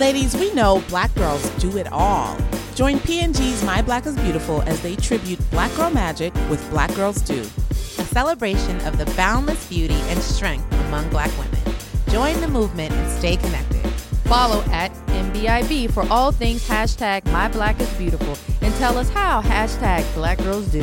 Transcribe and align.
Ladies, 0.00 0.34
we 0.34 0.50
know 0.54 0.82
black 0.88 1.14
girls 1.14 1.46
do 1.58 1.76
it 1.76 1.86
all. 1.92 2.34
Join 2.74 2.98
P&G's 3.00 3.62
My 3.62 3.82
Black 3.82 4.06
is 4.06 4.16
Beautiful 4.16 4.62
as 4.62 4.80
they 4.80 4.96
tribute 4.96 5.38
black 5.50 5.70
girl 5.76 5.90
magic 5.90 6.32
with 6.48 6.66
Black 6.70 6.94
Girls 6.94 7.20
Do. 7.20 7.38
a 7.38 8.04
celebration 8.06 8.80
of 8.86 8.96
the 8.96 9.04
boundless 9.14 9.68
beauty 9.68 10.00
and 10.08 10.18
strength 10.18 10.64
among 10.86 11.06
black 11.10 11.30
women. 11.36 11.60
Join 12.08 12.40
the 12.40 12.48
movement 12.48 12.94
and 12.94 13.18
stay 13.18 13.36
connected. 13.36 13.86
Follow 14.24 14.62
at 14.72 14.90
MBIB 15.08 15.92
for 15.92 16.10
all 16.10 16.32
things 16.32 16.66
hashtag 16.66 17.22
My 17.30 17.48
Black 17.48 17.78
is 17.78 17.92
Beautiful 17.98 18.38
and 18.62 18.74
tell 18.76 18.96
us 18.96 19.10
how 19.10 19.42
hashtag 19.42 20.02
Black 20.14 20.38
Girls 20.38 20.66
Do. 20.68 20.80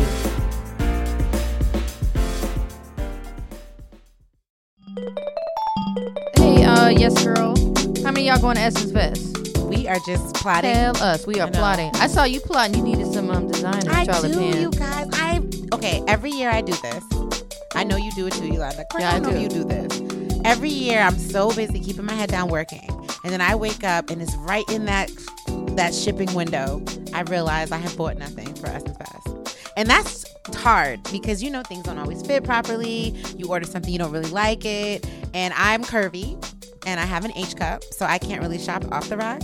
Hey, 6.36 6.64
uh, 6.64 6.90
yes, 6.90 7.24
girl. 7.24 7.57
How 8.08 8.14
many 8.14 8.30
of 8.30 8.36
y'all 8.38 8.42
going 8.42 8.56
to 8.56 8.62
Essence 8.62 8.94
Fest? 8.94 9.58
We 9.66 9.86
are 9.90 10.00
just 10.06 10.34
plotting. 10.36 10.72
Tell 10.72 10.96
us. 11.04 11.28
We 11.28 11.42
are 11.42 11.50
I 11.50 11.52
plotting. 11.52 11.92
I 11.96 12.08
saw 12.08 12.24
you 12.24 12.40
plotting. 12.40 12.78
You 12.78 12.82
needed 12.82 13.12
some 13.12 13.30
um, 13.30 13.50
designers, 13.52 13.86
I 13.86 14.06
Charlotte 14.06 14.32
do, 14.32 14.40
Pan. 14.40 14.62
you 14.62 14.72
guys. 14.72 15.10
I 15.12 15.42
okay. 15.74 16.02
Every 16.08 16.32
year 16.32 16.50
I 16.50 16.62
do 16.62 16.72
this. 16.72 17.04
I 17.76 17.84
know 17.84 17.98
you 17.98 18.10
do 18.14 18.26
it 18.28 18.32
too, 18.32 18.48
Yolanda. 18.48 18.84
Of 18.84 18.88
course, 18.88 19.02
Yeah, 19.02 19.12
I 19.12 19.16
I 19.18 19.20
know 19.20 19.32
do. 19.32 19.40
you 19.42 19.50
do 19.50 19.66
this. 19.66 20.40
Every 20.46 20.70
year 20.70 21.02
I'm 21.02 21.18
so 21.18 21.54
busy 21.54 21.82
keeping 21.82 22.06
my 22.06 22.14
head 22.14 22.30
down 22.30 22.48
working, 22.48 22.88
and 23.26 23.34
then 23.34 23.42
I 23.42 23.56
wake 23.56 23.84
up 23.84 24.10
and 24.10 24.22
it's 24.22 24.34
right 24.38 24.64
in 24.70 24.86
that 24.86 25.12
that 25.76 25.94
shipping 25.94 26.34
window. 26.34 26.82
I 27.14 27.24
realize 27.24 27.74
I 27.74 27.78
have 27.78 27.98
bought 27.98 28.16
nothing 28.18 28.56
for 28.56 28.68
Essence 28.68 28.96
Fest, 28.96 29.68
and 29.76 29.90
that's 29.90 30.24
hard 30.56 31.04
because 31.12 31.44
you 31.44 31.52
know 31.52 31.62
things 31.62 31.84
don't 31.84 31.98
always 31.98 32.26
fit 32.26 32.46
properly. 32.46 33.22
You 33.36 33.50
order 33.50 33.66
something 33.66 33.92
you 33.92 34.00
don't 34.00 34.14
really 34.14 34.32
like 34.32 34.64
it, 34.64 35.06
and 35.34 35.54
I'm 35.58 35.84
curvy, 35.84 36.42
and 36.88 37.02
I 37.02 37.06
have 37.06 37.26
an 37.26 37.34
H 37.36 37.56
cup, 37.56 37.84
so 37.92 38.06
I 38.06 38.18
can't 38.18 38.42
really 38.42 38.58
shop 38.58 38.86
off 38.92 39.10
the 39.10 39.18
rack 39.18 39.42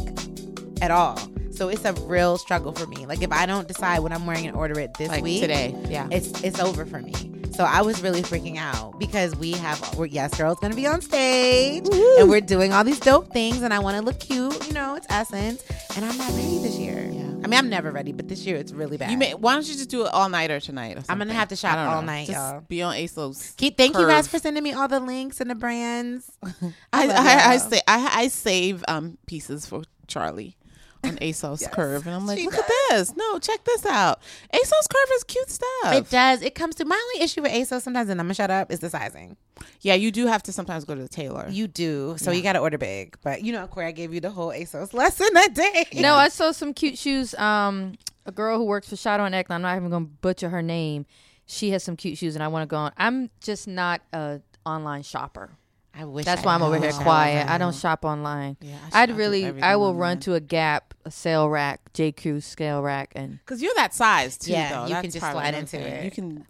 at 0.82 0.90
all. 0.90 1.20
So 1.52 1.68
it's 1.68 1.86
a 1.86 1.94
real 1.94 2.38
struggle 2.38 2.72
for 2.72 2.88
me. 2.88 3.06
Like 3.06 3.22
if 3.22 3.32
I 3.32 3.46
don't 3.46 3.68
decide 3.68 4.00
what 4.00 4.12
I'm 4.12 4.26
wearing 4.26 4.48
and 4.48 4.56
order 4.56 4.80
it 4.80 4.96
this 4.96 5.10
like 5.10 5.24
week 5.24 5.42
today. 5.42 5.76
Yeah. 5.88 6.08
it's 6.10 6.42
it's 6.42 6.60
over 6.60 6.86
for 6.86 7.00
me. 7.00 7.14
So 7.52 7.66
I 7.66 7.84
was 7.84 8.02
really 8.02 8.24
freaking 8.24 8.58
out 8.58 8.98
because 8.98 9.36
we 9.36 9.52
have 9.52 9.96
we're 9.96 10.08
yes 10.08 10.36
girls 10.36 10.58
gonna 10.60 10.74
be 10.76 10.88
on 10.88 11.02
stage 11.02 11.86
and 12.20 12.28
we're 12.28 12.42
doing 12.42 12.74
all 12.74 12.84
these 12.84 13.00
dope 13.00 13.32
things 13.32 13.62
and 13.62 13.72
I 13.72 13.80
want 13.80 13.98
to 13.98 14.04
look 14.04 14.20
cute, 14.20 14.66
you 14.66 14.74
know, 14.74 14.96
it's 14.96 15.06
essence, 15.10 15.64
and 15.96 16.04
I'm 16.04 16.18
not 16.18 16.32
ready 16.32 16.58
this 16.60 16.78
year. 16.78 17.08
Yeah. 17.12 17.33
I 17.44 17.48
mean 17.48 17.58
I'm 17.60 17.70
never 17.70 17.92
ready, 17.92 18.12
but 18.14 18.28
this 18.28 18.46
year 18.46 18.56
it's 18.56 18.72
really 18.72 18.98
bad. 18.98 19.12
You 19.12 19.18
may, 19.18 19.34
why 19.34 19.54
don't 19.54 19.68
you 19.68 19.74
just 19.74 19.90
do 19.90 20.06
it 20.06 20.14
all 20.14 20.30
nighter 20.30 20.60
tonight? 20.60 20.98
Or 20.98 21.04
I'm 21.10 21.18
gonna 21.18 21.34
have 21.34 21.50
to 21.50 21.56
shop 21.56 21.78
I 21.78 21.86
all 21.86 22.02
know. 22.02 22.08
night, 22.08 22.28
Just 22.28 22.38
y'all. 22.38 22.62
Be 22.62 22.82
on 22.82 22.96
ASOS. 22.96 23.56
Keep, 23.58 23.78
thank 23.78 23.96
you 23.98 24.08
guys 24.08 24.28
for 24.28 24.40
sending 24.40 24.64
me 24.64 24.74
all 24.74 24.88
the 24.88 25.00
links 25.00 25.42
and 25.42 25.50
the 25.50 25.56
brands. 25.56 26.32
I 26.44 26.52
I, 26.94 27.06
I, 27.06 27.52
y'all. 27.56 27.60
say 27.60 27.82
I, 27.88 28.12
I 28.24 28.28
save 28.30 28.84
um 28.88 29.18
pieces 29.28 29.66
for 29.66 29.84
Charli 30.08 30.56
on 31.04 31.18
ASOS 31.18 31.62
Yes, 31.62 31.70
Curve, 31.74 32.06
and 32.08 32.16
I'm 32.16 32.26
like, 32.26 32.40
she 32.40 32.46
look 32.46 32.56
at 32.56 32.70
this. 32.90 33.16
No, 33.16 33.40
check 33.40 33.64
this 33.64 33.86
out. 33.86 34.22
ASOS 34.54 34.90
Curve 34.90 35.10
is 35.16 35.24
cute 35.24 35.50
stuff. 35.50 35.94
It 35.94 36.10
does. 36.10 36.42
It 36.42 36.56
comes 36.56 36.76
to 36.76 36.86
my 36.86 36.96
only 37.14 37.24
issue 37.26 37.42
with 37.42 37.52
ASOS 37.52 37.82
sometimes, 37.82 38.10
and 38.10 38.20
I'm 38.20 38.28
gonna 38.28 38.34
shut 38.34 38.52
up, 38.52 38.72
is 38.72 38.80
the 38.80 38.90
sizing. 38.90 39.38
yeah, 39.82 39.94
you 39.96 40.12
do 40.12 40.28
have 40.28 40.44
to 40.44 40.52
sometimes 40.52 40.86
go 40.86 40.96
to 40.96 41.02
the 41.02 41.08
tailor. 41.10 41.48
You 41.50 41.68
do, 41.68 42.16
so 42.18 42.32
you 42.32 42.42
got 42.42 42.54
to 42.54 42.60
order 42.60 42.78
big. 42.78 43.18
But 43.22 43.44
you 43.44 43.52
know, 43.54 43.68
Cori, 43.68 43.88
I 43.88 43.92
gave 43.92 44.14
you 44.14 44.20
the 44.22 44.32
whole 44.32 44.50
ASOS 44.50 44.94
lesson 44.94 45.28
that 45.34 45.54
day. 45.54 45.86
No, 46.02 46.16
I 46.16 46.30
saw 46.30 46.52
some 46.52 46.74
cute 46.74 46.98
shoes. 46.98 47.34
Um, 47.36 47.94
a 48.26 48.32
girl 48.32 48.58
who 48.58 48.64
works 48.66 48.90
for 48.90 48.96
Shadow 48.96 49.26
and 49.26 49.36
Eckler. 49.36 49.52
I'm 49.56 49.62
not 49.62 49.76
even 49.76 49.90
going 49.90 50.06
to 50.06 50.12
butcher 50.22 50.50
her 50.50 50.62
name. 50.62 51.06
She 51.46 51.72
has 51.72 51.84
some 51.84 51.98
cute 51.98 52.18
shoes, 52.18 52.36
and 52.36 52.44
I 52.44 52.48
want 52.48 52.64
to 52.64 52.68
go 52.68 52.78
on. 52.78 52.92
I'm 52.98 53.30
just 53.42 53.68
not 53.68 54.02
a 54.14 54.40
online 54.66 55.04
shopper. 55.04 55.58
I 55.96 56.06
wish. 56.06 56.26
That's 56.26 56.42
I 56.42 56.46
why 56.46 56.56
I'm 56.56 56.64
over 56.64 56.78
here 56.78 56.88
was. 56.88 56.98
quiet. 56.98 57.48
I 57.50 57.58
don't 57.58 57.76
shop 57.76 58.04
online. 58.04 58.58
Yeah, 58.62 58.76
I 58.92 59.04
I'd 59.04 59.12
really, 59.16 59.46
I 59.62 59.76
will 59.76 59.88
online. 59.88 60.00
run 60.00 60.20
to 60.22 60.34
a 60.34 60.40
Gap, 60.40 60.94
a 61.06 61.12
sale 61.12 61.50
rack, 61.50 61.82
J 61.94 62.12
Crew 62.12 62.42
scale 62.42 62.82
rack, 62.82 63.12
and 63.16 63.38
Because 63.40 63.62
you're 63.62 63.76
that 63.76 63.94
size 63.94 64.38
too, 64.38 64.52
Yeah, 64.52 64.70
though. 64.72 64.88
you 64.88 64.96
can 65.02 65.12
just 65.12 65.20
slide 65.20 65.54
into 65.54 65.78
thing. 65.78 65.82
it. 65.84 66.06
You 66.06 66.12
can. 66.12 66.46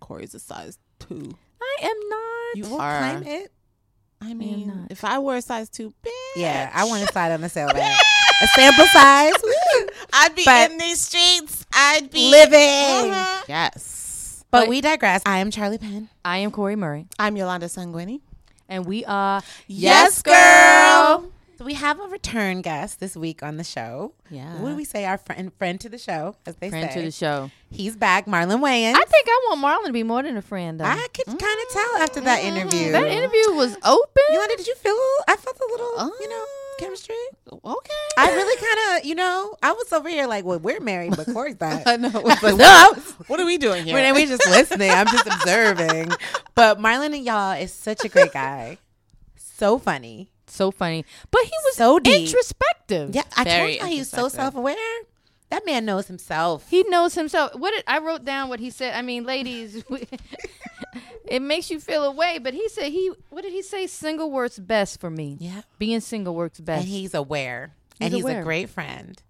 Cori's 0.00 0.34
a 0.34 0.40
size 0.40 0.78
two. 0.98 1.36
I 1.62 1.76
am 1.82 1.96
not. 2.08 2.56
You 2.56 2.70
We'll 2.72 2.80
are. 2.80 2.98
claim 2.98 3.22
it. 3.42 3.52
I 4.20 4.34
mean, 4.34 4.66
not. 4.66 4.90
if 4.90 5.04
I 5.04 5.20
were 5.20 5.36
a 5.36 5.42
size 5.42 5.68
two, 5.68 5.90
bitch, 6.04 6.10
Yeah, 6.36 6.68
I 6.74 6.84
want 6.84 7.06
to 7.06 7.12
slide 7.12 7.30
on 7.30 7.40
the 7.40 7.48
sale 7.48 7.68
rack. 7.74 8.00
a 8.42 8.46
sample 8.48 8.86
size. 8.86 9.32
I'd 10.12 10.34
be 10.34 10.42
But- 10.44 10.72
in 10.72 10.78
these 10.78 11.00
streets. 11.00 11.64
I'd 11.72 12.10
be 12.10 12.28
Living. 12.30 13.12
Uh-huh. 13.12 13.44
Yes. 13.48 14.44
But 14.50 14.62
But- 14.62 14.68
we 14.68 14.80
digress. 14.80 15.22
I 15.24 15.38
am 15.38 15.50
Charli 15.52 15.80
Penn. 15.80 16.08
I 16.24 16.38
am 16.38 16.50
Cori 16.50 16.74
Murray, 16.74 17.06
I'm 17.18 17.36
Yolanda 17.36 17.66
Sangweni. 17.66 18.22
And 18.68 18.86
we 18.86 19.04
are 19.04 19.42
Yes, 19.66 20.22
girl. 20.22 21.30
So 21.58 21.64
we 21.64 21.74
have 21.74 21.98
a 21.98 22.04
return 22.04 22.62
guest 22.62 23.00
this 23.00 23.16
week 23.16 23.42
on 23.42 23.56
the 23.56 23.64
show. 23.64 24.12
Yeah. 24.30 24.60
What 24.60 24.70
do 24.70 24.76
we 24.76 24.84
say? 24.84 25.04
Our 25.04 25.18
friend, 25.18 25.52
friend 25.58 25.80
to 25.80 25.88
the 25.88 25.98
show, 25.98 26.36
as 26.46 26.54
they 26.54 26.70
friend 26.70 26.88
say. 26.88 27.00
to 27.00 27.04
the 27.04 27.10
show. 27.10 27.50
He's 27.68 27.96
back, 27.96 28.26
Marlon 28.26 28.60
Wayans. 28.60 28.94
I 28.94 29.04
think 29.04 29.26
I 29.26 29.46
want 29.48 29.60
Marlon 29.60 29.86
to 29.88 29.92
be 29.92 30.04
more 30.04 30.22
than 30.22 30.36
a 30.36 30.42
friend. 30.42 30.78
Though. 30.78 30.84
I 30.84 31.08
could 31.12 31.26
kind 31.26 31.40
of 31.40 31.72
tell 31.72 31.96
after 32.02 32.20
that 32.20 32.42
mm. 32.42 32.44
interview. 32.44 32.92
that 32.92 33.06
interview 33.06 33.54
was 33.54 33.76
open. 33.84 34.22
Yolanda, 34.30 34.56
did 34.56 34.68
you 34.68 34.76
feel? 34.76 34.94
I 35.26 35.34
felt 35.34 35.56
a 35.58 35.68
little, 35.72 36.12
you 36.20 36.28
know, 36.28 36.42
um, 36.42 36.46
chemistry. 36.78 37.16
Okay. 37.52 37.94
I 38.16 38.30
really 38.34 38.56
kind 38.56 38.98
of, 39.00 39.04
you 39.06 39.14
know, 39.14 39.54
I 39.62 39.72
was 39.72 39.92
over 39.92 40.08
here 40.08 40.26
like, 40.26 40.44
well, 40.44 40.58
we're 40.58 40.80
married, 40.80 41.16
but 41.16 41.26
Cori's 41.26 41.60
not. 41.60 41.82
I 41.86 41.96
know. 41.96 42.08
Like, 42.24 42.42
no, 42.56 42.92
was, 42.94 43.14
what 43.28 43.40
are 43.40 43.46
we 43.46 43.58
doing 43.58 43.84
here? 43.84 43.94
when 43.94 44.14
we're 44.14 44.26
just 44.26 44.46
listening. 44.46 44.90
I'm 44.90 45.06
just 45.06 45.26
observing. 45.26 46.10
But 46.54 46.78
Marlon 46.78 47.14
and 47.14 47.24
y'all 47.24 47.52
is 47.52 47.72
such 47.72 48.04
a 48.04 48.08
great 48.08 48.32
guy. 48.32 48.78
So 49.36 49.78
funny. 49.78 50.30
so 50.46 50.70
funny, 50.70 51.04
but 51.30 51.42
he 51.42 51.50
was 51.64 51.74
So 51.76 51.98
deep. 51.98 52.26
introspective. 52.26 53.14
Yeah, 53.14 53.22
I 53.36 53.44
Very 53.44 53.76
told 53.78 53.90
you 53.90 53.96
he's 53.96 54.08
so 54.08 54.28
self 54.28 54.54
aware. 54.54 54.76
That 55.50 55.64
man 55.64 55.84
knows 55.86 56.06
himself. 56.08 56.68
He 56.68 56.82
knows 56.84 57.14
himself. 57.14 57.54
What 57.54 57.70
did 57.72 57.82
I 57.86 57.98
wrote 58.00 58.24
down? 58.24 58.50
What 58.50 58.60
he 58.60 58.68
said. 58.70 58.94
I 58.94 59.00
mean, 59.02 59.24
ladies, 59.24 59.82
it 61.30 61.40
makes 61.40 61.70
you 61.70 61.80
feel 61.80 62.04
away. 62.04 62.38
But 62.38 62.54
he 62.54 62.68
said 62.68 62.90
he. 62.92 63.12
What 63.30 63.42
did 63.42 63.52
he 63.52 63.62
say? 63.62 63.86
Single 63.86 64.30
works 64.30 64.58
best 64.58 65.00
for 65.00 65.10
me. 65.10 65.36
Yeah. 65.40 65.62
being 65.78 66.00
single 66.00 66.34
works 66.34 66.60
best. 66.60 66.82
And 66.82 66.88
he's 66.88 67.14
aware. 67.14 67.74
He's 67.98 68.06
and 68.06 68.14
he's 68.14 68.24
aware. 68.24 68.40
a 68.40 68.44
great 68.44 68.68
friend. 68.68 69.20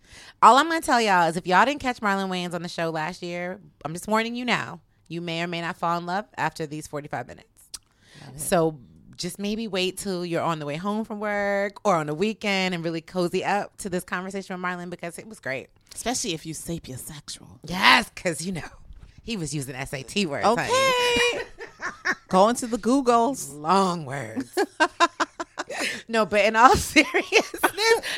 All 0.42 0.56
I'm 0.56 0.68
going 0.68 0.80
to 0.80 0.86
tell 0.86 1.00
y'all 1.00 1.28
is 1.28 1.36
if 1.36 1.46
y'all 1.46 1.64
didn't 1.64 1.80
catch 1.80 2.00
Marlon 2.00 2.28
Wayans 2.28 2.54
on 2.54 2.62
the 2.62 2.68
show 2.68 2.90
last 2.90 3.22
year, 3.22 3.60
I'm 3.84 3.92
just 3.92 4.08
warning 4.08 4.36
you 4.36 4.44
now. 4.44 4.80
You 5.08 5.20
may 5.20 5.42
or 5.42 5.46
may 5.46 5.60
not 5.60 5.76
fall 5.76 5.98
in 5.98 6.06
love 6.06 6.26
after 6.36 6.66
these 6.66 6.86
45 6.86 7.26
minutes. 7.26 7.70
So 8.36 8.78
just 9.16 9.38
maybe 9.38 9.66
wait 9.66 9.98
till 9.98 10.24
you're 10.24 10.42
on 10.42 10.58
the 10.58 10.66
way 10.66 10.76
home 10.76 11.04
from 11.04 11.18
work 11.18 11.80
or 11.84 11.96
on 11.96 12.06
the 12.06 12.14
weekend 12.14 12.74
and 12.74 12.84
really 12.84 13.00
cozy 13.00 13.44
up 13.44 13.76
to 13.78 13.90
this 13.90 14.04
conversation 14.04 14.54
with 14.54 14.64
Marlon 14.64 14.90
because 14.90 15.18
it 15.18 15.26
was 15.26 15.40
great. 15.40 15.68
Especially 15.94 16.34
if 16.34 16.46
you 16.46 16.54
sapiosexual. 16.54 17.58
Yes, 17.64 18.10
because, 18.14 18.44
you 18.46 18.52
know, 18.52 18.68
he 19.22 19.36
was 19.36 19.54
using 19.54 19.74
SAT 19.74 20.26
words. 20.26 20.46
Okay. 20.46 20.68
Go 22.28 22.48
into 22.48 22.66
the 22.66 22.76
Googles. 22.78 23.54
long 23.54 24.04
words. 24.04 24.56
no, 26.08 26.26
but 26.26 26.44
in 26.44 26.56
all 26.56 26.76
seriousness, 26.76 27.60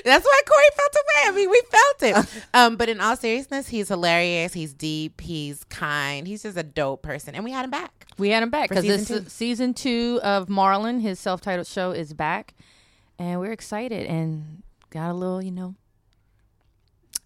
that's 0.04 0.24
why 0.24 0.40
Cori 0.46 0.64
felt 0.74 0.94
away. 0.94 1.22
I 1.26 1.32
mean, 1.34 1.50
we 1.50 1.62
felt 1.70 2.02
it. 2.02 2.44
Um, 2.54 2.76
but 2.76 2.88
in 2.88 3.00
all 3.00 3.16
seriousness, 3.16 3.68
he's 3.68 3.88
hilarious. 3.88 4.52
He's 4.52 4.72
deep. 4.72 5.20
He's 5.20 5.64
kind. 5.64 6.26
He's 6.26 6.42
just 6.42 6.56
a 6.56 6.62
dope 6.62 7.02
person, 7.02 7.34
and 7.34 7.44
we 7.44 7.52
had 7.52 7.64
him 7.64 7.70
back. 7.70 8.06
we 8.18 8.30
had 8.30 8.42
him 8.42 8.50
back 8.50 8.68
because 8.68 8.84
this 8.84 9.08
two. 9.08 9.24
season 9.28 9.74
two 9.74 10.20
of 10.22 10.48
Marlon, 10.48 11.00
his 11.00 11.18
self-titled 11.20 11.66
show, 11.66 11.92
is 11.92 12.12
back, 12.12 12.54
and 13.18 13.38
we're 13.40 13.52
excited 13.52 14.06
and 14.06 14.62
got 14.90 15.10
a 15.10 15.14
little, 15.14 15.42
you 15.42 15.52
know. 15.52 15.74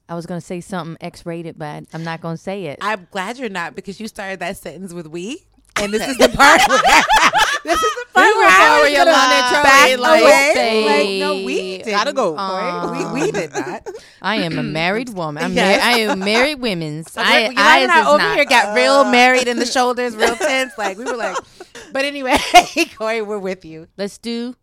I 0.09 0.15
was 0.15 0.26
gonna 0.26 0.41
say 0.41 0.60
something 0.60 0.97
X-rated, 1.00 1.59
but 1.59 1.84
I'm 1.92 2.04
not 2.04 2.20
gonna 2.20 2.37
say 2.37 2.66
it. 2.66 2.78
I'm 2.82 3.06
glad 3.10 3.38
you're 3.38 3.48
not 3.48 3.75
because 3.75 3.98
you 4.00 4.09
started 4.09 4.41
that 4.41 4.56
sentence 4.59 4.92
with 4.92 5.06
"we," 5.06 5.44
and 5.76 5.92
this 5.92 6.06
is 6.06 6.19
the 6.19 6.28
part. 6.28 6.60
Where, 6.69 6.78
this 7.65 7.82
is 7.82 7.94
the 7.94 8.06
part 8.12 8.26
We 8.26 8.32
where 8.32 8.37
were 8.37 8.44
I 8.44 8.81
was 8.82 8.92
sorry, 8.92 8.94
gonna 8.97 9.10
Yolanda, 9.10 9.62
back 9.62 9.98
like, 9.98 10.20
away. 10.22 10.50
say- 10.54 10.87
Like, 10.87 11.20
no, 11.20 11.44
we 11.47 11.78
didn't. 11.78 11.91
Gotta 11.91 12.12
go. 12.12 12.37
Cori. 12.37 13.04
we, 13.15 13.22
we 13.22 13.30
did 13.33 13.53
not. 13.54 13.89
I 14.21 14.36
am 14.36 14.59
a 14.59 14.62
married 14.80 15.09
woman. 15.10 15.42
I'm 15.42 15.53
Yes. 15.54 15.80
mar- 15.80 15.89
I 15.89 15.98
am 16.01 16.18
married 16.18 16.60
women's. 16.60 17.15
I, 17.16 17.22
I, 17.22 17.53
I, 17.56 17.78
and 17.80 17.91
I 17.91 18.06
over 18.09 18.18
not- 18.18 18.36
here 18.36 18.45
got 18.45 18.74
real 18.77 18.92
uh. 18.92 19.10
married 19.10 19.48
in 19.48 19.59
the 19.59 19.66
shoulders, 19.77 20.15
real 20.16 20.36
tense. 20.36 20.72
Like 20.77 20.98
we 20.98 21.04
were 21.04 21.16
like, 21.16 21.36
but 21.92 22.04
anyway, 22.04 22.36
Cori, 22.98 23.22
we're 23.22 23.39
with 23.39 23.65
you. 23.65 23.89
Let's 23.97 24.18
do 24.18 24.54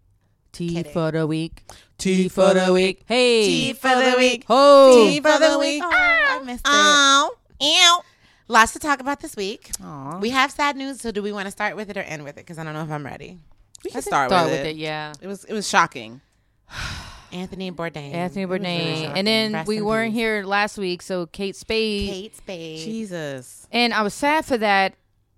tea 0.52 0.76
Kidding. 0.76 0.94
for 0.94 1.12
the 1.12 1.26
week. 1.26 1.64
Tea 2.02 2.30
for 2.30 2.54
the 2.56 2.74
week. 2.74 3.04
Hey, 3.06 3.46
Tea 3.46 3.74
for 3.74 3.90
the 3.90 4.16
week. 4.18 4.46
Ho. 4.48 4.92
Tea 4.96 5.20
for 5.22 5.38
the 5.38 5.60
week. 5.60 5.84
Oh, 5.86 5.90
ah. 5.94 6.40
I 6.40 6.44
missed 6.44 6.66
it. 6.66 6.72
Ow. 6.72 7.32
Ew. 7.60 8.00
Lots 8.48 8.74
to 8.74 8.80
talk 8.80 9.00
about 9.00 9.20
this 9.20 9.36
week. 9.36 9.70
Aw. 9.84 10.18
We 10.18 10.32
have 10.32 10.50
sad 10.50 10.76
news, 10.76 11.00
so 11.00 11.12
do 11.12 11.22
we 11.22 11.32
want 11.32 11.46
to 11.46 11.52
start 11.52 11.76
with 11.76 11.92
it 11.92 11.98
or 11.98 12.02
end 12.02 12.24
with 12.24 12.38
it? 12.38 12.42
Because 12.46 12.58
I 12.58 12.64
don't 12.64 12.74
know 12.74 12.82
if 12.82 12.90
I'm 12.90 13.06
ready. 13.06 13.38
We 13.84 13.92
can 13.92 14.02
start, 14.02 14.32
Start 14.32 14.46
with, 14.46 14.54
with 14.60 14.66
it. 14.66 14.70
it, 14.72 14.76
yeah. 14.78 15.14
It 15.22 15.28
was 15.28 15.44
it 15.46 15.54
was 15.54 15.70
shocking. 15.70 16.22
Anthony 17.32 17.72
Bourdain. 17.72 18.14
Anthony 18.14 18.48
was 18.48 18.60
really 18.60 18.66
Bourdain, 18.74 19.14
and 19.16 19.28
then 19.28 19.54
Rest 19.54 19.68
we 19.68 19.80
weren't 19.82 20.14
peace. 20.14 20.20
here 20.20 20.44
last 20.44 20.80
week, 20.80 21.04
so 21.04 21.28
Kate 21.28 21.56
Spade, 21.56 22.10
Kate 22.10 22.36
Spade. 22.36 22.80
Jesus. 22.80 23.68
and 23.72 23.94
I 23.94 24.02
was 24.02 24.16
sad 24.16 24.46
for 24.46 24.58
that. 24.58 24.96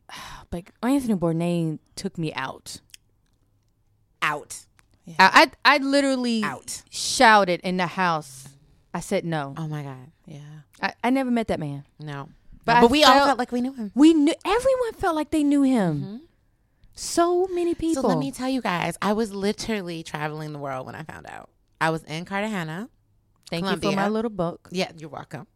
But 0.50 0.66
Anthony 0.82 1.16
Bourdain 1.16 1.80
took 1.96 2.18
me 2.18 2.32
out. 2.34 2.80
out. 4.22 4.66
I, 5.20 5.52
I 5.66 5.76
I 5.76 5.78
literally 5.80 6.44
Out. 6.44 6.84
shouted 6.90 7.60
in 7.62 7.78
the 7.78 7.88
house. 7.88 8.48
I 8.94 9.00
said 9.00 9.26
no. 9.26 9.54
Oh 9.58 9.68
my 9.68 9.84
god. 9.84 10.12
Yeah. 10.26 10.40
I, 10.82 10.94
I 11.04 11.10
never 11.10 11.32
met 11.32 11.48
that 11.48 11.60
man. 11.60 11.84
No. 12.00 12.30
But 12.66 12.76
But, 12.82 12.84
I 12.84 12.86
we 12.88 13.04
all 13.04 13.14
felt- 13.14 13.26
felt 13.28 13.40
like 13.40 13.52
we 13.52 13.62
knew 13.62 13.74
him. 13.74 13.92
We 13.96 14.14
knew 14.14 14.34
everyone 14.46 14.94
felt 14.94 15.16
like 15.16 15.32
they 15.32 15.44
knew 15.44 15.64
him. 15.64 16.02
Mm-hmm. 16.02 16.18
So 16.96 17.48
many 17.48 17.74
people. 17.74 18.04
So 18.04 18.08
let 18.08 18.20
me 18.20 18.32
tell 18.32 18.50
you 18.50 18.62
guys, 18.62 18.98
I 19.02 19.14
was 19.14 19.34
literally 19.34 20.04
traveling 20.04 20.54
the 20.54 20.60
world 20.60 20.86
when 20.86 20.96
I 20.96 21.04
found 21.04 21.26
out. 21.28 21.50
I 21.82 21.90
was 21.90 22.04
in 22.04 22.24
Cartagena. 22.26 22.88
Thank 23.50 23.66
you 23.70 23.78
for 23.78 23.92
my 23.96 24.08
little 24.08 24.32
book. 24.32 24.70
Yeah, 24.72 24.92
you're 24.98 25.10
welcome. 25.10 25.48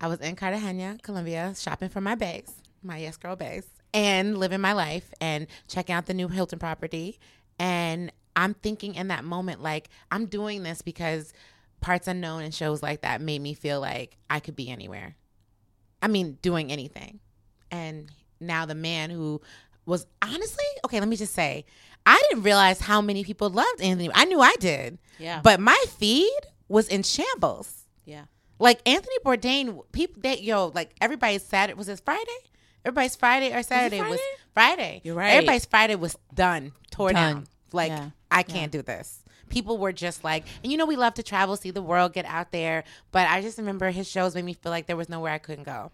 I 0.00 0.08
was 0.08 0.20
in 0.20 0.36
Cartagena, 0.36 0.98
Colombia, 1.02 1.54
shopping 1.56 1.88
for 1.88 2.00
my 2.00 2.14
bags, 2.14 2.52
my 2.82 2.98
yes 2.98 3.16
girl 3.16 3.36
bags, 3.36 3.66
and 3.94 4.36
living 4.38 4.60
my 4.60 4.72
life 4.72 5.12
and 5.20 5.46
checking 5.68 5.94
out 5.94 6.06
the 6.06 6.14
new 6.14 6.28
Hilton 6.28 6.58
property. 6.58 7.18
And 7.58 8.10
I'm 8.36 8.54
thinking 8.54 8.94
in 8.94 9.08
that 9.08 9.24
moment, 9.24 9.62
like, 9.62 9.88
I'm 10.10 10.26
doing 10.26 10.62
this 10.62 10.82
because 10.82 11.32
Parts 11.80 12.08
Unknown 12.08 12.42
and 12.42 12.54
shows 12.54 12.82
like 12.82 13.02
that 13.02 13.20
made 13.20 13.40
me 13.40 13.54
feel 13.54 13.80
like 13.80 14.16
I 14.28 14.40
could 14.40 14.56
be 14.56 14.70
anywhere. 14.70 15.16
I 16.02 16.08
mean, 16.08 16.38
doing 16.42 16.70
anything. 16.70 17.20
And 17.70 18.10
now 18.40 18.66
the 18.66 18.74
man 18.74 19.10
who 19.10 19.40
was 19.86 20.06
honestly, 20.22 20.64
okay, 20.84 21.00
let 21.00 21.08
me 21.08 21.16
just 21.16 21.34
say, 21.34 21.64
I 22.06 22.20
didn't 22.28 22.44
realize 22.44 22.80
how 22.80 23.00
many 23.00 23.24
people 23.24 23.50
loved 23.50 23.80
Anthony. 23.80 24.10
I 24.14 24.24
knew 24.24 24.40
I 24.40 24.54
did. 24.58 24.98
Yeah. 25.18 25.40
But 25.42 25.60
my 25.60 25.82
feed 25.88 26.40
was 26.68 26.88
in 26.88 27.02
shambles. 27.02 27.84
Yeah. 28.04 28.24
Like 28.58 28.80
Anthony 28.86 29.16
Bourdain, 29.24 29.82
people 29.92 30.22
that 30.22 30.42
yo, 30.42 30.70
like 30.74 30.94
everybody's 31.00 31.42
Saturday 31.42 31.76
was 31.76 31.88
it 31.88 32.00
Friday? 32.04 32.24
Everybody's 32.84 33.16
Friday 33.16 33.54
or 33.54 33.62
Saturday 33.62 34.00
was 34.00 34.20
Friday. 34.54 35.00
You're 35.04 35.14
right. 35.14 35.32
Everybody's 35.32 35.66
Friday 35.66 35.96
was 35.96 36.16
done, 36.32 36.72
tore 36.90 37.12
Done. 37.12 37.34
down. 37.34 37.46
Like 37.72 37.90
Yeah. 37.90 38.10
I 38.30 38.42
can't 38.42 38.70
do 38.72 38.82
this. 38.82 39.22
People 39.48 39.78
were 39.78 39.92
just 39.92 40.22
like, 40.22 40.44
and 40.62 40.70
you 40.70 40.78
know, 40.78 40.86
we 40.86 40.96
love 40.96 41.14
to 41.14 41.22
travel, 41.22 41.56
see 41.56 41.70
the 41.72 41.82
world, 41.82 42.12
get 42.12 42.24
out 42.24 42.52
there. 42.52 42.84
But 43.10 43.28
I 43.28 43.40
just 43.42 43.58
remember 43.58 43.90
his 43.90 44.08
shows 44.08 44.34
made 44.34 44.44
me 44.44 44.52
feel 44.54 44.70
like 44.70 44.86
there 44.86 44.96
was 44.96 45.08
nowhere 45.08 45.32
I 45.32 45.38
couldn't 45.38 45.64
go. 45.64 45.90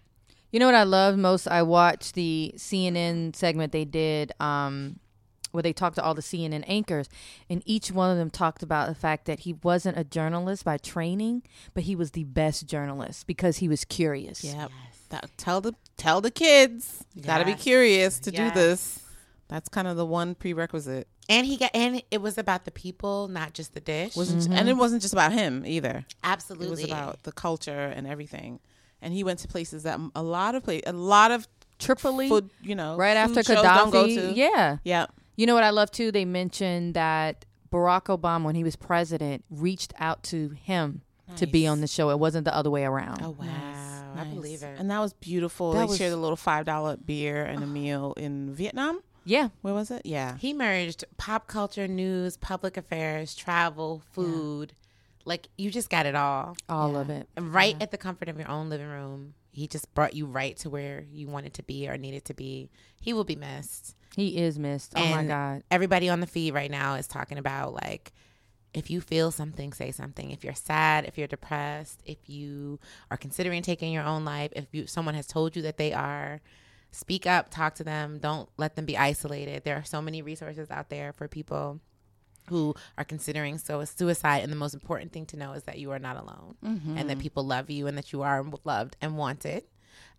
You 0.53 0.61
know 0.61 0.67
what 0.67 0.75
I 0.75 0.85
love 0.85 1.17
most? 1.17 1.49
I 1.49 1.63
watched 1.63 2.15
the 2.15 2.53
CNN 2.57 3.35
segment 3.35 3.73
they 3.73 3.85
did 3.85 4.33
um, 4.41 5.01
where 5.53 5.63
they 5.63 5.73
talked 5.73 5.97
to 5.97 6.03
all 6.03 6.15
the 6.15 6.23
CNN 6.23 6.65
anchors, 6.67 7.09
and 7.49 7.63
each 7.65 7.91
one 7.91 8.11
of 8.11 8.19
them 8.19 8.31
talked 8.31 8.63
about 8.63 8.89
the 8.89 8.95
fact 8.95 9.25
that 9.25 9.41
he 9.41 9.55
wasn't 9.55 9.99
a 9.99 10.05
journalist 10.05 10.65
by 10.65 10.77
training, 10.77 11.43
but 11.73 11.85
he 11.85 11.97
was 11.97 12.11
the 12.13 12.25
best 12.25 12.67
journalist 12.67 13.27
because 13.27 13.59
he 13.59 13.69
was 13.69 13.85
curious. 13.85 14.45
Yeah. 14.45 14.69
That, 15.09 15.31
tell 15.37 15.61
the 15.61 15.75
tell 15.97 16.21
the 16.21 16.31
kids. 16.31 17.05
You 17.15 17.23
Got 17.23 17.39
to 17.39 17.45
be 17.45 17.55
curious 17.55 18.19
to 18.21 18.31
Yes. 18.33 18.53
do 18.53 18.61
this. 18.61 19.03
That's 19.49 19.69
kind 19.69 19.87
of 19.87 19.97
the 19.97 20.07
one 20.07 20.35
prerequisite. 20.35 21.07
And 21.29 21.47
he 21.47 21.57
got, 21.57 21.71
and 21.75 22.03
it 22.11 22.21
was 22.21 22.37
about 22.39 22.65
the 22.65 22.71
people, 22.71 23.29
not 23.29 23.53
just 23.53 23.75
the 23.75 23.81
dish. 23.81 24.17
Wasn't 24.17 24.49
and 24.49 24.69
it 24.69 24.77
wasn't 24.77 25.03
just 25.03 25.13
about 25.15 25.33
him 25.33 25.65
either. 25.67 26.05
Absolutely. 26.25 26.67
It 26.67 26.71
was 26.71 26.85
about 26.85 27.23
the 27.23 27.33
culture 27.33 27.93
and 27.95 28.07
everything. 28.07 28.61
And 29.03 29.13
he 29.13 29.23
went 29.25 29.39
to 29.41 29.49
places 29.49 29.83
that 29.85 30.01
a 30.15 30.23
lot 30.23 30.55
of 30.55 30.65
place, 30.65 30.83
a 30.87 30.93
lot 30.93 31.31
of 31.31 31.47
Tripoli, 31.79 32.29
food, 32.29 32.51
you 32.63 32.75
know, 32.75 32.97
right 32.97 33.17
food 33.29 33.39
after 33.39 33.55
shows 33.55 33.65
Gaddafi. 33.65 34.35
Yeah. 34.37 34.79
Yeah. 34.85 35.07
You 35.37 35.47
know 35.47 35.55
what 35.55 35.65
I 35.65 35.71
love 35.71 35.91
too? 35.91 36.11
They 36.11 36.25
mentioned 36.25 36.95
that 36.95 37.45
Barack 37.71 38.05
Obama, 38.05 38.45
when 38.45 38.55
he 38.55 38.65
was 38.65 38.75
president, 38.77 39.45
reached 39.51 39.93
out 39.99 40.23
to 40.25 40.51
him 40.63 41.03
to 41.37 41.47
be 41.47 41.67
on 41.67 41.81
the 41.83 41.87
show. 41.87 42.11
It 42.11 42.19
wasn't 42.19 42.45
the 42.47 42.55
other 42.57 42.71
way 42.71 42.85
around. 42.85 43.21
Oh 43.23 43.31
wow. 43.39 43.47
I 44.17 44.25
Nice. 44.25 44.35
believe 44.35 44.63
it. 44.63 44.77
And 44.79 44.91
that 44.91 45.01
was 45.01 45.13
beautiful. 45.13 45.73
That 45.73 45.81
they 45.81 45.85
was- 45.87 45.99
shared 45.99 46.13
a 46.13 46.17
little 46.17 46.37
five 46.37 46.65
dollar 46.65 46.97
beer 46.97 47.45
and 47.45 47.63
a 47.63 47.67
meal 47.67 48.15
in 48.17 48.55
Vietnam. 48.55 49.03
Yeah. 49.27 49.49
Where 49.61 49.75
was 49.75 49.91
it? 49.91 50.07
Yeah. 50.07 50.37
He 50.39 50.55
merged 50.55 51.05
pop 51.19 51.49
culture, 51.49 51.87
news, 51.89 52.37
public 52.37 52.77
affairs, 52.77 53.35
travel, 53.35 54.03
food. 54.13 54.73
Like 55.25 55.49
you 55.59 55.71
just 55.71 55.91
got 55.91 56.07
it 56.07 56.15
all. 56.15 56.57
All 56.69 56.97
of 56.97 57.11
it. 57.11 57.29
And 57.37 57.53
right 57.53 57.77
at 57.81 57.91
the 57.91 57.99
comfort 57.99 58.29
of 58.29 58.39
your 58.39 58.49
own 58.49 58.71
living 58.71 58.89
room. 58.89 59.35
He 59.51 59.67
just 59.67 59.93
brought 59.95 60.15
you 60.15 60.27
right 60.27 60.55
to 60.59 60.71
where 60.71 61.07
you 61.11 61.29
wanted 61.29 61.55
to 61.55 61.63
be 61.63 61.89
or 61.89 61.97
needed 61.97 62.27
to 62.27 62.35
be. 62.35 62.71
He 63.01 63.15
will 63.15 63.25
be 63.25 63.37
missed. 63.37 63.97
He 64.15 64.37
is 64.37 64.59
missed. 64.59 64.93
Oh 64.95 65.07
my 65.09 65.25
God. 65.25 65.63
Everybody 65.71 66.09
on 66.11 66.21
the 66.21 66.27
feed 66.27 66.53
right 66.55 66.71
now 66.71 66.95
is 66.95 67.07
talking 67.07 67.39
about 67.39 67.73
like 67.73 68.13
if 68.75 68.91
you 68.91 69.01
feel 69.01 69.31
something, 69.31 69.73
say 69.73 69.91
something. 69.91 70.31
If 70.31 70.45
you're 70.45 70.55
sad, 70.55 71.07
if 71.07 71.17
you're 71.17 71.27
depressed, 71.27 72.03
if 72.05 72.19
you 72.29 72.79
are 73.11 73.17
considering 73.17 73.63
taking 73.63 73.93
your 73.93 74.05
own 74.05 74.27
life, 74.27 74.53
if 74.55 74.67
you 74.73 74.87
someone 74.87 75.15
has 75.15 75.27
told 75.27 75.57
you 75.57 75.63
that 75.63 75.79
they 75.79 75.95
are, 75.95 76.43
speak 76.97 77.27
up, 77.27 77.51
talk 77.51 77.75
to 77.77 77.85
them. 77.85 78.19
Don't 78.19 78.49
let 78.57 78.75
them 78.77 78.87
be 78.87 78.97
isolated. 78.97 79.65
There 79.65 79.77
are 79.77 79.85
so 79.85 80.01
many 80.01 80.23
resources 80.23 80.71
out 80.71 80.89
there 80.89 81.13
for 81.13 81.29
people 81.29 81.81
who 82.49 82.75
are 82.97 83.05
considering 83.05 83.59
so 83.59 83.85
suicide 83.85 84.43
and 84.43 84.53
the 84.53 84.57
most 84.57 84.75
important 84.75 85.13
thing 85.13 85.27
to 85.27 85.37
know 85.37 85.53
is 85.53 85.65
that 85.65 85.79
you 85.79 85.91
are 85.91 85.99
not 85.99 86.17
alone 86.17 86.55
and 86.97 87.11
that 87.11 87.19
people 87.19 87.45
love 87.45 87.71
you 87.71 87.87
and 87.87 87.99
that 87.99 88.13
you 88.13 88.23
are 88.23 88.45
loved 88.65 88.97
and 89.01 89.17
wanted 89.17 89.65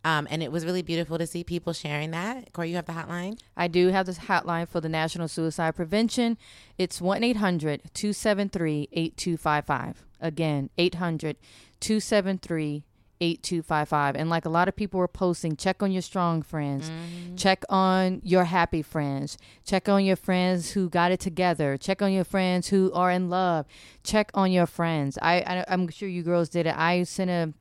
um, 0.03 0.27
and 0.29 0.43
it 0.43 0.51
was 0.51 0.65
really 0.65 0.81
beautiful 0.81 1.17
to 1.17 1.25
see 1.25 1.43
people 1.43 1.71
sharing 1.71 2.11
that 2.11 2.51
cori 2.51 2.69
you 2.69 2.75
have 2.75 2.85
the 2.85 2.91
hotline 2.91 3.39
I 3.55 3.67
do 3.67 3.87
have 3.89 4.05
this 4.05 4.19
hotline 4.19 4.67
for 4.67 4.79
the 4.79 4.89
National 4.89 5.27
Suicide 5.27 5.75
Prevention. 5.75 6.37
It's 6.77 7.01
1 7.01 7.23
800 7.23 7.81
273 7.93 8.89
8255. 8.91 10.05
Again, 10.21 10.69
800 10.77 11.37
273 11.79 12.83
8255. 13.19 14.15
And 14.15 14.29
like 14.29 14.45
a 14.45 14.49
lot 14.49 14.67
of 14.67 14.75
people 14.75 14.99
were 14.99 15.07
posting, 15.07 15.55
check 15.55 15.81
on 15.81 15.91
your 15.91 16.01
strong 16.01 16.41
friends, 16.41 16.89
mm-hmm. 16.89 17.35
check 17.35 17.63
on 17.69 18.21
your 18.23 18.45
happy 18.45 18.81
friends, 18.81 19.37
check 19.65 19.89
on 19.89 20.05
your 20.05 20.15
friends 20.15 20.71
who 20.71 20.89
got 20.89 21.11
it 21.11 21.19
together, 21.19 21.77
check 21.77 22.01
on 22.01 22.11
your 22.11 22.23
friends 22.23 22.69
who 22.69 22.91
are 22.93 23.11
in 23.11 23.29
love, 23.29 23.65
check 24.03 24.31
on 24.33 24.51
your 24.51 24.65
friends. 24.65 25.17
I, 25.21 25.41
I 25.41 25.65
I'm 25.67 25.87
sure 25.89 26.09
you 26.09 26.23
girls 26.23 26.49
did 26.49 26.67
it. 26.67 26.77
I 26.77 27.03
sent 27.03 27.29
a, 27.29 27.53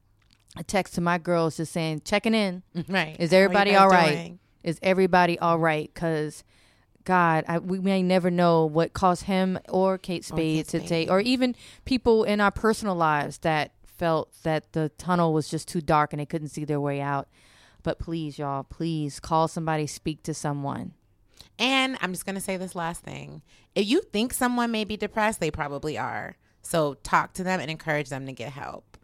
a 0.58 0.64
text 0.64 0.94
to 0.94 1.00
my 1.00 1.18
girls 1.18 1.56
just 1.56 1.72
saying, 1.72 2.02
checking 2.04 2.34
in. 2.34 2.62
right 2.88 3.16
Is 3.18 3.30
How 3.30 3.36
are 3.36 3.40
you 3.40 3.44
everybody 3.44 3.74
all 3.74 3.88
right? 3.88 4.14
doing? 4.14 4.38
Is 4.62 4.78
everybody 4.82 5.38
all 5.38 5.58
right? 5.58 5.88
Because, 5.92 6.42
God, 7.04 7.44
I, 7.46 7.58
we 7.58 7.78
may 7.78 8.02
never 8.02 8.32
know 8.32 8.66
what 8.66 8.92
caused 8.92 9.24
him 9.24 9.60
or 9.68 9.96
Kate 9.96 10.24
Spade 10.24 10.56
Kate 10.56 10.68
to 10.68 10.78
Spade. 10.78 10.88
take, 10.88 11.10
or 11.10 11.20
even 11.20 11.54
people 11.84 12.24
in 12.24 12.40
our 12.40 12.50
personal 12.50 12.96
lives 12.96 13.38
that 13.38 13.70
felt 13.98 14.32
that 14.42 14.72
the 14.72 14.90
tunnel 14.98 15.32
was 15.32 15.48
just 15.48 15.68
too 15.68 15.80
dark 15.80 16.12
and 16.12 16.20
they 16.20 16.26
couldn't 16.26 16.48
see 16.48 16.64
their 16.64 16.80
way 16.80 17.00
out. 17.00 17.28
But 17.82 17.98
please, 17.98 18.38
y'all, 18.38 18.64
please 18.64 19.20
call 19.20 19.48
somebody, 19.48 19.86
speak 19.86 20.22
to 20.24 20.34
someone. 20.34 20.94
And 21.58 21.96
I'm 22.00 22.12
just 22.12 22.26
going 22.26 22.34
to 22.34 22.40
say 22.40 22.56
this 22.56 22.74
last 22.74 23.02
thing. 23.02 23.42
If 23.74 23.86
you 23.86 24.02
think 24.02 24.32
someone 24.32 24.70
may 24.70 24.84
be 24.84 24.96
depressed, 24.96 25.40
they 25.40 25.50
probably 25.50 25.96
are. 25.96 26.36
So 26.62 26.94
talk 26.94 27.32
to 27.34 27.44
them 27.44 27.60
and 27.60 27.70
encourage 27.70 28.08
them 28.08 28.26
to 28.26 28.32
get 28.32 28.52
help. 28.52 28.96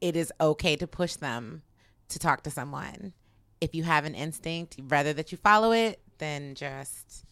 It 0.00 0.16
is 0.16 0.32
okay 0.40 0.76
to 0.76 0.86
push 0.86 1.14
them 1.16 1.62
to 2.08 2.18
talk 2.18 2.42
to 2.44 2.50
someone. 2.50 3.12
If 3.60 3.74
you 3.74 3.84
have 3.84 4.04
an 4.04 4.14
instinct, 4.14 4.78
rather 4.88 5.12
that 5.12 5.30
you 5.30 5.38
follow 5.38 5.72
it, 5.72 6.00
then 6.18 6.54
just 6.54 7.24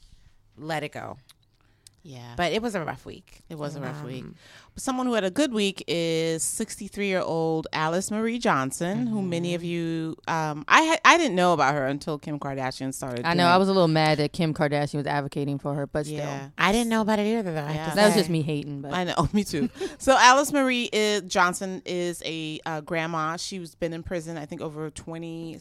let 0.57 0.83
it 0.83 0.93
go. 0.93 1.17
Yeah. 2.03 2.33
But 2.37 2.53
it 2.53 2.63
was 2.63 2.75
a 2.75 2.83
rough 2.85 3.05
week. 3.05 3.43
It 3.51 3.57
was 3.59 3.77
a 3.77 3.81
rough 3.81 4.01
Um, 4.01 4.07
week. 4.07 4.25
Someone 4.77 5.05
who 5.07 5.13
had 5.13 5.25
a 5.25 5.31
good 5.31 5.53
week 5.53 5.85
is 5.87 6.43
63 6.43 7.07
year 7.09 7.21
old 7.21 7.67
Alice 7.75 8.11
Marie 8.11 8.39
Johnson, 8.39 9.07
who 9.07 9.21
many 9.21 9.55
of 9.55 9.63
you, 9.63 10.17
um, 10.27 10.65
I 10.67 10.81
had, 10.83 11.01
I 11.05 11.19
didn't 11.19 11.35
know 11.35 11.53
about 11.53 11.75
her 11.75 11.87
until 11.87 12.19
Kim 12.19 12.39
Kardashian 12.39 12.95
started. 12.95 13.27
I 13.27 13.35
know 13.35 13.43
doing- 13.43 13.53
I 13.53 13.57
was 13.59 13.69
a 13.69 13.73
little 13.75 13.89
mad 13.89 14.19
that 14.19 14.33
Kim 14.33 14.55
Kardashian 14.55 14.95
was 14.95 15.07
advocating 15.07 15.59
for 15.59 15.75
her, 15.75 15.87
but 15.87 16.07
still. 16.07 16.17
Yeah. 16.19 16.49
I 16.57 16.73
didn't 16.73 16.89
know 16.89 17.03
about 17.03 17.19
it 17.19 17.27
either, 17.27 17.53
though. 17.53 17.67
Yeah. 17.69 17.95
That 17.95 18.07
was 18.07 18.15
just 18.15 18.31
me 18.31 18.41
hating, 18.43 18.81
but 18.81 18.95
I 18.95 19.05
know, 19.05 19.29
me 19.35 19.45
too. 19.45 19.69
so 19.99 20.17
Alice 20.17 20.53
Marie 20.53 20.89
is, 20.93 21.21
Johnson 21.23 21.83
is 21.85 22.23
a 22.25 22.61
uh, 22.65 22.81
grandma. 22.81 23.37
She's 23.37 23.75
been 23.75 23.93
in 23.93 24.03
prison, 24.03 24.39
I 24.39 24.47
think, 24.47 24.63
over 24.63 24.89
20, 24.89 25.59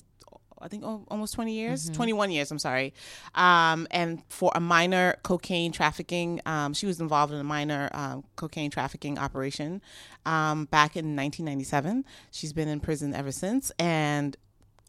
I 0.61 0.67
think 0.67 0.83
almost 0.83 1.33
20 1.33 1.53
years, 1.53 1.89
21 1.89 2.31
years, 2.31 2.51
I'm 2.51 2.59
sorry. 2.59 2.93
Um, 3.35 3.87
and 3.91 4.21
for 4.29 4.51
a 4.55 4.59
minor 4.59 5.15
cocaine 5.23 5.71
trafficking, 5.71 6.41
um, 6.45 6.73
she 6.73 6.85
was 6.85 6.99
involved 6.99 7.33
in 7.33 7.39
a 7.39 7.43
minor 7.43 7.89
um, 7.93 8.23
cocaine 8.35 8.71
trafficking 8.71 9.17
operation 9.17 9.81
um, 10.25 10.65
back 10.65 10.95
in 10.95 11.15
1997. 11.15 12.05
She's 12.31 12.53
been 12.53 12.67
in 12.67 12.79
prison 12.79 13.13
ever 13.13 13.31
since. 13.31 13.71
And 13.79 14.35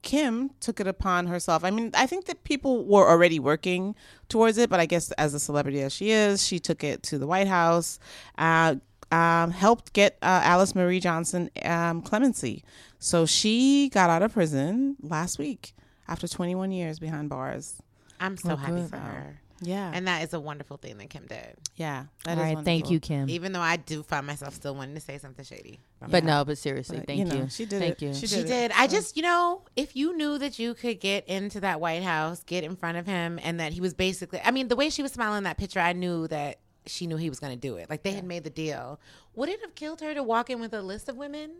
Kim 0.02 0.50
took 0.60 0.80
it 0.80 0.86
upon 0.86 1.26
herself. 1.26 1.64
I 1.64 1.70
mean, 1.70 1.90
I 1.94 2.06
think 2.06 2.26
that 2.26 2.44
people 2.44 2.84
were 2.84 3.08
already 3.08 3.38
working 3.38 3.94
towards 4.28 4.56
it, 4.58 4.70
but 4.70 4.80
I 4.80 4.86
guess 4.86 5.10
as 5.12 5.34
a 5.34 5.40
celebrity 5.40 5.82
as 5.82 5.92
she 5.92 6.10
is, 6.10 6.44
she 6.46 6.58
took 6.58 6.82
it 6.82 7.02
to 7.04 7.18
the 7.18 7.26
White 7.26 7.48
House, 7.48 7.98
uh, 8.38 8.76
um, 9.12 9.50
helped 9.50 9.92
get 9.92 10.16
uh, 10.22 10.40
Alice 10.44 10.74
Marie 10.74 11.00
Johnson 11.00 11.50
um, 11.64 12.00
clemency. 12.00 12.64
So 13.00 13.26
she 13.26 13.88
got 13.88 14.10
out 14.10 14.22
of 14.22 14.32
prison 14.32 14.96
last 15.02 15.38
week 15.38 15.74
after 16.06 16.28
21 16.28 16.70
years 16.70 16.98
behind 16.98 17.28
bars. 17.30 17.80
I'm 18.20 18.36
so 18.36 18.50
Oh, 18.52 18.56
happy 18.56 18.72
good. 18.82 18.90
for 18.90 18.96
her. 18.98 19.40
Yeah, 19.62 19.90
And 19.94 20.06
that 20.08 20.22
is 20.22 20.32
a 20.32 20.40
wonderful 20.40 20.78
thing 20.78 20.96
that 20.98 21.10
Kim 21.10 21.26
did. 21.26 21.54
yeah. 21.76 22.04
all 22.26 22.34
that 22.36 22.38
is 22.38 22.54
right, 22.56 22.64
thank 22.64 22.88
you, 22.90 22.98
Kim. 22.98 23.28
Even 23.28 23.52
though 23.52 23.60
I 23.60 23.76
do 23.76 24.02
find 24.02 24.26
myself 24.26 24.54
still 24.54 24.74
wanting 24.74 24.94
to 24.94 25.02
say 25.02 25.18
something 25.18 25.44
shady. 25.44 25.80
But 26.08 26.24
no, 26.24 26.46
but 26.46 26.56
seriously, 26.56 26.96
But, 26.98 27.06
thank 27.08 27.18
you. 27.18 27.24
know, 27.40 27.48
She 27.48 27.66
did 27.66 27.78
Thank 27.80 28.00
it. 28.00 28.06
you. 28.06 28.14
She 28.14 28.20
did. 28.26 28.30
She 28.30 28.42
did. 28.44 28.72
I 28.74 28.86
just, 28.86 29.18
you 29.18 29.22
know, 29.22 29.62
if 29.76 29.94
you 29.96 30.16
knew 30.16 30.38
that 30.38 30.58
you 30.58 30.72
could 30.72 30.98
get 30.98 31.26
into 31.28 31.60
that 31.60 31.78
White 31.78 32.02
House, 32.02 32.42
get 32.44 32.64
in 32.64 32.74
front 32.74 32.96
of 32.96 33.06
him, 33.06 33.38
and 33.42 33.60
that 33.60 33.74
he 33.74 33.82
was 33.82 33.92
basically, 33.92 34.40
I 34.42 34.50
mean, 34.50 34.68
the 34.68 34.76
way 34.76 34.88
she 34.88 35.02
was 35.02 35.12
smiling 35.12 35.38
in 35.38 35.44
that 35.44 35.58
picture, 35.58 35.80
I 35.80 35.92
knew 35.92 36.26
that 36.28 36.60
she 36.86 37.06
knew 37.06 37.16
he 37.18 37.28
was 37.28 37.38
going 37.38 37.52
to 37.52 37.58
do 37.60 37.76
it. 37.76 37.90
Like 37.90 38.02
they 38.02 38.12
had 38.12 38.24
made 38.24 38.44
the 38.44 38.50
deal. 38.50 38.98
Would 39.34 39.50
it 39.50 39.60
have 39.60 39.74
killed 39.74 40.00
her 40.00 40.14
to 40.14 40.22
walk 40.22 40.48
in 40.48 40.58
with 40.60 40.72
a 40.72 40.80
list 40.80 41.10
of 41.10 41.16
women 41.16 41.56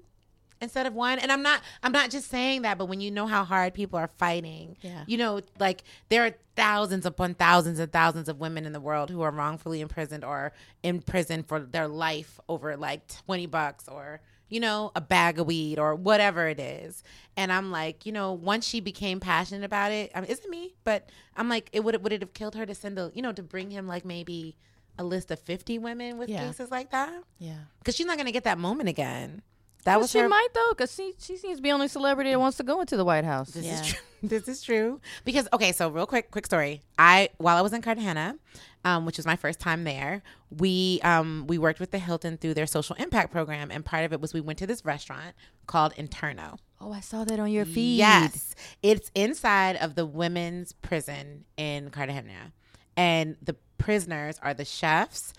instead 0.60 0.86
of 0.86 0.94
one? 0.94 1.18
And 1.18 1.30
I'm 1.32 1.42
not 1.42 1.60
I'm 1.82 1.92
not 1.92 2.10
just 2.10 2.28
saying 2.30 2.62
that, 2.62 2.78
but 2.78 2.86
when 2.86 3.00
you 3.00 3.10
know 3.10 3.26
how 3.26 3.44
hard 3.44 3.74
people 3.74 3.98
are 3.98 4.08
fighting, 4.08 4.76
Yeah. 4.80 5.04
you 5.06 5.16
know, 5.18 5.40
like 5.58 5.82
there 6.08 6.24
are 6.24 6.32
thousands 6.56 7.06
upon 7.06 7.34
thousands 7.34 7.78
and 7.78 7.90
thousands 7.92 8.28
of 8.28 8.38
women 8.38 8.66
in 8.66 8.72
the 8.72 8.80
world 8.80 9.10
who 9.10 9.22
are 9.22 9.30
wrongfully 9.30 9.80
imprisoned 9.80 10.24
or 10.24 10.52
in 10.82 11.00
prison 11.00 11.42
for 11.42 11.60
their 11.60 11.88
life 11.88 12.38
over 12.48 12.76
like 12.76 13.06
20 13.26 13.46
bucks 13.46 13.88
or 13.88 14.20
you 14.52 14.58
know, 14.58 14.90
a 14.96 15.00
bag 15.00 15.38
of 15.38 15.46
weed 15.46 15.78
or 15.78 15.94
whatever 15.94 16.48
it 16.48 16.58
is. 16.58 17.04
And 17.36 17.52
I'm 17.52 17.70
like, 17.70 18.04
you 18.04 18.10
know, 18.10 18.32
once 18.32 18.66
she 18.66 18.80
became 18.80 19.20
passionate 19.20 19.64
about 19.64 19.92
it, 19.92 20.10
I 20.12 20.20
mean, 20.20 20.28
isn't 20.28 20.50
me, 20.50 20.74
but 20.82 21.08
I'm 21.36 21.48
like, 21.48 21.70
it 21.72 21.84
would 21.84 22.02
would 22.02 22.12
it 22.12 22.20
have 22.20 22.34
killed 22.34 22.56
her 22.56 22.66
to 22.66 22.74
send 22.74 22.98
a, 22.98 23.12
you 23.14 23.22
know, 23.22 23.30
to 23.32 23.44
bring 23.44 23.70
him 23.70 23.86
like 23.86 24.04
maybe 24.04 24.56
a 24.98 25.04
list 25.04 25.30
of 25.30 25.38
50 25.38 25.78
women 25.78 26.18
with 26.18 26.28
Yeah. 26.28 26.48
cases 26.48 26.68
like 26.68 26.90
that? 26.90 27.22
Yeah. 27.38 27.58
Because 27.78 27.94
she's 27.94 28.06
not 28.06 28.16
gonna 28.18 28.32
get 28.32 28.42
that 28.42 28.58
moment 28.58 28.88
again. 28.88 29.42
That 29.84 29.94
Well, 29.94 30.00
was 30.02 30.10
she 30.10 30.18
her. 30.18 30.28
might 30.28 30.48
though, 30.54 30.68
because 30.70 30.94
she 30.94 31.14
she 31.18 31.36
seems 31.36 31.56
to 31.56 31.62
be 31.62 31.70
the 31.70 31.74
only 31.74 31.88
celebrity 31.88 32.30
that 32.30 32.38
wants 32.38 32.56
to 32.58 32.62
go 32.62 32.80
into 32.80 32.96
the 32.96 33.04
White 33.04 33.24
House. 33.24 33.50
This 33.50 33.64
Yeah. 33.66 33.80
is 33.80 33.86
true. 33.88 33.98
This 34.22 34.48
is 34.48 34.60
true. 34.60 35.00
Because 35.24 35.48
okay, 35.50 35.72
so 35.72 35.88
real 35.88 36.04
quick, 36.06 36.30
quick 36.30 36.44
story. 36.44 36.82
I 36.98 37.30
while 37.38 37.56
I 37.56 37.62
was 37.62 37.72
in 37.72 37.80
Cartagena, 37.80 38.36
um, 38.84 39.06
which 39.06 39.16
was 39.16 39.24
my 39.24 39.36
first 39.36 39.60
time 39.60 39.84
there, 39.84 40.22
we 40.50 41.00
um 41.02 41.46
we 41.46 41.56
worked 41.56 41.80
with 41.80 41.90
the 41.90 41.98
Hilton 41.98 42.36
through 42.36 42.52
their 42.52 42.66
social 42.66 42.94
impact 42.96 43.32
program, 43.32 43.70
and 43.70 43.82
part 43.82 44.04
of 44.04 44.12
it 44.12 44.20
was 44.20 44.34
we 44.34 44.42
went 44.42 44.58
to 44.58 44.66
this 44.66 44.84
restaurant 44.84 45.34
called 45.66 45.94
Interno. 45.94 46.58
Oh, 46.82 46.92
I 46.92 47.00
saw 47.00 47.24
that 47.24 47.40
on 47.40 47.50
your 47.50 47.64
feed. 47.64 47.96
Yes, 47.96 48.54
it's 48.82 49.10
inside 49.14 49.76
of 49.76 49.94
the 49.94 50.04
women's 50.04 50.72
prison 50.74 51.44
in 51.56 51.88
Cartagena, 51.88 52.52
and 52.98 53.36
the 53.40 53.56
prisoners 53.78 54.38
are 54.42 54.52
the 54.52 54.66
chefs, 54.66 55.32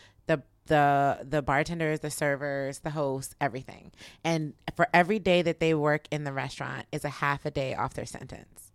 the 0.67 1.19
the 1.27 1.41
bartenders, 1.41 1.99
the 1.99 2.11
servers, 2.11 2.79
the 2.79 2.91
hosts, 2.91 3.35
everything. 3.41 3.91
And 4.23 4.53
for 4.75 4.87
every 4.93 5.19
day 5.19 5.41
that 5.41 5.59
they 5.59 5.73
work 5.73 6.07
in 6.11 6.23
the 6.23 6.33
restaurant 6.33 6.85
is 6.91 7.03
a 7.03 7.09
half 7.09 7.45
a 7.45 7.51
day 7.51 7.73
off 7.75 7.93
their 7.93 8.05
sentence. 8.05 8.71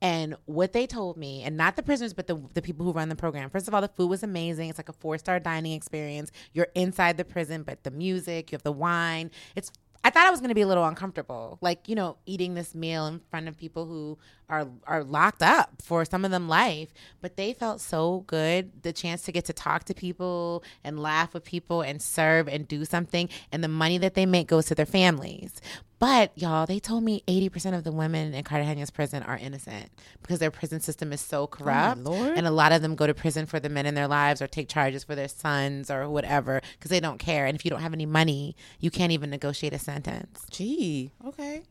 And 0.00 0.36
what 0.44 0.74
they 0.74 0.86
told 0.86 1.16
me, 1.16 1.42
and 1.44 1.56
not 1.56 1.76
the 1.76 1.82
prisoners, 1.82 2.12
but 2.12 2.26
the, 2.26 2.36
the 2.52 2.60
people 2.60 2.84
who 2.84 2.92
run 2.92 3.08
the 3.08 3.16
program. 3.16 3.48
First 3.48 3.68
of 3.68 3.74
all, 3.74 3.80
the 3.80 3.88
food 3.88 4.08
was 4.08 4.22
amazing. 4.22 4.68
It's 4.68 4.78
like 4.78 4.90
a 4.90 4.94
four 4.94 5.16
star 5.16 5.40
dining 5.40 5.72
experience. 5.72 6.30
You're 6.52 6.68
inside 6.74 7.16
the 7.16 7.24
prison, 7.24 7.62
but 7.62 7.84
the 7.84 7.90
music, 7.90 8.52
you 8.52 8.56
have 8.56 8.62
the 8.62 8.72
wine. 8.72 9.30
It's 9.56 9.70
I 10.06 10.10
thought 10.10 10.26
I 10.26 10.30
was 10.30 10.40
going 10.40 10.50
to 10.50 10.54
be 10.54 10.60
a 10.60 10.66
little 10.66 10.84
uncomfortable, 10.84 11.56
like 11.62 11.88
you 11.88 11.94
know, 11.94 12.18
eating 12.26 12.52
this 12.52 12.74
meal 12.74 13.06
in 13.06 13.20
front 13.30 13.48
of 13.48 13.56
people 13.56 13.86
who 13.86 14.18
are 14.50 14.68
are 14.86 15.02
locked 15.02 15.42
up 15.42 15.80
for 15.80 16.04
some 16.04 16.26
of 16.26 16.30
them 16.30 16.46
life. 16.46 16.92
But 17.22 17.36
they 17.36 17.54
felt 17.54 17.80
so 17.80 18.24
good, 18.26 18.82
the 18.82 18.92
chance 18.92 19.22
to 19.22 19.32
get 19.32 19.46
to 19.46 19.54
talk 19.54 19.84
to 19.84 19.94
people 19.94 20.62
and 20.84 21.00
laugh 21.00 21.32
with 21.32 21.44
people 21.44 21.80
and 21.80 22.02
serve 22.02 22.48
and 22.48 22.68
do 22.68 22.84
something, 22.84 23.30
and 23.50 23.64
the 23.64 23.68
money 23.68 23.96
that 23.96 24.12
they 24.14 24.26
make 24.26 24.46
goes 24.46 24.66
to 24.66 24.74
their 24.74 24.84
families. 24.84 25.60
But 26.04 26.36
y'all, 26.36 26.66
they 26.66 26.80
told 26.80 27.02
me 27.02 27.22
eighty 27.26 27.48
percent 27.48 27.74
of 27.74 27.82
the 27.82 27.90
women 27.90 28.34
in 28.34 28.44
Cartagena's 28.44 28.90
prison 28.90 29.22
are 29.22 29.38
innocent 29.38 29.90
because 30.20 30.38
their 30.38 30.50
prison 30.50 30.80
system 30.80 31.14
is 31.14 31.20
so 31.22 31.46
corrupt, 31.46 32.02
Lord. 32.02 32.36
and 32.36 32.46
a 32.46 32.50
lot 32.50 32.72
of 32.72 32.82
them 32.82 32.94
go 32.94 33.06
to 33.06 33.14
prison 33.14 33.46
for 33.46 33.58
the 33.58 33.70
men 33.70 33.86
in 33.86 33.94
their 33.94 34.06
lives 34.06 34.42
or 34.42 34.46
take 34.46 34.68
charges 34.68 35.02
for 35.02 35.14
their 35.14 35.28
sons 35.28 35.90
or 35.90 36.06
whatever 36.10 36.60
because 36.78 36.90
they 36.90 37.00
don't 37.00 37.16
care. 37.16 37.46
And 37.46 37.56
if 37.56 37.64
you 37.64 37.70
don't 37.70 37.80
have 37.80 37.94
any 37.94 38.04
money, 38.04 38.54
you 38.80 38.90
can't 38.90 39.12
even 39.12 39.30
negotiate 39.30 39.72
a 39.72 39.78
sentence. 39.78 40.44
Gee. 40.50 41.10
Okay. 41.26 41.62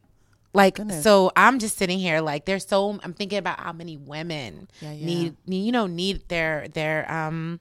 Like 0.52 0.78
Goodness. 0.78 1.04
so, 1.04 1.32
I'm 1.36 1.60
just 1.60 1.78
sitting 1.78 2.00
here 2.00 2.20
like 2.20 2.46
there's 2.46 2.66
so 2.66 3.00
I'm 3.04 3.14
thinking 3.14 3.38
about 3.38 3.60
how 3.60 3.72
many 3.72 3.98
women 3.98 4.68
Yeah, 4.82 4.94
yeah. 4.94 5.06
need 5.06 5.36
you 5.46 5.72
know 5.72 5.86
need 5.86 6.28
their 6.30 6.68
their 6.70 7.12
um 7.12 7.60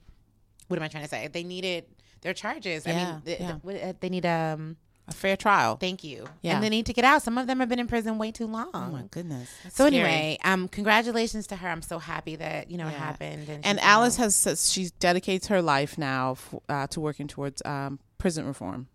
what 0.69 0.77
am 0.77 0.83
I 0.83 0.87
trying 0.87 1.03
to 1.03 1.09
say? 1.09 1.27
They 1.27 1.43
needed 1.43 1.85
their 2.21 2.33
charges. 2.33 2.87
I 2.87 2.93
mean, 2.93 3.21
th- 3.25 3.39
yeah. 3.39 3.57
th- 3.63 3.83
uh, 3.83 3.93
they 3.99 4.09
need 4.09 4.25
um. 4.25 4.77
A 5.07 5.11
fair 5.11 5.35
trial. 5.35 5.75
Thank 5.75 6.03
you. 6.05 6.25
Yeah. 6.41 6.55
And 6.55 6.63
they 6.63 6.69
need 6.69 6.85
to 6.85 6.93
get 6.93 7.03
out. 7.03 7.21
Some 7.21 7.37
of 7.37 7.45
them 7.45 7.59
have 7.59 7.67
been 7.67 7.79
in 7.79 7.87
prison 7.87 8.17
way 8.17 8.31
too 8.31 8.47
long. 8.47 8.69
Oh 8.73 8.87
my 8.89 9.03
goodness. 9.11 9.49
That's 9.63 9.75
So 9.75 9.87
scary. 9.87 10.01
anyway, 10.03 10.37
um, 10.45 10.69
congratulations 10.69 11.45
to 11.47 11.57
her. 11.57 11.67
I'm 11.67 11.81
so 11.81 11.99
happy 11.99 12.37
that 12.37 12.71
you 12.71 12.77
know 12.77 12.87
it 12.87 12.93
happened. 12.93 13.49
And, 13.49 13.65
and 13.65 13.79
Alice 13.81 14.17
out. 14.17 14.23
has 14.23 14.35
says 14.35 14.71
she 14.71 14.91
dedicates 14.99 15.47
her 15.47 15.61
life 15.61 15.97
now 15.97 16.31
f- 16.31 16.55
uh, 16.69 16.87
to 16.87 17.01
working 17.01 17.27
towards 17.27 17.61
um, 17.65 17.99
prison 18.17 18.45
reform. 18.45 18.87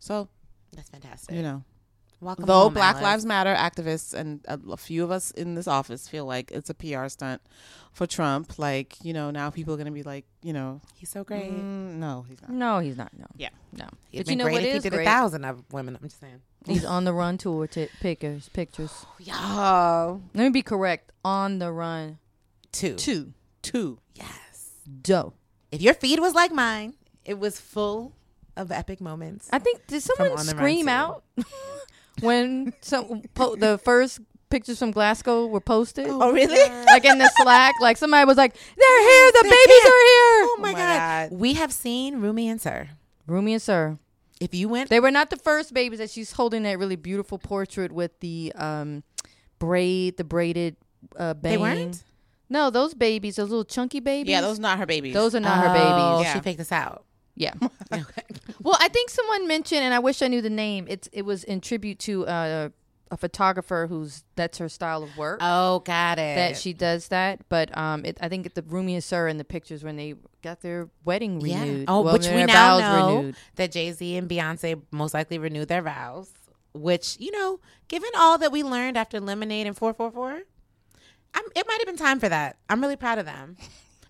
So 0.00 0.28
that's 0.72 0.90
fantastic. 0.90 1.36
you 1.36 1.42
know, 1.42 1.62
Welcome 2.26 2.46
though 2.46 2.62
home, 2.62 2.74
Black 2.74 2.96
Alice. 2.96 3.04
Lives 3.04 3.24
Matter 3.24 3.54
activists 3.54 4.12
and 4.12 4.44
a, 4.48 4.58
a 4.72 4.76
few 4.76 5.04
of 5.04 5.12
us 5.12 5.30
in 5.30 5.54
this 5.54 5.68
office 5.68 6.08
feel 6.08 6.24
like 6.24 6.50
it's 6.50 6.68
a 6.68 6.74
PR 6.74 7.06
stunt 7.06 7.40
for 7.92 8.04
Trump, 8.04 8.58
like 8.58 8.96
you 9.04 9.12
know 9.12 9.30
now 9.30 9.50
people 9.50 9.72
are 9.74 9.76
gonna 9.76 9.92
be 9.92 10.02
like, 10.02 10.24
you 10.42 10.52
know, 10.52 10.80
he's 10.96 11.08
so 11.08 11.22
great. 11.22 11.52
mm, 11.52 11.94
no, 11.94 12.26
he's 12.28 12.42
not. 12.42 12.50
No, 12.50 12.78
he's 12.80 12.96
not. 12.96 13.16
No. 13.16 13.26
Yeah. 13.36 13.50
No. 13.72 13.86
He'd 14.10 14.24
but 14.24 14.28
you 14.28 14.34
know 14.34 14.42
great 14.42 14.54
what 14.54 14.62
if 14.64 14.72
he 14.72 14.78
did 14.80 14.92
great? 14.92 15.06
a 15.06 15.08
thousand 15.08 15.44
of 15.44 15.62
women. 15.72 15.94
I'm 15.94 16.08
just 16.08 16.18
saying. 16.18 16.40
He's 16.66 16.84
on 16.84 17.04
the 17.04 17.12
run 17.22 17.38
tour 17.38 17.68
to 17.68 17.86
pictures, 18.00 18.48
pictures. 18.48 19.06
Yo, 19.20 20.20
Let 20.34 20.42
me 20.42 20.50
be 20.50 20.62
correct. 20.62 21.12
On 21.24 21.60
the 21.60 21.70
run. 21.70 22.18
two. 22.72 22.96
Two, 22.96 23.34
two. 23.62 24.00
Yes. 24.16 24.72
Doe. 25.00 25.32
If 25.70 25.80
your 25.80 25.94
feed 25.94 26.18
was 26.18 26.34
like 26.34 26.50
mine, 26.50 26.94
it 27.24 27.38
was 27.38 27.60
full 27.60 28.14
of 28.56 28.72
epic 28.72 29.00
moments. 29.00 29.48
I 29.52 29.60
think 29.60 29.86
did 29.86 30.02
someone 30.02 30.36
On 30.36 30.44
the 30.44 30.54
Run 30.54 30.60
scream 30.60 30.88
out 30.88 31.22
when 32.20 32.72
some 32.80 33.22
po- 33.34 33.56
the 33.56 33.78
first 33.78 34.20
pictures 34.48 34.78
from 34.78 34.90
Glasgow 34.92 35.46
were 35.46 35.60
posted? 35.60 36.06
Oh 36.08 36.32
really? 36.32 36.70
Like 36.86 37.04
in 37.04 37.18
the 37.18 37.30
Slack, 37.42 37.74
like 37.80 37.96
somebody 37.96 38.24
was 38.24 38.36
like, 38.36 38.54
"They're 38.54 39.00
here, 39.02 39.32
the 39.32 39.40
They're 39.42 39.50
babies 39.52 39.82
here." 39.82 39.92
are 39.92 40.06
here." 40.06 40.46
Oh 40.48 40.56
my, 40.60 40.72
my 40.72 40.78
god. 40.78 41.30
God. 41.30 41.38
We 41.38 41.54
have 41.54 41.72
seen 41.72 42.20
Rumi 42.20 42.48
and 42.48 42.60
Sir. 42.60 42.88
Rumi 43.26 43.54
and 43.54 43.62
Sir. 43.62 43.98
If 44.38 44.54
you 44.54 44.68
went, 44.68 44.90
They 44.90 45.00
were 45.00 45.10
not 45.10 45.30
the 45.30 45.36
first 45.38 45.72
babies 45.72 45.98
that 45.98 46.10
she's 46.10 46.32
holding 46.32 46.62
that 46.64 46.78
really 46.78 46.96
beautiful 46.96 47.38
portrait 47.38 47.90
with 47.90 48.18
the 48.20 48.52
um 48.56 49.02
braid, 49.58 50.16
the 50.16 50.24
braided 50.24 50.76
uh 51.18 51.34
bang. 51.34 51.52
they 51.52 51.58
weren't. 51.58 52.02
No, 52.48 52.70
those 52.70 52.94
babies, 52.94 53.36
those 53.36 53.48
little 53.50 53.64
chunky 53.64 53.98
babies. 53.98 54.30
Yeah, 54.30 54.40
those 54.42 54.58
are 54.58 54.62
not 54.62 54.78
her 54.78 54.86
babies. 54.86 55.14
those 55.14 55.34
are 55.34 55.40
not 55.40 55.58
her 55.64 55.70
Oh, 55.70 55.72
babies. 55.72 56.26
Yeah. 56.26 56.34
She 56.34 56.40
faked 56.40 56.60
us 56.60 56.70
out. 56.70 57.04
Yeah. 57.38 57.52
Well, 58.62 58.76
I 58.80 58.88
think 58.88 59.10
someone 59.10 59.46
mentioned, 59.46 59.82
and 59.82 59.92
I 59.92 59.98
wish 59.98 60.22
I 60.22 60.28
knew 60.28 60.40
the 60.40 60.48
name. 60.50 60.86
It's 60.88 61.08
it 61.12 61.22
was 61.22 61.44
in 61.44 61.60
tribute 61.60 61.98
to 62.00 62.26
uh, 62.26 62.68
a 63.10 63.16
photographer 63.16 63.86
who's 63.88 64.24
that's 64.36 64.56
her 64.58 64.68
style 64.70 65.02
of 65.02 65.14
work. 65.18 65.38
oh, 65.42 65.80
got 65.80 66.18
it. 66.18 66.34
that 66.36 66.56
she 66.56 66.72
does 66.72 67.08
that, 67.08 67.40
but 67.50 67.76
um, 67.76 68.04
it, 68.06 68.16
I 68.22 68.28
think 68.30 68.54
the 68.54 68.62
Rumi 68.62 68.94
and 68.94 69.04
Sir 69.04 69.28
in 69.28 69.36
the 69.36 69.44
pictures 69.44 69.84
when 69.84 69.96
they 69.96 70.14
got 70.42 70.62
their 70.62 70.88
wedding 71.04 71.40
Yeah. 71.42 71.60
renewed. 71.60 71.84
Oh, 71.88 72.00
well, 72.00 72.14
which 72.14 72.26
we 72.26 72.42
now 72.44 72.78
know 72.78 73.16
renewed. 73.18 73.36
that 73.56 73.70
Jay 73.70 73.92
Z 73.92 74.16
and 74.16 74.28
Beyonce 74.28 74.80
most 74.90 75.12
likely 75.14 75.38
renewed 75.38 75.68
their 75.68 75.82
vows. 75.82 76.32
Which 76.72 77.16
you 77.20 77.30
know, 77.32 77.60
given 77.88 78.10
all 78.16 78.38
that 78.38 78.50
we 78.50 78.62
learned 78.62 78.96
after 78.96 79.20
Lemonade 79.20 79.66
and 79.66 79.76
Four 79.76 79.92
Four 79.94 80.10
Four, 80.10 80.32
it 80.34 81.66
might 81.68 81.78
have 81.78 81.86
been 81.86 81.96
time 81.98 82.18
for 82.18 82.28
that. 82.30 82.56
I'm 82.70 82.80
really 82.80 82.96
proud 82.96 83.18
of 83.18 83.26
them. 83.26 83.56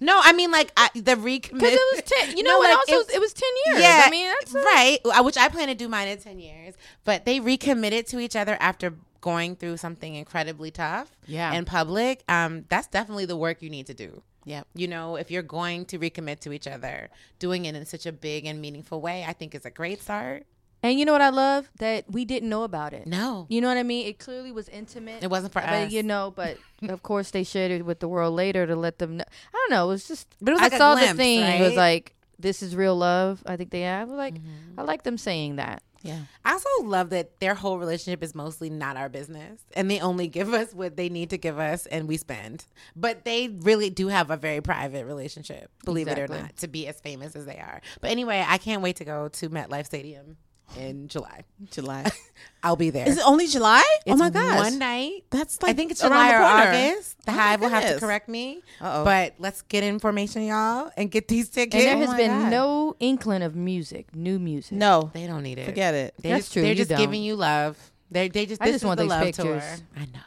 No, 0.00 0.20
I 0.22 0.32
mean 0.32 0.50
like 0.50 0.72
I, 0.76 0.90
the 0.94 1.14
recommit 1.16 1.52
Because 1.52 1.72
it 1.72 1.94
was 1.94 2.02
ten. 2.06 2.36
You 2.36 2.42
No, 2.42 2.50
know, 2.50 2.62
and 2.62 2.70
like, 2.70 2.88
also 2.88 3.12
it 3.14 3.20
was 3.20 3.32
ten 3.32 3.48
years. 3.66 3.80
Yeah, 3.80 4.02
I 4.04 4.10
mean 4.10 4.26
that's 4.28 4.52
right. 4.54 4.98
uh, 5.04 5.22
Which 5.22 5.36
I 5.38 5.48
plan 5.48 5.68
to 5.68 5.74
do 5.74 5.88
mine 5.88 6.08
in 6.08 6.18
ten 6.18 6.38
years. 6.38 6.74
But 7.04 7.24
they 7.24 7.40
recommitted 7.40 8.06
to 8.08 8.18
each 8.18 8.36
other 8.36 8.56
after 8.60 8.94
going 9.20 9.56
through 9.56 9.76
something 9.78 10.14
incredibly 10.14 10.70
tough. 10.70 11.10
Yeah. 11.26 11.52
In 11.54 11.64
public, 11.64 12.22
um, 12.28 12.64
that's 12.68 12.86
definitely 12.86 13.24
the 13.26 13.36
work 13.36 13.60
you 13.62 13.70
need 13.70 13.86
to 13.86 13.94
do. 13.94 14.22
yeah. 14.44 14.62
You 14.74 14.86
know, 14.86 15.16
if 15.16 15.30
you're 15.32 15.42
going 15.42 15.86
to 15.86 15.98
recommit 15.98 16.38
to 16.40 16.52
each 16.52 16.68
other, 16.68 17.08
doing 17.40 17.64
it 17.64 17.74
in 17.74 17.84
such 17.86 18.06
a 18.06 18.12
big 18.12 18.44
and 18.46 18.60
meaningful 18.60 19.00
way, 19.00 19.24
I 19.26 19.32
think 19.32 19.54
is 19.54 19.66
a 19.66 19.70
great 19.70 20.00
start. 20.02 20.46
And 20.83 20.99
you 20.99 21.04
know 21.04 21.12
what 21.12 21.23
I 21.23 21.30
love 21.30 21.68
that 21.78 22.04
we 22.11 22.25
didn't 22.25 22.49
know 22.49 22.62
about 22.62 22.92
it. 22.92 23.06
No, 23.06 23.47
You 23.49 23.61
know 23.61 23.68
what 23.68 23.76
I 23.76 23.83
mean? 23.83 24.06
It 24.06 24.18
clearly 24.18 24.52
was 24.52 24.68
intimate. 24.68 25.23
it 25.23 25.30
wasn't 25.30 25.52
for 25.52 25.61
but 25.62 25.68
us. 25.87 25.92
you 25.92 26.02
know, 26.02 26.33
but 26.37 26.59
of 26.88 27.02
course 27.02 27.30
they 27.30 27.45
shared 27.45 27.71
it 27.73 27.85
with 27.85 28.00
the 28.00 28.09
world 28.09 28.35
later 28.35 28.66
to 28.66 28.76
let 28.76 28.99
them 28.99 29.16
know. 29.16 29.25
I 29.52 29.56
don't 29.56 29.71
know. 29.71 29.85
It 29.87 29.88
was 29.88 30.06
just. 30.09 30.28
But 30.40 30.52
it 30.52 30.54
was 30.54 30.61
like 30.62 30.73
saw 30.75 30.95
glimpse, 30.95 31.12
the 31.12 31.16
thing. 31.16 31.40
It 31.40 31.61
was 31.64 31.75
like 31.76 32.14
this 32.38 32.62
is 32.62 32.76
real 32.76 32.97
love. 32.97 33.42
I 33.47 33.56
think 33.56 33.71
they. 33.71 33.80
have. 33.83 34.11
like, 34.11 34.35
Mm-hmm. 34.35 34.78
I 34.80 34.83
like 34.83 35.02
them 35.02 35.18
saying 35.18 35.56
that. 35.56 35.83
Yeah. 36.02 36.21
I 36.45 36.52
also 36.52 36.68
love 36.85 37.11
that 37.11 37.40
their 37.40 37.54
whole 37.54 37.78
relationship 37.78 38.23
is 38.23 38.35
mostly 38.35 38.71
not 38.71 38.97
our 38.97 39.09
business, 39.09 39.62
and 39.75 39.90
they 39.90 39.99
only 39.99 40.28
give 40.28 40.52
us 40.54 40.73
what 40.73 40.97
they 40.97 41.09
need 41.09 41.30
to 41.30 41.38
give 41.38 41.59
us, 41.59 41.87
and 41.87 42.06
we 42.06 42.16
spend. 42.16 42.66
But 42.95 43.25
they 43.25 43.49
really 43.49 43.90
do 43.90 44.06
have 44.09 44.30
a 44.30 44.37
very 44.37 44.61
private 44.61 45.04
relationship, 45.06 45.68
believe 45.85 46.06
it 46.06 46.18
or 46.18 46.28
not, 46.28 46.56
to 46.59 46.68
be 46.68 46.87
as 46.87 47.00
famous 47.00 47.35
as 47.35 47.45
they 47.47 47.56
are. 47.59 47.80
But 48.00 48.11
anyway, 48.12 48.45
I 48.47 48.59
can't 48.59 48.83
wait 48.83 48.97
to 48.97 49.04
go 49.04 49.28
to 49.28 49.50
MetLife 49.50 49.87
Stadium 49.87 50.37
in 50.78 51.08
July. 51.08 51.44
July. 51.70 52.11
I'll 52.62 52.76
be 52.76 52.90
there. 52.90 53.08
Is 53.08 53.18
it 53.18 53.25
only 53.26 53.46
July? 53.46 53.82
Oh 53.85 53.99
it's 54.06 54.14
oh 54.14 54.16
my 54.16 54.30
gosh. 54.30 54.58
one 54.58 54.78
night. 54.78 55.25
That's 55.30 55.62
like 55.62 55.70
I 55.70 55.73
think 55.75 55.90
it's 55.92 56.02
around 56.02 56.28
July 56.28 56.32
or. 56.35 56.42
August. 56.88 57.25
The 57.25 57.30
Oh 57.32 57.35
Hive 57.35 57.61
will 57.61 57.68
have 57.68 57.92
to 57.94 58.00
correct 58.00 58.28
me. 58.28 58.62
Uh-oh. 58.80 59.04
But 59.04 59.35
let's 59.38 59.62
get 59.62 59.85
information, 59.85 60.42
y'all, 60.42 60.90
and 60.96 61.11
get 61.11 61.28
these 61.28 61.49
tickets. 61.49 61.75
And 61.76 61.85
there 61.85 61.96
Oh 61.96 62.00
has 62.00 62.08
my 62.11 62.16
been 62.16 62.30
God. 62.42 62.50
no 62.50 62.96
inkling 63.00 63.42
of 63.42 63.54
music, 63.54 64.14
new 64.14 64.38
music. 64.38 64.73
No. 64.73 65.11
they 65.14 65.26
don't 65.26 65.42
need 65.42 65.58
it. 65.58 65.66
Forget 65.66 65.94
it. 65.94 66.14
They 66.20 66.30
That's 66.30 66.44
just, 66.46 66.52
true, 66.54 66.62
They're 66.62 66.73
you 66.73 66.76
just 66.76 66.90
don't. 66.90 66.99
giving 66.99 67.23
you 67.23 67.37
love. 67.37 67.78
They 68.11 68.28
they 68.28 68.46
just. 68.46 68.61
I 68.61 68.66
This 68.66 68.75
just 68.75 68.85
is 68.85 68.87
want 68.87 68.96
the 68.99 69.04
these 69.04 69.11
love 69.11 69.23
pictures. 69.25 69.62
tour. 69.64 69.87
I 69.96 70.00
know. 70.06 70.20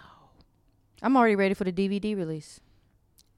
I'm 1.01 1.15
already 1.15 1.35
ready 1.35 1.53
for 1.53 1.63
the 1.63 1.71
DVD 1.71 2.15
release. 2.17 2.59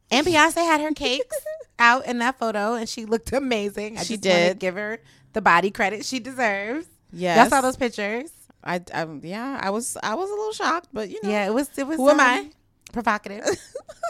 And 0.10 0.26
Beyonce 0.28 0.56
had 0.58 0.82
her 0.82 0.92
cakes 0.92 1.38
out 1.80 2.06
in 2.06 2.20
that 2.20 2.38
photo, 2.38 2.74
and 2.74 2.88
she 2.90 3.06
looked 3.06 3.32
amazing. 3.34 3.98
I 3.98 4.04
She 4.04 4.18
just 4.18 4.26
wanna 4.28 4.48
did. 4.50 4.60
give 4.60 4.76
her 4.76 5.00
the 5.34 5.42
body 5.42 5.72
credit 5.72 6.04
she 6.06 6.20
deserves. 6.20 6.88
Yes. 7.14 7.38
Y'all 7.38 7.50
saw 7.50 7.62
those 7.62 7.78
pictures? 7.78 8.32
I, 8.64 8.82
I 8.94 9.08
yeah, 9.24 9.60
I 9.62 9.70
was 9.72 9.98
I 10.02 10.16
was 10.16 10.30
a 10.30 10.34
little 10.34 10.54
shocked, 10.54 10.90
but 10.94 11.10
you 11.10 11.20
know, 11.24 11.30
Yeah, 11.30 11.48
it 11.48 11.54
was. 11.54 11.70
It 11.78 11.88
was. 11.88 11.98
Who 11.98 12.10
am 12.10 12.20
um, 12.20 12.26
I? 12.26 12.50
Provocative. 12.92 13.46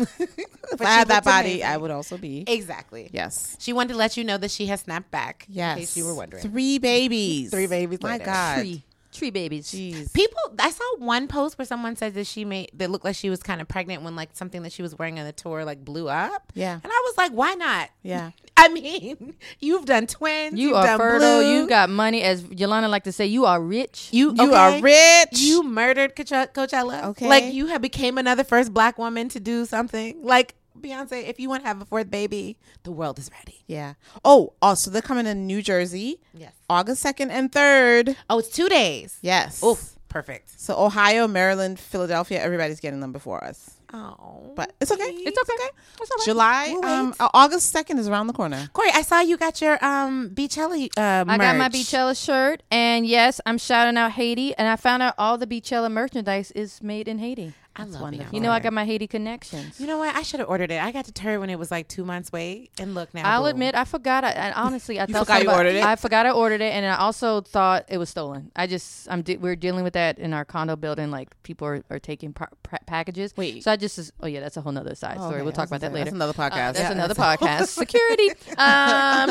if 0.19 0.81
I 0.81 0.85
had 0.85 1.07
that 1.09 1.23
body, 1.23 1.63
I 1.63 1.77
would 1.77 1.91
also 1.91 2.17
be. 2.17 2.43
Exactly. 2.47 3.09
Yes. 3.13 3.55
She 3.59 3.73
wanted 3.73 3.93
to 3.93 3.97
let 3.97 4.17
you 4.17 4.23
know 4.23 4.37
that 4.37 4.51
she 4.51 4.65
has 4.67 4.81
snapped 4.81 5.11
back. 5.11 5.45
Yes. 5.47 5.77
In 5.77 5.81
case 5.81 5.97
you 5.97 6.05
were 6.05 6.15
wondering. 6.15 6.43
Three 6.43 6.79
babies. 6.79 7.51
Three 7.51 7.67
babies 7.67 8.01
My 8.01 8.13
later. 8.13 8.25
God. 8.25 8.59
Tree, 8.59 8.83
tree 9.11 9.29
babies. 9.29 9.71
Jeez. 9.71 10.13
People, 10.13 10.39
I 10.59 10.71
saw 10.71 10.83
one 10.97 11.27
post 11.27 11.57
where 11.57 11.65
someone 11.65 11.95
said 11.95 12.13
that 12.15 12.27
she 12.27 12.45
made 12.45 12.71
that 12.75 12.89
looked 12.89 13.05
like 13.05 13.15
she 13.15 13.29
was 13.29 13.41
kind 13.43 13.61
of 13.61 13.67
pregnant 13.67 14.03
when 14.03 14.15
like 14.15 14.29
something 14.33 14.63
that 14.63 14.71
she 14.71 14.81
was 14.81 14.97
wearing 14.97 15.19
on 15.19 15.25
the 15.25 15.31
tour 15.31 15.65
like 15.65 15.83
blew 15.83 16.09
up. 16.09 16.51
Yeah. 16.53 16.73
and 16.73 16.85
I 16.85 17.01
was 17.05 17.17
like, 17.17 17.31
why 17.31 17.53
not? 17.53 17.89
Yeah. 18.03 18.31
I 18.57 18.67
mean, 18.67 19.35
you've 19.59 19.85
done 19.85 20.05
twins. 20.07 20.59
You 20.59 20.69
you've 20.69 20.77
are 20.77 20.85
done 20.85 20.99
fertile. 20.99 21.39
Blue. 21.39 21.51
You 21.51 21.67
got 21.67 21.89
money, 21.89 22.21
as 22.21 22.43
Yolanda 22.43 22.89
like 22.89 23.05
to 23.05 23.11
say. 23.11 23.25
You 23.25 23.45
are 23.45 23.61
rich. 23.61 24.09
you. 24.11 24.35
You 24.35 24.49
okay. 24.49 24.55
are 24.55 24.81
rich. 24.81 25.39
You 25.39 25.63
murdered 25.63 26.15
Coach- 26.15 26.53
Coachella. 26.53 27.05
Okay. 27.05 27.27
like 27.27 27.45
you 27.45 27.67
have 27.67 27.81
became 27.81 28.17
another 28.17 28.43
first 28.43 28.73
black 28.73 28.97
woman 28.99 29.29
to 29.29 29.39
do 29.39 29.65
something. 29.65 30.21
Like 30.23 30.53
Beyonce, 30.81 31.27
if 31.27 31.39
you 31.39 31.49
want 31.49 31.63
to 31.63 31.67
have 31.67 31.81
a 31.81 31.85
fourth 31.85 32.09
baby, 32.09 32.57
the 32.83 32.91
world 32.91 33.19
is 33.19 33.29
ready. 33.31 33.63
Yeah. 33.67 33.93
Oh, 34.25 34.53
also 34.61 34.89
they're 34.91 35.01
coming 35.01 35.25
in 35.27 35.47
New 35.47 35.61
Jersey. 35.61 36.19
Yes. 36.33 36.53
August 36.69 37.01
second 37.01 37.31
and 37.31 37.51
third. 37.51 38.15
Oh, 38.29 38.39
it's 38.39 38.49
two 38.49 38.67
days. 38.69 39.17
Yes. 39.21 39.63
Oof, 39.63 39.95
perfect. 40.09 40.59
So 40.59 40.77
Ohio, 40.77 41.27
Maryland, 41.27 41.79
Philadelphia, 41.79 42.41
everybody's 42.41 42.79
getting 42.79 42.99
them 42.99 43.11
before 43.11 43.43
us. 43.43 43.77
Oh, 43.93 44.53
But 44.55 44.71
it's 44.79 44.89
okay. 44.89 45.03
It's 45.03 45.37
okay. 45.37 45.69
It's 46.01 46.11
all 46.11 46.17
right. 46.17 46.25
July, 46.25 46.67
We'll 46.71 46.85
um, 46.85 47.13
uh, 47.19 47.27
August 47.33 47.71
second 47.71 47.97
is 47.99 48.07
around 48.07 48.27
the 48.27 48.33
corner. 48.33 48.69
Cori, 48.71 48.89
I 48.93 49.01
saw 49.01 49.19
you 49.19 49.35
got 49.35 49.59
your 49.61 49.83
um 49.83 50.29
Beachella 50.29 50.85
uh, 50.97 51.25
I 51.29 51.37
got 51.37 51.57
my 51.57 51.57
merch. 51.57 51.73
Beachella 51.73 52.15
shirt, 52.25 52.63
and 52.71 53.05
yes, 53.05 53.41
I'm 53.45 53.57
shouting 53.57 53.97
out 53.97 54.13
Haiti. 54.13 54.55
And 54.55 54.69
I 54.69 54.77
found 54.77 55.03
out 55.03 55.15
all 55.17 55.37
the 55.37 55.45
Beachella 55.45 55.91
merchandise 55.91 56.51
is 56.51 56.81
made 56.81 57.09
in 57.09 57.19
Haiti. 57.19 57.53
I 57.73 57.83
love 57.85 58.01
wonderful. 58.01 58.35
You 58.35 58.41
know, 58.41 58.51
I 58.51 58.59
got 58.59 58.73
my 58.73 58.83
Haiti 58.85 59.07
connections. 59.07 59.79
You 59.79 59.87
know 59.87 59.97
what? 59.97 60.13
I 60.13 60.23
should 60.23 60.41
have 60.41 60.49
ordered 60.49 60.71
it. 60.71 60.83
I 60.83 60.91
got 60.91 61.05
to 61.05 61.11
deterred 61.11 61.39
when 61.39 61.49
it 61.49 61.57
was 61.57 61.71
like 61.71 61.87
two 61.87 62.03
months 62.03 62.31
wait, 62.31 62.69
and 62.79 62.93
look 62.93 63.13
now. 63.13 63.21
I'll 63.29 63.43
boom. 63.43 63.51
admit, 63.51 63.75
I 63.75 63.85
forgot. 63.85 64.23
I, 64.25 64.31
I 64.31 64.51
honestly, 64.53 64.99
I 64.99 65.05
thought 65.05 65.25
forgot 65.27 65.43
you 65.43 65.49
ordered 65.51 65.75
it? 65.75 65.83
I 65.83 65.95
forgot 65.95 66.25
I 66.25 66.31
ordered 66.31 66.61
it, 66.61 66.73
and 66.73 66.85
I 66.85 66.97
also 66.97 67.41
thought 67.41 67.85
it 67.87 67.97
was 67.97 68.09
stolen. 68.09 68.51
I 68.55 68.67
just, 68.67 69.07
I'm, 69.09 69.21
de- 69.21 69.37
we're 69.37 69.55
dealing 69.55 69.83
with 69.83 69.93
that 69.93 70.19
in 70.19 70.33
our 70.33 70.43
condo 70.43 70.75
building. 70.75 71.11
Like 71.11 71.41
people 71.43 71.65
are, 71.67 71.83
are 71.89 71.99
taking 71.99 72.33
pa- 72.33 72.47
pa- 72.63 72.79
packages. 72.87 73.33
Wait. 73.37 73.63
So 73.63 73.71
I 73.71 73.77
just, 73.77 74.11
oh 74.21 74.27
yeah, 74.27 74.41
that's 74.41 74.57
a 74.57 74.61
whole 74.61 74.73
nother 74.73 74.95
side 74.95 75.15
Oh, 75.17 75.21
story. 75.21 75.35
okay. 75.35 75.43
We'll 75.43 75.53
talk 75.53 75.67
about 75.67 75.81
that 75.81 75.93
later. 75.93 76.05
That's 76.05 76.15
another 76.15 76.33
podcast. 76.33 76.69
Uh, 76.69 76.71
that's 76.73 76.79
Yeah. 76.79 76.91
another 76.91 77.13
podcast. 77.15 77.67
Security, 77.67 78.29
um, 78.57 79.29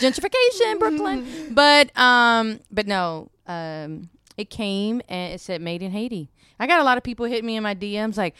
gentrification, 0.00 0.78
Brooklyn. 0.78 1.54
But 1.54 1.96
um, 1.96 2.60
but 2.70 2.86
no, 2.86 3.30
um, 3.46 4.10
it 4.36 4.50
came 4.50 5.02
and 5.08 5.34
it 5.34 5.40
said 5.40 5.60
made 5.60 5.82
in 5.82 5.92
Haiti. 5.92 6.30
I 6.62 6.66
got 6.66 6.80
a 6.80 6.84
lot 6.84 6.96
of 6.96 7.04
people 7.04 7.26
hit 7.26 7.44
me 7.44 7.56
in 7.56 7.62
my 7.62 7.74
DMs 7.74 8.16
like. 8.16 8.34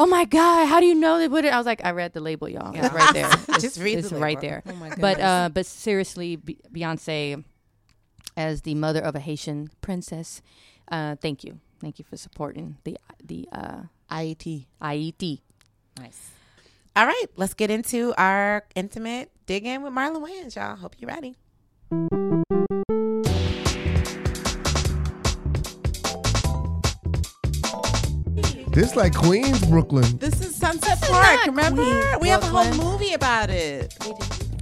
Oh 0.00 0.06
my 0.06 0.26
God! 0.26 0.66
How 0.66 0.78
do 0.78 0.86
you 0.86 0.94
know 0.94 1.18
they 1.18 1.28
put 1.28 1.44
it? 1.44 1.52
I 1.52 1.56
was 1.56 1.66
like, 1.66 1.84
I 1.84 1.90
read 1.90 2.12
the 2.12 2.20
label, 2.20 2.48
y'all. 2.48 2.72
It's 2.72 2.94
right 2.94 3.12
there. 3.12 3.28
It's, 3.48 3.62
Just 3.62 3.80
read 3.80 3.96
the 3.96 3.98
It's 3.98 4.12
right 4.12 4.36
label. 4.40 4.40
there. 4.42 4.62
Oh 4.68 4.74
my 4.76 4.94
But 4.96 5.18
uh, 5.20 5.48
but 5.52 5.66
seriously, 5.66 6.36
Be- 6.36 6.60
Beyonce, 6.72 7.42
as 8.36 8.60
the 8.62 8.76
mother 8.76 9.00
of 9.00 9.16
a 9.16 9.18
Haitian 9.18 9.70
princess, 9.80 10.40
uh, 10.92 11.16
thank 11.16 11.42
you, 11.42 11.58
thank 11.80 11.98
you 11.98 12.04
for 12.04 12.16
supporting 12.16 12.76
the 12.84 12.96
the 13.24 13.48
uh, 13.50 13.80
IET. 14.08 14.66
IET. 14.80 15.40
Nice. 15.98 16.30
All 16.94 17.04
right, 17.04 17.26
let's 17.34 17.54
get 17.54 17.68
into 17.68 18.14
our 18.16 18.62
intimate 18.76 19.32
dig 19.46 19.66
in 19.66 19.82
with 19.82 19.92
Marlon 19.92 20.24
Wayans, 20.24 20.54
y'all. 20.54 20.76
Hope 20.76 20.94
you're 21.00 21.10
ready. 21.10 21.34
This 28.78 28.94
like 28.94 29.12
Queens, 29.12 29.60
Brooklyn, 29.66 30.18
This 30.18 30.40
is 30.40 30.54
Sunset 30.54 31.02
is 31.02 31.08
Park. 31.08 31.24
not 31.24 31.46
Remember? 31.48 31.82
Queens, 31.82 32.20
we 32.20 32.28
have 32.28 32.44
a 32.44 32.46
whole 32.46 32.92
movie 32.92 33.12
about 33.12 33.50
it. 33.50 33.92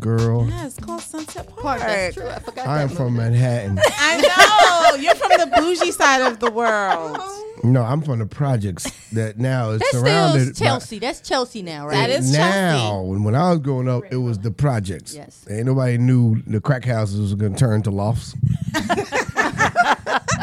girl. 0.01 0.49
Yeah, 0.49 0.65
it's 0.65 0.79
called 0.79 1.03
Sunset 1.03 1.55
Park. 1.55 1.81
That's 1.81 2.15
true. 2.15 2.27
I 2.27 2.39
forgot. 2.39 2.67
I 2.67 2.81
am 2.81 2.89
that 2.89 2.97
from. 2.97 3.15
Manhattan. 3.15 3.79
I 3.99 4.93
know. 4.97 4.97
You're 5.03 5.15
from 5.17 5.33
the 5.39 5.55
bougie 5.59 5.93
side 5.93 6.23
of 6.23 6.39
the 6.39 6.51
world. 6.51 7.19
Oh. 7.21 7.61
no, 7.63 7.83
I'm 7.83 8.01
from 8.01 8.21
the 8.21 8.25
projects 8.25 8.91
that 9.11 9.37
now 9.37 9.73
is 9.73 9.81
That's 9.81 9.91
surrounded 9.93 10.57
still 10.57 10.67
Chelsea. 10.67 10.99
That's 10.99 11.21
Chelsea 11.21 11.61
now, 11.61 11.87
right? 11.87 12.09
That 12.09 12.09
is 12.09 12.35
Chelsea 12.35 12.59
now. 12.59 13.03
When 13.03 13.23
when 13.23 13.35
I 13.35 13.51
was 13.51 13.59
growing 13.59 13.87
up, 13.87 14.05
it 14.11 14.17
was 14.17 14.39
the 14.39 14.51
projects. 14.51 15.15
Yes. 15.15 15.45
Ain't 15.51 15.67
nobody 15.67 15.99
knew 15.99 16.41
the 16.47 16.63
crack 16.63 16.87
houses 16.87 17.21
was 17.21 17.35
gonna 17.35 17.55
turn 17.55 17.83
to 17.83 17.91
lofts. 17.91 18.35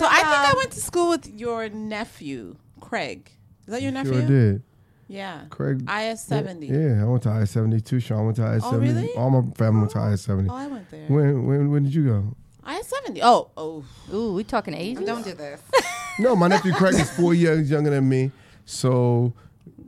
So 0.00 0.06
I 0.08 0.16
think 0.16 0.28
I 0.28 0.54
went 0.56 0.70
to 0.70 0.80
school 0.80 1.10
with 1.10 1.26
your 1.38 1.68
nephew, 1.68 2.56
Craig. 2.90 3.30
Is 3.68 3.72
that 3.72 3.82
your 3.82 3.92
nephew? 3.92 4.14
Sure 4.14 4.22
did. 4.26 4.62
Yeah. 5.06 5.42
Craig. 5.48 5.88
IS 5.88 6.20
70. 6.22 6.66
Yeah, 6.66 7.02
I 7.02 7.04
went 7.04 7.22
to 7.22 7.30
I 7.30 7.44
seventy 7.44 7.80
two. 7.80 8.00
Sean 8.00 8.24
went 8.24 8.36
to 8.38 8.44
I 8.44 8.58
seventy. 8.58 8.92
really? 8.92 9.14
All 9.14 9.30
my 9.30 9.48
family 9.52 9.80
went 9.82 9.92
to 9.92 9.98
I 10.00 10.16
seventy. 10.16 10.48
Oh, 10.50 10.54
I 10.56 10.66
went 10.66 10.90
there. 10.90 11.06
When 11.06 11.46
when 11.46 11.70
when 11.70 11.84
did 11.84 11.94
you 11.94 12.04
go? 12.04 12.36
IS 12.68 12.86
70. 12.88 13.22
Oh, 13.22 13.50
oh. 13.56 13.84
Ooh, 14.12 14.34
we 14.34 14.42
talking 14.44 14.74
ages? 14.74 15.04
Don't 15.06 15.24
do 15.24 15.32
this. 15.34 15.60
No, 16.18 16.34
my 16.36 16.48
nephew 16.48 16.72
Craig 16.74 16.94
is 16.94 17.08
four 17.10 17.32
years 17.32 17.70
younger 17.70 17.90
than 17.90 18.06
me. 18.08 18.30
So 18.66 19.32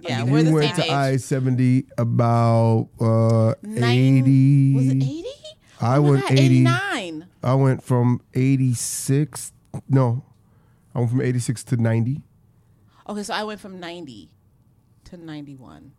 Yeah, 0.01 0.23
we're 0.23 0.45
the 0.45 0.53
went 0.53 0.67
same 0.69 0.77
to 0.77 0.85
age. 0.85 0.91
I 0.91 1.17
seventy 1.17 1.85
about 1.99 2.88
uh, 3.01 3.55
Nine- 3.62 3.99
eighty. 3.99 4.75
Was 4.75 4.87
it 4.87 5.03
80? 5.03 5.25
I 5.81 5.97
Oh 5.97 6.03
my 6.03 6.09
went 6.11 6.23
God, 6.23 6.33
80. 6.33 6.45
89. 6.45 7.27
I 7.43 7.55
went 7.55 7.83
from 7.83 8.21
86. 8.35 9.53
No, 9.88 10.25
I 10.95 10.99
went 11.01 11.11
from 11.11 11.21
86 11.21 11.65
to 11.65 11.77
90. 11.77 12.23
Okay, 13.09 13.23
so 13.23 13.35
I 13.35 13.43
went 13.45 13.61
from 13.61 13.81
90 13.81 14.31
to 15.05 15.17
91. 15.17 15.93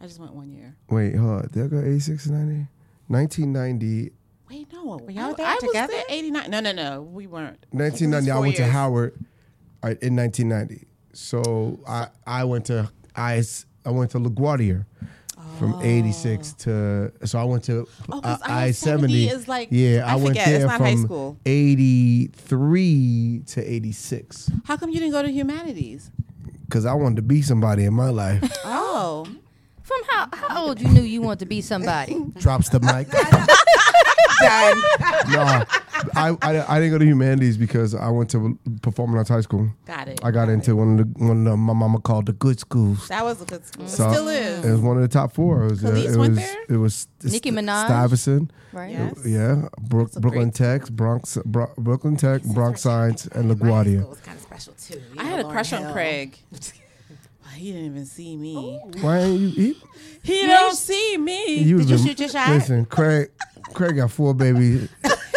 I 0.00 0.06
just 0.06 0.18
went 0.18 0.32
one 0.34 0.50
year. 0.50 0.74
Wait, 0.90 1.14
hold 1.14 1.42
on. 1.42 1.48
Did 1.52 1.64
I 1.64 1.66
go 1.68 1.80
86 1.80 2.24
to 2.24 2.32
90? 2.32 2.66
1990. 3.08 4.12
Wait, 4.50 4.72
no. 4.72 4.98
Were 4.98 5.10
y'all 5.10 5.30
I, 5.30 5.32
there 5.34 5.46
I 5.46 5.54
was 5.54 5.62
together? 5.62 5.92
there 5.92 6.04
89. 6.08 6.50
No, 6.50 6.60
no, 6.60 6.72
no. 6.72 7.02
We 7.02 7.26
weren't. 7.26 7.64
1990, 7.70 8.30
I 8.30 8.34
four 8.34 8.40
went 8.42 8.56
to. 8.56 8.66
Howard 8.66 9.14
uh, 9.82 9.94
in 10.02 10.16
1990. 10.16 10.86
So 11.12 11.78
I, 11.86 12.08
I 12.26 12.44
went 12.44 12.66
to 12.66 12.90
I, 13.14 13.42
I 13.84 13.90
went 13.90 14.10
to 14.12 14.18
LaGuardia 14.18 14.86
from 15.58 15.74
86 15.82 16.52
to 16.54 17.12
so 17.24 17.38
I 17.38 17.44
went 17.44 17.64
to 17.64 17.86
Oh, 18.10 18.18
uh, 18.18 18.36
'cause 18.38 18.40
I 18.42 18.64
I-70 18.68 19.30
is 19.30 19.46
like- 19.48 19.68
yeah 19.70 20.04
I 20.06 20.12
I, 20.12 20.16
went 20.16 20.28
forget, 20.28 20.46
there 20.46 20.56
it's 20.56 20.64
not 20.64 20.80
high 20.80 20.92
from 20.94 21.04
school. 21.04 21.36
83 21.44 23.42
to 23.46 23.60
86 23.74 24.50
How 24.64 24.76
come 24.76 24.90
you 24.90 24.98
didn't 24.98 25.12
go 25.12 25.22
to 25.22 25.30
humanities? 25.30 26.10
Because 26.72 26.86
I 26.86 26.94
wanted 26.94 27.16
to 27.16 27.22
be 27.22 27.42
somebody 27.42 27.84
in 27.84 27.92
my 27.92 28.08
life. 28.08 28.42
Oh. 28.94 29.26
From 29.82 30.00
how 30.10 30.28
how 30.32 30.66
old 30.66 30.80
you 30.80 30.88
knew 30.88 31.02
you 31.02 31.22
wanted 31.22 31.40
to 31.40 31.46
be 31.46 31.60
somebody? 31.60 32.14
Drops 32.38 32.68
the 32.68 32.78
mic. 32.80 33.08
Done. 34.40 34.78
no, 35.32 35.64
I, 36.14 36.36
I 36.42 36.76
I 36.76 36.80
didn't 36.80 36.90
go 36.92 36.98
to 36.98 37.04
humanities 37.04 37.56
because 37.56 37.94
I 37.94 38.08
went 38.08 38.30
to 38.30 38.58
performing 38.82 39.16
arts 39.16 39.28
high 39.28 39.40
school. 39.40 39.70
Got 39.84 40.08
it. 40.08 40.20
I 40.24 40.30
got 40.30 40.48
into 40.48 40.76
one 40.76 40.98
of 40.98 41.14
the 41.14 41.24
one 41.24 41.38
of 41.46 41.52
the, 41.52 41.56
my 41.56 41.72
mama 41.72 42.00
called 42.00 42.26
the 42.26 42.32
good 42.32 42.58
schools. 42.58 43.08
That 43.08 43.24
was 43.24 43.40
a 43.42 43.44
good 43.44 43.64
school. 43.64 43.84
It 43.86 43.90
still 43.90 44.28
is. 44.28 44.64
It 44.64 44.70
was 44.70 44.80
one 44.80 44.96
of 44.96 45.02
the 45.02 45.08
top 45.08 45.32
four. 45.32 45.64
It 45.64 45.70
was 45.70 45.84
uh, 45.84 45.88
it 45.92 46.16
went 46.16 46.30
was 46.30 46.38
there? 46.38 46.64
it 46.68 46.76
was 46.76 47.08
Nicki 47.24 47.50
Minaj? 47.50 47.86
Stuyvesant. 47.86 48.52
Right. 48.72 48.92
Yes. 48.92 49.26
Yeah, 49.26 49.68
Brook, 49.80 50.08
That's 50.08 50.16
a 50.16 50.20
Brooklyn 50.20 50.50
Tech, 50.50 50.88
Bronx, 50.90 51.36
Bro- 51.44 51.74
Brooklyn 51.76 52.16
Tech, 52.16 52.42
Bronx 52.42 52.80
Science, 52.80 53.26
and 53.26 53.50
LaGuardia. 53.50 54.02
It 54.02 54.08
was 54.08 54.18
kind 54.20 54.36
of 54.36 54.42
special 54.42 54.72
too. 54.74 54.94
You 55.14 55.20
I 55.20 55.24
know, 55.24 55.30
had 55.30 55.40
a 55.40 55.44
Lauryn 55.44 55.52
crush 55.52 55.72
on 55.74 55.92
Craig. 55.92 56.38
he 57.54 57.72
didn't 57.72 57.86
even 57.86 58.06
see 58.06 58.36
me. 58.36 58.80
Why 59.00 59.18
ain't 59.18 59.40
you? 59.40 59.74
He, 60.22 60.40
He 60.40 60.46
don't 60.46 60.74
see 60.74 61.18
me. 61.18 61.56
you 61.58 61.78
Did 61.78 61.90
you 61.90 61.98
shoot 61.98 62.18
your 62.20 62.28
shot? 62.28 62.48
Listen, 62.48 62.86
Craig. 62.86 63.30
Craig 63.74 63.96
got 63.96 64.10
four 64.10 64.34
babies. 64.34 64.88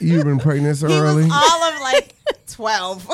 You've 0.00 0.24
been 0.24 0.38
pregnant 0.38 0.76
so 0.78 0.88
He 0.88 0.94
early. 0.94 1.24
was 1.24 1.32
all 1.32 1.62
of 1.64 1.80
like 1.80 2.14
12. 2.46 3.08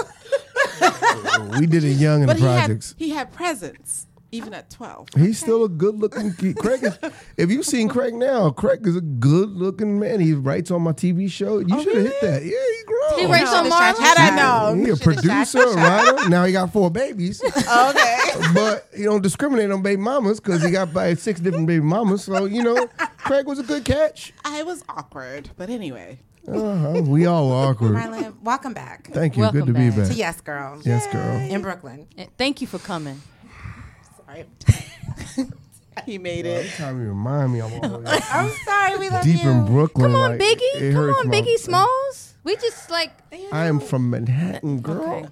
we 1.59 1.67
did 1.67 1.85
it 1.85 1.97
young 1.97 2.23
in 2.23 2.27
but 2.27 2.35
the 2.37 2.43
he 2.43 2.47
had, 2.49 2.59
projects. 2.67 2.95
he 2.99 3.11
had 3.11 3.33
presents, 3.33 4.07
even 4.33 4.53
at 4.55 4.71
12. 4.71 5.09
He's 5.17 5.39
still 5.39 5.65
a 5.65 5.69
good 5.69 5.97
looking 5.97 6.33
kid. 6.35 6.57
Craig 6.57 6.83
is, 6.85 6.99
if 7.37 7.51
you've 7.51 7.65
seen 7.67 7.89
Craig 7.89 8.15
now, 8.15 8.51
Craig 8.51 8.87
is 8.87 8.97
a 8.97 9.01
good 9.01 9.51
looking 9.51 9.99
man. 9.99 10.21
He 10.21 10.33
writes 10.35 10.71
on 10.71 10.83
my 10.83 10.93
TV 10.93 11.31
show. 11.31 11.59
You 11.59 11.67
oh, 11.77 11.83
should 11.83 11.97
have 11.97 12.07
hit 12.07 12.21
that. 12.23 12.43
Yeah, 12.45 12.51
he's 12.51 12.85
grown. 12.85 13.19
He 13.21 13.27
writes 13.27 13.51
No, 13.53 13.59
on 13.59 13.65
the 13.65 13.71
Marlon. 13.71 13.97
shot- 13.97 13.99
Had 13.99 14.17
I 14.19 14.37
shot- 14.37 14.75
known. 14.75 14.85
He 14.85 14.91
a 14.91 14.97
producer, 14.97 15.63
a 15.63 15.75
writer. 15.75 16.29
Now 16.29 16.45
he 16.45 16.53
got 16.53 16.73
four 16.73 16.91
babies, 16.91 17.43
Okay. 17.45 18.19
but 18.55 18.89
he 18.97 19.05
don't 19.05 19.23
discriminate 19.23 19.71
on 19.71 19.83
baby 19.83 20.01
mamas 20.01 20.41
because 20.41 20.63
he 20.63 20.71
got 20.71 20.93
by 20.93 21.15
six 21.15 21.41
different 21.41 21.67
baby 21.67 21.85
mamas. 21.85 22.25
So 22.25 22.45
you 22.47 22.63
know, 22.63 22.89
Craig 23.19 23.47
was 23.47 23.59
a 23.59 23.63
good 23.63 23.85
catch. 23.85 24.33
I 24.45 24.63
was 24.63 24.85
awkward, 24.89 25.51
but 25.57 25.71
anyway. 25.71 26.19
Uh-huh. 26.49 27.03
We 27.03 27.27
all 27.27 27.51
awkward. 27.53 27.93
Marlon, 27.93 28.35
welcome 28.43 28.73
back 28.75 29.09
Thank 29.13 29.37
you. 29.37 29.43
Welcome 29.43 29.61
good 29.61 29.67
to 29.67 29.73
be 29.73 29.89
back. 29.91 29.99
back. 29.99 30.09
to 30.09 30.15
Yes 30.15 30.41
Girl 30.41 30.81
Yes, 30.85 31.07
girl. 31.13 31.37
in 31.39 31.61
Brooklyn. 31.63 32.07
Eh, 32.17 32.27
Thank 32.39 32.61
you 32.61 32.67
for 32.67 32.79
coming. 32.79 33.21
Sorry, 34.27 34.45
Sorry. 35.37 35.49
He 36.05 36.19
made 36.19 36.45
Every 36.47 36.69
it. 36.69 36.73
time 36.75 37.01
you 37.01 37.09
remind 37.09 37.55
me, 37.55 37.63
I'm 37.63 37.73
always 37.83 38.07
I'm 38.31 38.51
sorry. 38.67 38.99
We 38.99 39.09
love 39.09 39.25
deep 39.25 39.43
you. 39.43 39.51
in 39.51 39.65
Brooklyn. 39.65 40.13
Come 40.13 40.21
on, 40.21 40.31
like, 40.33 40.41
Biggie. 40.41 40.81
it 40.83 40.93
Come 40.93 41.05
on, 41.09 41.29
Biggie 41.31 41.57
Smalls. 41.59 42.35
We 42.45 42.55
just 42.57 42.91
like. 42.91 43.13
I 43.51 43.65
am 43.65 43.81
from 43.81 44.11
Manhattan, 44.11 44.81
girl. 44.83 45.31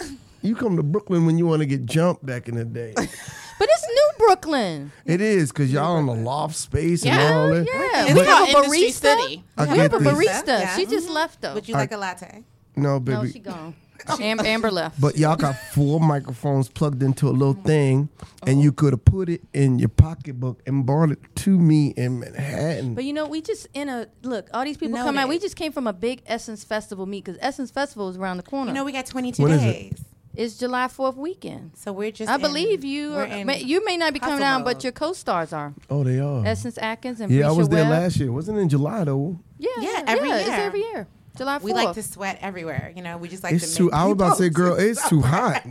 Okay. 0.00 0.14
You 0.40 0.56
come 0.56 0.76
to 0.76 0.82
Brooklyn 0.82 1.26
when 1.26 1.36
you 1.36 1.46
want 1.46 1.60
to 1.60 1.66
get 1.66 1.84
jumped 1.84 2.24
back 2.24 2.48
in 2.48 2.54
the 2.54 2.64
day. 2.64 2.94
But 3.58 3.68
it's 3.70 3.86
New 3.88 4.26
Brooklyn. 4.26 4.92
it 5.04 5.20
is 5.20 5.50
because 5.50 5.72
y'all 5.72 5.96
on 5.96 6.06
the 6.06 6.14
loft 6.14 6.56
space 6.56 7.04
and 7.04 7.14
Yeah, 7.14 7.34
all 7.34 7.48
that. 7.50 7.66
yeah. 7.66 8.14
We 8.14 8.20
have 8.20 8.48
a 8.48 8.52
barista. 8.52 8.92
City. 8.92 9.44
I 9.56 9.62
We 9.62 9.78
have 9.78 9.90
get 9.90 10.00
a 10.00 10.04
this. 10.04 10.12
barista. 10.12 10.46
Yeah. 10.46 10.76
She 10.76 10.86
just 10.86 11.06
mm-hmm. 11.06 11.14
left 11.14 11.40
though. 11.40 11.54
Would 11.54 11.68
you 11.68 11.74
like 11.74 11.92
a 11.92 11.96
latte? 11.96 12.44
No, 12.76 13.00
baby. 13.00 13.18
no, 13.18 13.26
she 13.26 13.38
gone. 13.40 13.74
Am- 14.20 14.40
Amber 14.40 14.70
left. 14.70 15.00
But 15.00 15.18
y'all 15.18 15.36
got 15.36 15.56
four 15.56 16.00
microphones 16.00 16.68
plugged 16.68 17.02
into 17.02 17.28
a 17.28 17.30
little 17.30 17.54
mm-hmm. 17.54 17.66
thing, 17.66 18.08
and 18.42 18.50
uh-huh. 18.50 18.60
you 18.60 18.72
could 18.72 18.92
have 18.92 19.04
put 19.04 19.28
it 19.28 19.42
in 19.52 19.78
your 19.78 19.88
pocketbook 19.88 20.62
and 20.66 20.86
brought 20.86 21.10
it 21.10 21.18
to 21.36 21.58
me 21.58 21.88
in 21.96 22.20
Manhattan. 22.20 22.94
But 22.94 23.04
you 23.04 23.12
know, 23.12 23.26
we 23.26 23.40
just 23.42 23.66
in 23.74 23.88
a 23.88 24.06
look. 24.22 24.48
All 24.54 24.64
these 24.64 24.76
people 24.76 24.96
come 24.96 25.14
Noted. 25.14 25.18
out. 25.24 25.28
We 25.28 25.38
just 25.38 25.56
came 25.56 25.72
from 25.72 25.86
a 25.86 25.92
big 25.92 26.22
Essence 26.26 26.64
Festival 26.64 27.06
meet 27.06 27.24
because 27.24 27.38
Essence 27.42 27.70
Festival 27.70 28.08
is 28.08 28.16
around 28.16 28.36
the 28.38 28.42
corner. 28.44 28.70
You 28.70 28.74
know, 28.74 28.84
we 28.84 28.92
got 28.92 29.06
22 29.06 29.42
When 29.42 29.52
is 29.52 29.62
it? 29.62 29.72
days. 29.72 30.04
It's 30.38 30.56
July 30.56 30.86
Fourth 30.88 31.16
weekend. 31.16 31.72
So 31.74 31.92
we're 31.92 32.12
just. 32.12 32.30
I 32.30 32.36
in- 32.36 32.40
believe 32.40 32.84
you. 32.84 33.10
we're 33.12 33.44
may, 33.44 33.60
you 33.60 33.84
may 33.84 33.96
not 33.96 34.12
be 34.14 34.20
coming 34.20 34.34
hustle 34.38 34.46
down, 34.46 34.64
but 34.64 34.82
your 34.84 34.92
co-stars 34.92 35.52
are 35.52 35.74
oh, 35.90 36.04
they 36.04 36.20
are. 36.20 36.46
Essence 36.46 36.78
Atkins 36.78 37.20
and 37.20 37.30
yeah, 37.32 37.48
I 37.48 37.50
was 37.52 37.68
there 37.68 37.82
Webb. 37.84 37.90
last 37.90 38.16
year. 38.18 38.30
Wasn't 38.32 38.56
in 38.56 38.68
July 38.68 39.04
though. 39.04 39.38
Yeah, 39.58 39.70
Yeah, 39.80 40.04
every 40.06 40.30
It's 40.30 40.46
year. 40.46 40.56
every 40.56 40.80
year. 40.80 41.06
July 41.36 41.58
4th. 41.58 41.62
We 41.62 41.72
like 41.72 41.94
to 41.94 42.02
sweat 42.02 42.38
everywhere. 42.40 42.92
You 42.96 43.02
know, 43.02 43.16
we 43.16 43.28
just 43.28 43.42
like 43.44 43.54
It's 43.54 43.70
to. 43.72 43.76
too. 43.78 43.84
make 43.86 43.94
I 43.94 44.04
was 44.06 44.12
about 44.14 44.36
to 44.36 44.42
say, 44.42 44.48
girl, 44.48 44.74
it's 44.76 45.08
too 45.08 45.20
hot. 45.20 45.64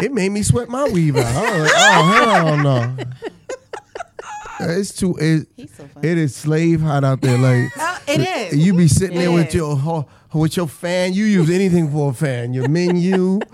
It 0.00 0.12
made 0.12 0.30
me 0.32 0.42
sweat 0.42 0.68
my 0.70 0.84
weave 0.84 1.16
out. 1.16 1.26
I 1.26 1.58
like, 1.58 1.72
oh 1.74 2.24
hell 2.34 2.56
no. 2.56 2.96
It's 4.60 4.94
too. 4.94 5.16
It, 5.18 5.48
so 5.70 5.88
it 6.02 6.18
is 6.18 6.36
slave 6.36 6.80
hot 6.82 7.02
out 7.04 7.20
there. 7.22 7.38
Like 7.38 7.70
Oh, 7.78 7.98
it 8.06 8.20
is. 8.52 8.58
you 8.66 8.74
be 8.74 8.88
sitting 8.88 9.16
there 9.18 9.30
It 9.30 9.32
with 9.32 9.54
your 9.54 10.06
with 10.34 10.56
your 10.56 10.68
fan. 10.68 11.14
You 11.14 11.24
use 11.24 11.48
anything 11.50 11.90
for 11.90 12.10
a 12.10 12.14
fan. 12.14 12.52
Your 12.52 12.68
menu. 12.68 13.40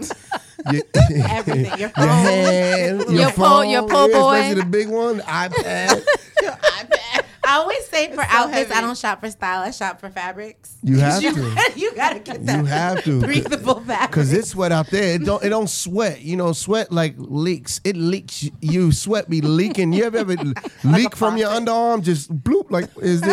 Your, 0.72 0.82
Everything. 1.30 1.78
Your 1.78 1.88
phone, 1.90 2.06
your 2.06 2.08
phone. 2.08 2.08
hand, 2.08 3.00
your, 3.00 3.12
Your 3.12 3.30
po- 3.30 3.34
phone, 3.36 3.70
your 3.70 3.88
po' 3.88 4.06
yeah, 4.08 4.18
boy. 4.18 4.34
especially 4.36 4.60
the 4.62 4.66
big 4.66 4.88
one, 4.88 5.16
the 5.18 5.22
iPad. 5.22 6.04
I 7.48 7.58
always 7.58 7.86
say 7.86 8.08
for 8.10 8.22
so 8.24 8.28
outfits, 8.28 8.72
I 8.72 8.80
don't 8.80 8.98
shop 8.98 9.20
for 9.20 9.30
style. 9.30 9.62
I 9.62 9.70
shop 9.70 10.00
for 10.00 10.10
fabrics. 10.10 10.78
You 10.82 10.98
have 10.98 11.22
you, 11.22 11.32
to. 11.32 11.72
you 11.76 11.94
gotta 11.94 12.18
get 12.18 12.44
that. 12.44 12.58
You 12.58 12.64
have 12.64 13.04
to. 13.04 13.20
breathable 13.20 13.80
fabric. 13.82 14.10
Cause 14.10 14.32
it's 14.32 14.48
sweat 14.48 14.72
out 14.72 14.88
there. 14.90 15.14
It 15.14 15.24
don't. 15.24 15.44
It 15.44 15.50
don't 15.50 15.70
sweat. 15.70 16.22
You 16.22 16.36
know, 16.36 16.52
sweat 16.52 16.90
like 16.90 17.14
leaks. 17.18 17.80
It 17.84 17.96
leaks. 17.96 18.50
You 18.60 18.90
sweat 18.90 19.30
be 19.30 19.40
leaking. 19.42 19.92
You 19.92 20.04
ever 20.04 20.18
ever 20.18 20.34
leak 20.82 21.14
from 21.14 21.36
your 21.36 21.50
underarm? 21.50 22.02
Just 22.02 22.36
bloop. 22.36 22.72
Like 22.72 22.90
is 23.00 23.22
it? 23.22 23.28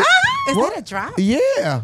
Is 0.49 0.57
what? 0.57 0.75
that 0.75 0.79
a 0.79 0.83
drop? 0.83 1.13
Yeah. 1.17 1.81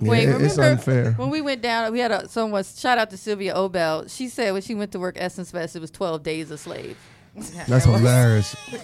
Wait, 0.00 0.28
Yeah, 0.28 0.38
it's 0.38 0.58
unfair. 0.58 1.12
when 1.12 1.30
we 1.30 1.40
went 1.40 1.62
down? 1.62 1.92
We 1.92 1.98
had 1.98 2.10
a 2.10 2.28
someone 2.28 2.64
shout 2.64 2.98
out 2.98 3.10
to 3.10 3.16
Sylvia 3.16 3.54
Obell. 3.54 4.10
She 4.14 4.28
said 4.28 4.52
when 4.52 4.62
she 4.62 4.74
went 4.74 4.92
to 4.92 4.98
work 4.98 5.16
Essence 5.18 5.50
Fest, 5.50 5.76
it 5.76 5.80
was 5.80 5.90
twelve 5.90 6.22
days 6.22 6.50
a 6.50 6.58
slave. 6.58 6.96
That's 7.68 7.84
hilarious. 7.84 8.56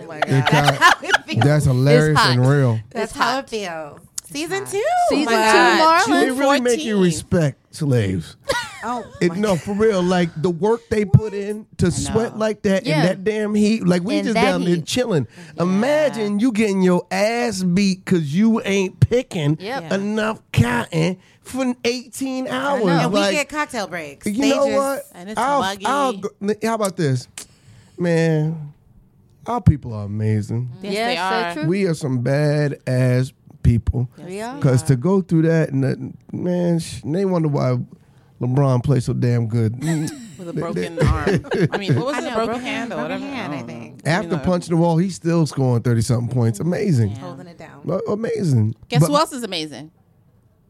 Oh 0.00 0.06
my 0.06 0.20
god. 0.20 0.46
kinda- 0.48 1.44
that's 1.44 1.64
hilarious 1.64 2.18
and 2.20 2.46
real. 2.46 2.80
That's 2.90 3.12
It's 3.12 3.18
how 3.18 3.32
hot. 3.32 3.44
it 3.44 3.50
feels. 3.50 4.00
Season 4.30 4.64
two. 4.66 4.82
Season 5.08 5.24
my 5.24 5.30
two, 5.30 5.36
God. 5.56 6.06
Marlon. 6.08 6.22
It 6.26 6.32
really 6.32 6.60
make 6.60 6.84
you 6.84 7.02
respect 7.02 7.74
slaves. 7.74 8.36
Oh, 8.88 9.04
It, 9.20 9.34
no, 9.36 9.56
for 9.56 9.72
real. 9.72 10.00
Like 10.02 10.30
the 10.40 10.50
work 10.50 10.80
they 10.90 11.04
put 11.04 11.34
in 11.34 11.66
to 11.78 11.90
sweat 11.90 12.38
like 12.38 12.62
that 12.62 12.86
Yeah. 12.86 13.00
in 13.00 13.06
that 13.06 13.24
damn 13.24 13.54
heat. 13.54 13.84
Like 13.86 14.02
we 14.02 14.18
In 14.18 14.24
just 14.24 14.34
that 14.34 14.42
down 14.42 14.64
there 14.64 14.76
heat. 14.76 14.86
chilling. 14.86 15.26
Imagine 15.58 16.38
you 16.38 16.52
getting 16.52 16.82
your 16.82 17.04
ass 17.10 17.62
beat 17.62 18.04
because 18.04 18.34
you 18.34 18.60
ain't 18.64 19.00
picking 19.00 19.56
Yep. 19.60 19.92
enough 19.92 20.40
cotton 20.52 21.16
for 21.42 21.74
18 21.84 22.46
hours. 22.48 22.84
know. 22.84 22.88
and 22.90 23.12
we 23.12 23.20
get 23.32 23.48
cocktail 23.48 23.86
breaks. 23.88 24.26
you 24.26 24.34
They 24.40 24.50
know 24.50 24.66
just- 24.66 24.76
what? 24.76 25.02
And 25.14 25.30
it's 25.30 25.40
I'll- 25.40 25.60
muggy. 25.60 25.86
I'll 25.86 26.20
how 26.62 26.74
about 26.74 26.96
this, 26.96 27.26
man? 27.98 28.72
Our 29.46 29.60
people 29.60 29.94
are 29.94 30.04
amazing. 30.04 30.70
Yes, 30.82 30.92
yes, 30.92 31.08
they 31.08 31.16
so 31.16 31.22
are. 31.22 31.54
true. 31.54 31.70
We 31.70 31.86
are 31.86 31.94
some 31.94 32.18
bad 32.20 32.78
ass 32.86 33.32
people. 33.66 34.08
We 34.24 34.40
are. 34.40 34.56
Because 34.56 34.82
to 34.84 34.96
go 34.96 35.20
through 35.20 35.42
that, 35.42 35.70
and 35.70 35.84
that, 35.84 36.12
man, 36.32 36.78
sh- 36.78 37.00
they 37.04 37.24
wonder 37.24 37.48
why 37.48 37.76
LeBron 38.40 38.82
plays 38.84 39.04
so 39.04 39.12
damn 39.12 39.46
good. 39.48 39.74
With 40.38 40.48
a 40.50 40.52
broken 40.52 40.98
arm. 41.06 41.46
I 41.72 41.78
mean, 41.78 41.94
what 41.96 42.06
was 42.06 42.16
I 42.16 42.18
it? 42.18 42.22
know, 42.24 42.34
broken, 42.34 42.46
broken- 42.46 42.60
hand 42.62 42.92
or 42.92 42.96
broken 42.96 43.02
whatever? 43.20 43.24
hand, 43.26 43.52
I 43.52 43.56
don't 43.58 43.66
think. 43.66 44.00
After 44.06 44.28
You 44.30 44.36
know. 44.36 44.42
punching 44.42 44.74
the 44.74 44.80
wall, 44.80 44.96
he's 44.98 45.14
still 45.16 45.46
scoring 45.46 45.82
30 45.82 46.00
something 46.02 46.34
points. 46.34 46.60
Amazing. 46.60 47.10
holding 47.16 47.46
it 47.46 47.58
down. 47.58 47.80
Uh, 47.90 47.98
Amazing. 48.10 48.74
Guess 48.88 49.00
But- 49.00 49.08
who 49.08 49.16
else 49.16 49.32
is 49.32 49.42
amazing? 49.42 49.90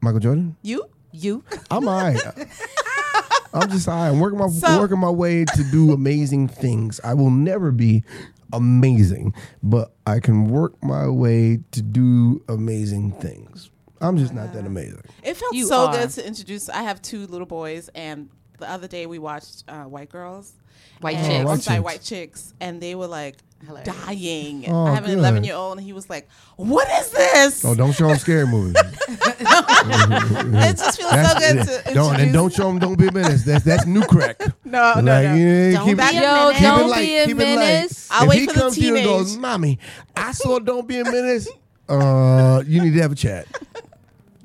Michael 0.01 0.21
Jordan? 0.21 0.57
You? 0.63 0.85
You. 1.13 1.43
I'm 1.71 1.89
all 1.89 2.01
right. 2.01 2.21
I'm 3.55 3.71
just 3.71 3.89
all 3.89 3.95
right. 3.97 4.09
I'm 4.11 4.21
working 4.21 4.39
my, 4.39 4.49
So- 4.49 4.79
working 4.79 4.99
my 4.99 5.11
way 5.11 5.45
to 5.45 5.65
do 5.73 5.93
amazing 5.93 6.49
things. 6.49 7.01
I 7.03 7.15
will 7.15 7.31
never 7.31 7.73
be 7.73 8.05
amazing, 8.53 9.35
but 9.63 9.93
I 10.07 10.21
can 10.21 10.49
work 10.49 10.83
my 10.83 11.09
way 11.09 11.61
to 11.73 11.83
do 11.83 12.43
amazing 12.49 13.13
things. 13.13 13.71
I'm 14.01 14.17
just 14.19 14.35
not 14.35 14.53
that 14.53 14.67
amazing. 14.67 15.01
It 15.23 15.37
felt 15.37 15.55
You 15.55 15.67
so 15.67 15.87
are. 15.87 15.93
good 15.93 16.11
to 16.11 16.27
introduce. 16.27 16.69
I 16.69 16.83
have 16.83 17.01
two 17.01 17.27
little 17.27 17.47
boys, 17.47 17.89
and 17.95 18.29
the 18.59 18.71
other 18.71 18.89
day 18.89 19.07
we 19.07 19.19
watched 19.19 19.65
uh, 19.69 19.85
White 19.85 20.11
Girls. 20.11 20.53
White 21.01 21.17
and- 21.17 21.27
chicks. 21.27 21.45
White 21.45 21.53
I'm 21.53 21.61
sorry, 21.61 21.77
Chicks. 21.79 21.85
White 21.85 22.03
Chicks, 22.03 22.55
and 22.61 22.81
they 22.81 22.95
were 22.95 23.07
like 23.07 23.37
Hilarious. 23.64 23.87
dying. 24.05 24.64
Oh, 24.69 24.85
I 24.87 24.95
have 24.95 25.05
an 25.05 25.11
good. 25.11 25.19
11 25.19 25.45
year 25.45 25.55
old, 25.55 25.79
and 25.79 25.87
he 25.87 25.92
was 25.92 26.11
like, 26.11 26.29
"What 26.57 26.88
is 27.01 27.11
this?" 27.11 27.64
Oh, 27.64 27.75
don't 27.75 27.92
show 27.92 28.09
him 28.09 28.19
scary 28.19 28.47
movies. 28.47 28.77
it 29.09 30.77
just 30.77 31.01
feels 31.01 31.11
so 31.12 31.38
good 31.38 31.66
to 31.87 31.95
don't 31.95 32.16
and 32.21 32.33
don't 32.33 32.53
show 32.53 32.69
him. 32.69 32.79
Don't 32.79 32.99
be 32.99 33.09
a 33.09 33.12
menace. 33.12 33.45
That's 33.45 33.64
that's 33.64 33.87
new 33.87 34.03
crack. 34.03 34.40
no, 34.64 34.95
no, 35.01 35.01
like, 35.01 35.05
no. 35.05 35.35
yeah, 35.35 35.73
Don't 35.73 35.87
keep 35.87 35.97
be 35.99 36.03
it- 36.05 36.11
a 36.11 36.14
Yo, 36.14 36.21
menace. 36.21 36.53
keep 36.59 36.62
don't 36.66 36.90
light, 36.90 37.01
be 37.01 37.16
a 37.16 37.27
keep 37.27 37.37
it 37.37 37.38
light. 37.40 37.57
menace. 37.57 38.09
I'll 38.11 38.23
if 38.25 38.29
wait 38.29 38.38
he 38.40 38.47
for 38.47 38.53
the 38.53 38.61
comes 38.61 38.75
to 38.75 38.81
you 38.81 38.97
and 38.97 39.05
goes, 39.05 39.37
"Mommy, 39.37 39.79
I 40.14 40.33
saw 40.33 40.59
Don't 40.59 40.87
Be 40.87 40.99
a 41.01 41.05
Menace," 41.05 41.49
uh, 41.88 42.62
you 42.66 42.81
need 42.83 42.92
to 42.95 43.01
have 43.03 43.12
a 43.12 43.16
chat. 43.16 43.47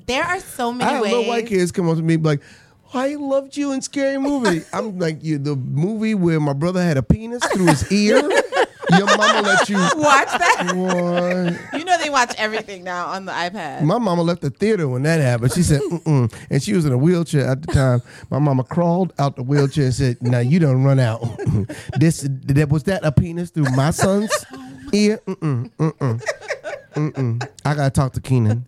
There 0.06 0.24
are 0.24 0.40
so 0.40 0.70
I 0.70 0.74
many 0.74 0.90
have 0.94 1.02
little 1.02 1.26
white 1.26 1.44
ways. 1.44 1.48
kids 1.48 1.72
come 1.72 1.88
up 1.88 1.96
to 1.96 2.02
me 2.02 2.16
like, 2.16 2.40
I 2.94 3.14
loved 3.14 3.56
you 3.56 3.72
in 3.72 3.80
Scary 3.80 4.18
Movie. 4.18 4.64
I'm 4.72 4.98
like, 4.98 5.22
you 5.24 5.38
the 5.38 5.56
movie 5.56 6.14
where 6.14 6.40
my 6.40 6.52
brother 6.52 6.82
had 6.82 6.96
a 6.96 7.02
penis 7.02 7.42
through 7.46 7.66
his 7.66 7.90
ear. 7.90 8.20
Your 8.98 9.06
mama 9.16 9.40
let 9.42 9.68
you. 9.68 9.76
Watch 9.96 10.28
that. 10.28 10.72
What? 10.74 11.78
You 11.78 11.84
know 11.84 11.96
they 11.98 12.10
watch 12.10 12.34
everything 12.36 12.84
now 12.84 13.06
on 13.06 13.24
the 13.24 13.32
iPad. 13.32 13.82
My 13.82 13.96
mama 13.98 14.22
left 14.22 14.42
the 14.42 14.50
theater 14.50 14.86
when 14.88 15.02
that 15.04 15.20
happened. 15.20 15.52
She 15.52 15.62
said, 15.62 15.80
Mm-mm. 15.80 16.32
and 16.50 16.62
she 16.62 16.74
was 16.74 16.84
in 16.84 16.92
a 16.92 16.98
wheelchair 16.98 17.46
at 17.46 17.62
the 17.62 17.72
time. 17.72 18.02
My 18.30 18.38
mama 18.38 18.64
crawled 18.64 19.12
out 19.18 19.36
the 19.36 19.42
wheelchair 19.42 19.84
and 19.86 19.94
said, 19.94 20.20
"Now 20.20 20.40
you 20.40 20.58
don't 20.58 20.82
run 20.84 20.98
out. 21.00 21.22
this 21.98 22.26
that 22.28 22.68
was 22.68 22.82
that 22.84 23.04
a 23.04 23.12
penis 23.12 23.50
through 23.50 23.70
my 23.74 23.90
son's 23.92 24.30
ear? 24.92 25.20
Mm-mm, 25.26 25.70
mm-mm, 25.78 26.22
mm-mm. 26.94 27.48
I 27.64 27.74
gotta 27.74 27.90
talk 27.90 28.12
to 28.14 28.20
Keenen. 28.20 28.66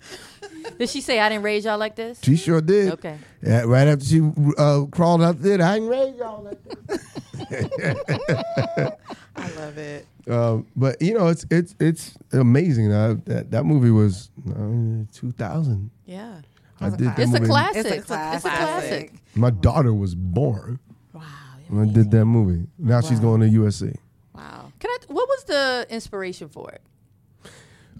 Did 0.78 0.88
she 0.88 1.00
say 1.00 1.18
I 1.20 1.28
didn't 1.28 1.44
raise 1.44 1.64
y'all 1.64 1.78
like 1.78 1.96
this? 1.96 2.20
She 2.22 2.36
sure 2.36 2.60
did. 2.60 2.92
Okay. 2.94 3.18
Yeah, 3.42 3.62
right 3.62 3.86
after 3.88 4.04
she 4.04 4.20
uh, 4.58 4.84
crawled 4.90 5.22
out 5.22 5.40
there, 5.42 5.60
I 5.62 5.74
didn't 5.74 5.88
raise 5.88 6.16
y'all 6.16 6.42
like 6.42 6.62
that. 6.64 7.00
I 9.36 9.50
love 9.56 9.78
it. 9.78 10.06
Um, 10.28 10.66
but 10.74 11.00
you 11.02 11.14
know, 11.14 11.28
it's 11.28 11.44
it's 11.50 11.74
it's 11.80 12.14
amazing. 12.32 12.92
Uh, 12.92 13.16
that 13.26 13.50
that 13.50 13.64
movie 13.64 13.90
was 13.90 14.30
uh, 14.48 15.04
2000. 15.12 15.90
Yeah. 16.06 16.40
I 16.80 16.90
did 16.90 16.98
that 17.00 17.18
It's 17.18 17.30
a 17.30 17.34
movie. 17.40 17.46
classic. 17.46 17.86
It's 17.86 17.90
a 17.90 17.96
It's 17.96 18.10
a, 18.10 18.32
it's 18.36 18.44
a 18.44 18.48
classic. 18.48 18.50
classic. 18.50 19.12
My 19.34 19.50
daughter 19.50 19.92
was 19.94 20.14
born 20.14 20.78
Wow. 21.12 21.22
when 21.68 21.88
I 21.88 21.92
did 21.92 22.10
that 22.10 22.24
movie. 22.24 22.66
Now 22.78 23.00
she's 23.00 23.20
going 23.20 23.40
to 23.42 23.58
USC. 23.60 23.96
Wow. 24.34 24.72
Can 24.80 24.90
I? 24.90 24.96
What 25.12 25.28
was 25.28 25.44
the 25.44 25.86
inspiration 25.90 26.48
for 26.48 26.70
it? 26.72 26.82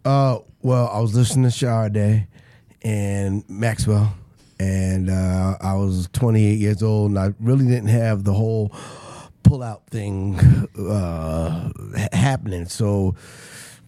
Uh, 0.05 0.38
well, 0.61 0.88
I 0.88 0.98
was 1.00 1.14
listening 1.14 1.44
to 1.44 1.50
Sade 1.50 2.27
and 2.85 3.42
Maxwell, 3.49 4.14
and 4.61 5.11
uh, 5.11 5.57
I 5.61 5.75
was 5.75 6.09
28 6.12 6.59
years 6.59 6.83
old, 6.83 7.11
and 7.11 7.18
I 7.18 7.33
really 7.40 7.64
didn't 7.66 7.88
have 7.88 8.25
the 8.25 8.35
whole 8.35 8.73
pull 9.42 9.62
out 9.62 9.87
thing 9.88 10.38
uh, 10.79 11.70
happening. 12.12 12.66
So 12.66 13.14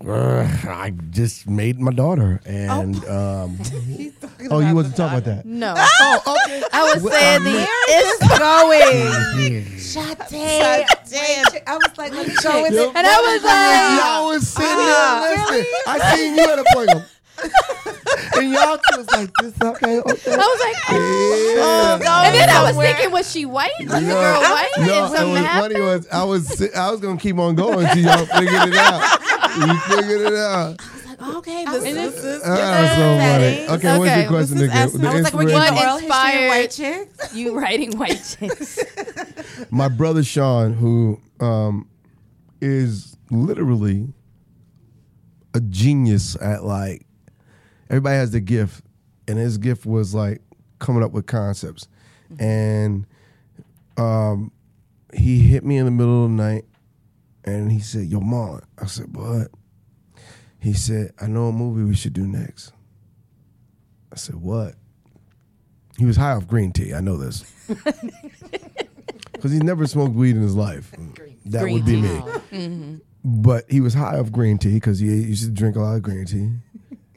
uh, 0.07 0.47
I 0.69 0.93
just 1.11 1.49
made 1.49 1.79
my 1.79 1.93
daughter, 1.93 2.41
and 2.45 2.97
um, 3.07 3.59
oh, 4.51 4.61
you 4.61 4.75
wasn't 4.75 4.97
talking 4.97 5.19
about 5.19 5.25
that. 5.25 5.45
No. 5.47 5.75
Oh, 5.99 6.39
okay. 6.45 6.63
I 6.73 6.93
was 6.95 7.03
Well, 7.03 7.13
saying 7.13 7.39
um, 7.39 7.45
the 7.45 7.67
It's 7.89 8.39
going. 8.39 9.63
Yeah. 9.63 9.79
Shate. 9.79 11.63
I 11.67 11.77
was 11.77 11.99
like, 11.99 12.13
let 12.13 12.29
me 12.29 12.35
go 12.43 12.63
with 12.63 12.73
it. 12.75 12.89
And 12.95 13.07
I 13.07 13.21
was 13.21 13.43
like, 13.43 14.01
Y'all 14.01 14.29
was 14.29 14.49
sitting 14.49 14.77
there 14.77 15.31
listening. 15.37 15.73
I 15.87 16.15
seen 16.17 16.35
you 16.37 16.45
at 16.45 16.59
a 16.59 16.65
point. 16.75 16.91
And 18.37 18.53
y'all 18.53 18.77
two 18.79 18.99
was 18.99 19.11
like, 19.13 19.31
this 19.41 19.53
okay, 19.63 19.99
okay. 20.01 20.33
I 20.33 20.37
was 20.37 20.61
like, 20.61 20.77
oh. 20.91 21.99
Yeah. 22.03 22.23
and 22.27 22.35
then 22.35 22.49
I 22.51 22.63
was 22.63 22.77
thinking, 22.77 23.11
was 23.11 23.31
she 23.31 23.45
white? 23.47 23.71
Was 23.81 23.89
the 23.91 24.01
girl 24.01 24.41
white? 24.41 24.69
no, 24.79 24.83
and 24.83 24.91
it 24.91 25.17
something 25.17 25.31
was 25.33 25.41
happened? 25.41 25.73
funny 25.75 25.81
was 25.85 26.09
I 26.09 26.25
was 26.25 26.75
I 26.75 26.91
was 26.91 27.01
gonna 27.01 27.19
keep 27.19 27.39
on 27.39 27.55
going 27.55 27.87
until 27.87 28.05
y'all 28.05 28.27
figured 28.27 28.69
it 28.69 28.75
out. 28.77 29.21
You 29.57 29.81
figured 29.97 30.21
it 30.33 30.35
out. 30.35 30.81
Okay, 31.39 31.65
this, 31.65 31.85
And 31.85 31.97
this 31.97 32.19
it's- 32.19 32.25
is 32.25 32.43
Ah, 32.45 32.95
so 32.95 33.19
funny. 33.19 33.69
Okay, 33.79 33.99
what's 33.99 34.17
your 34.17 34.29
question 34.29 34.59
this 34.59 34.69
again? 34.71 35.01
The 35.01 35.09
I 35.09 35.15
was 35.15 35.23
like, 35.25 35.33
we're 35.35 35.45
getting 35.47 35.55
What 35.55 35.73
oral 35.73 35.97
history 35.97 35.97
of 35.97 36.03
inspired- 36.03 36.49
white 36.51 36.71
chicks. 36.71 37.35
You 37.35 37.59
writing 37.59 37.97
white 37.99 38.37
chicks? 38.39 38.79
my 39.71 39.89
brother 39.89 40.23
Sean, 40.23 40.75
who 40.75 41.19
um, 41.41 41.89
is 42.61 43.17
literally 43.31 44.09
a 45.55 45.61
genius 45.61 46.37
at 46.41 46.65
like 46.65 47.06
everybody 47.91 48.17
has 48.17 48.31
the 48.33 48.41
gift, 48.41 48.85
and 49.29 49.39
his 49.39 49.59
gift 49.59 49.87
was 49.87 50.15
like 50.15 50.41
coming 50.79 51.03
up 51.03 51.13
with 51.13 51.27
concepts, 51.27 51.89
and 52.39 53.07
um, 53.97 54.53
he 55.15 55.41
hit 55.41 55.65
me 55.65 55.77
in 55.79 55.85
the 55.85 55.91
middle 55.91 56.25
of 56.25 56.31
the 56.31 56.37
night, 56.37 56.65
and 57.45 57.71
he 57.73 57.81
said, 57.81 58.07
"Yo, 58.07 58.21
mom," 58.21 58.61
I 58.79 58.87
said, 58.87 59.17
"What?" 59.17 59.49
He 60.59 60.73
said, 60.73 61.13
"I 61.21 61.27
know 61.27 61.49
a 61.49 61.53
movie 61.53 61.85
we 61.85 61.95
should 61.95 62.13
do 62.13 62.27
next." 62.27 62.73
I 64.13 64.17
said, 64.17 64.37
"What?" 64.37 64.75
He 65.99 66.05
was 66.05 66.17
high 66.17 66.33
off 66.33 66.47
green 66.47 66.73
tea. 66.73 66.93
I 66.95 67.01
know 67.01 67.17
this. 67.17 67.45
Because 69.33 69.51
he's 69.53 69.63
never 69.63 69.87
smoked 69.87 70.15
weed 70.15 70.35
in 70.35 70.41
his 70.41 70.55
life. 70.57 70.93
That 71.45 71.61
Green 71.61 71.75
would 71.75 71.85
be 71.85 72.01
tea. 72.01 72.59
me. 72.59 73.01
But 73.23 73.71
he 73.71 73.81
was 73.83 73.93
high 73.93 74.19
off 74.19 74.33
green 74.33 74.57
tea 74.57 74.73
because 74.75 74.99
he 74.99 75.09
used 75.09 75.45
to 75.45 75.51
drink 75.51 75.77
a 75.77 75.81
lot 75.81 75.97
of 75.97 76.03
green 76.03 76.25
tea. 76.25 76.53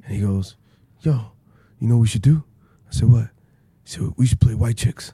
And 0.10 0.18
he 0.18 0.26
goes, 0.26 0.56
Yo, 1.02 1.32
you 1.80 1.88
know 1.88 1.96
what 1.96 2.02
we 2.02 2.08
should 2.08 2.24
do? 2.24 2.44
I 2.88 2.92
said, 2.92 3.10
What? 3.10 3.30
He 3.84 3.92
said, 3.92 4.12
We 4.18 4.26
should 4.26 4.42
play 4.42 4.56
white 4.56 4.76
chicks. 4.76 5.14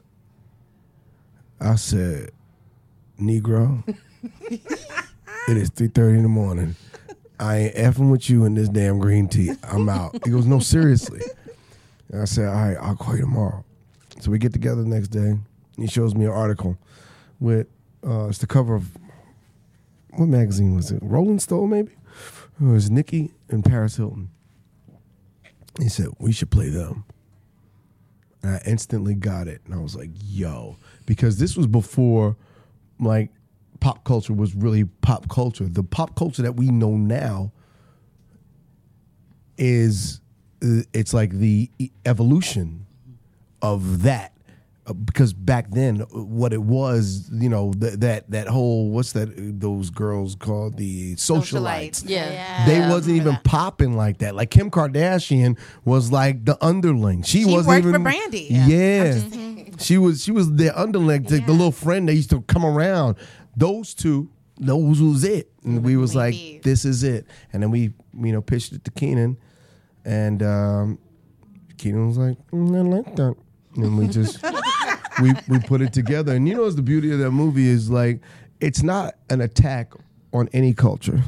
I 1.59 1.75
said, 1.75 2.31
Negro, 3.19 3.83
it 4.49 5.57
is 5.57 5.69
3.30 5.71 6.17
in 6.17 6.23
the 6.23 6.29
morning. 6.29 6.75
I 7.37 7.57
ain't 7.57 7.75
effing 7.75 8.09
with 8.09 8.29
you 8.29 8.45
in 8.45 8.55
this 8.55 8.69
damn 8.69 8.99
green 8.99 9.27
tea. 9.27 9.51
I'm 9.63 9.89
out. 9.89 10.17
He 10.23 10.31
goes, 10.31 10.45
No, 10.45 10.59
seriously. 10.59 11.21
And 12.13 12.21
I 12.21 12.25
said, 12.25 12.47
All 12.47 12.53
right, 12.53 12.77
I'll 12.77 12.95
call 12.95 13.15
you 13.15 13.21
tomorrow. 13.21 13.65
So 14.21 14.31
we 14.31 14.39
get 14.39 14.53
together 14.53 14.81
the 14.81 14.87
next 14.87 15.09
day. 15.09 15.37
He 15.75 15.87
shows 15.87 16.15
me 16.15 16.23
an 16.23 16.31
article 16.31 16.77
with 17.41 17.67
uh, 18.07 18.27
it's 18.29 18.37
the 18.37 18.47
cover 18.47 18.75
of 18.75 18.97
what 20.11 20.27
magazine 20.27 20.73
was 20.73 20.89
it? 20.89 20.99
Rolling 21.01 21.39
Stone, 21.39 21.69
maybe. 21.69 21.91
It 22.61 22.63
was 22.65 22.89
Nicky 22.89 23.33
and 23.49 23.65
Paris 23.65 23.97
Hilton. 23.97 24.29
He 25.79 25.89
said 25.89 26.07
we 26.19 26.31
should 26.31 26.51
play 26.51 26.69
them, 26.69 27.03
and 28.41 28.55
I 28.55 28.61
instantly 28.65 29.13
got 29.13 29.47
it, 29.47 29.61
and 29.65 29.73
I 29.73 29.77
was 29.77 29.95
like, 29.95 30.11
"Yo," 30.23 30.77
because 31.05 31.37
this 31.37 31.57
was 31.57 31.67
before, 31.67 32.37
like, 32.99 33.31
pop 33.79 34.03
culture 34.03 34.33
was 34.33 34.55
really 34.55 34.85
pop 34.85 35.27
culture. 35.29 35.67
The 35.67 35.83
pop 35.83 36.15
culture 36.15 36.41
that 36.41 36.55
we 36.55 36.69
know 36.69 36.95
now 36.97 37.51
is 39.57 40.21
uh, 40.63 40.81
it's 40.93 41.13
like 41.13 41.31
the 41.31 41.69
evolution 42.05 42.85
of 43.61 44.03
that 44.03 44.34
because 44.93 45.33
back 45.33 45.71
then 45.71 45.97
what 46.11 46.53
it 46.53 46.61
was 46.61 47.27
you 47.33 47.49
know 47.49 47.71
th- 47.73 47.95
that 47.95 48.29
that 48.29 48.47
whole 48.47 48.91
what's 48.91 49.13
that 49.13 49.29
those 49.59 49.89
girls 49.89 50.35
called? 50.35 50.77
The 50.77 51.15
socialites, 51.15 52.03
Yeah. 52.07 52.65
they 52.67 52.79
wasn't 52.81 53.17
even 53.17 53.37
popping 53.43 53.95
like 53.97 54.19
that. 54.19 54.35
Like 54.35 54.51
kim 54.51 54.69
kardashian 54.69 55.57
was 55.85 56.11
like 56.11 56.45
the 56.45 56.63
underling. 56.63 57.23
She, 57.23 57.39
She 57.43 57.45
wasn't 57.45 57.67
worked 57.67 57.83
for 57.83 57.89
even 57.89 58.03
Brandy. 58.03 58.47
yeah, 58.51 58.67
Yeah. 59.15 59.63
she 59.79 59.97
was 59.97 60.23
she 60.23 60.31
was 60.31 60.53
the 60.53 60.69
underling 60.79 61.23
the, 61.23 61.39
the 61.39 61.51
little 61.51 61.71
friend 61.71 62.07
that 62.07 62.13
used 62.13 62.29
to 62.29 62.41
come 62.41 62.65
around. 62.65 63.15
Those 63.57 63.93
two 63.93 64.29
those 64.57 65.01
was 65.01 65.23
it. 65.23 65.51
And 65.63 65.83
we 65.83 65.97
was 65.97 66.15
like 66.15 66.35
this 66.63 66.85
is 66.85 67.03
it. 67.03 67.25
And 67.51 67.63
then 67.63 67.71
we 67.71 67.93
you 68.13 68.31
know 68.33 68.41
pitched 68.41 68.71
it 68.73 68.83
to 68.85 68.91
Keenen. 68.91 69.37
And 70.05 70.43
um 70.43 70.99
Keenen 71.77 72.07
was 72.07 72.17
like, 72.17 72.37
mm, 72.51 72.77
I 72.77 72.81
like 72.81 73.15
that. 73.15 73.35
And 73.77 73.97
we 73.97 74.07
just 74.07 74.39
we 75.21 75.33
we 75.47 75.59
put 75.59 75.81
it 75.81 75.93
together. 75.93 76.33
And 76.33 76.47
you 76.47 76.55
know 76.55 76.63
what's 76.63 76.75
the 76.75 76.81
beauty 76.81 77.11
of 77.11 77.19
that 77.19 77.31
movie 77.31 77.67
is 77.67 77.89
like 77.89 78.21
it's 78.59 78.83
not 78.83 79.15
an 79.29 79.41
attack 79.41 79.93
on 80.33 80.49
any 80.53 80.73
culture. 80.73 81.23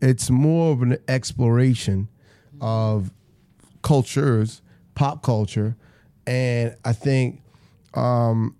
It's 0.00 0.30
more 0.30 0.72
of 0.72 0.82
an 0.82 0.98
exploration 1.08 2.08
of 2.60 3.10
cultures, 3.82 4.62
pop 4.94 5.22
culture, 5.22 5.76
and 6.26 6.76
I 6.84 6.92
think 6.92 7.40
um, 7.94 8.56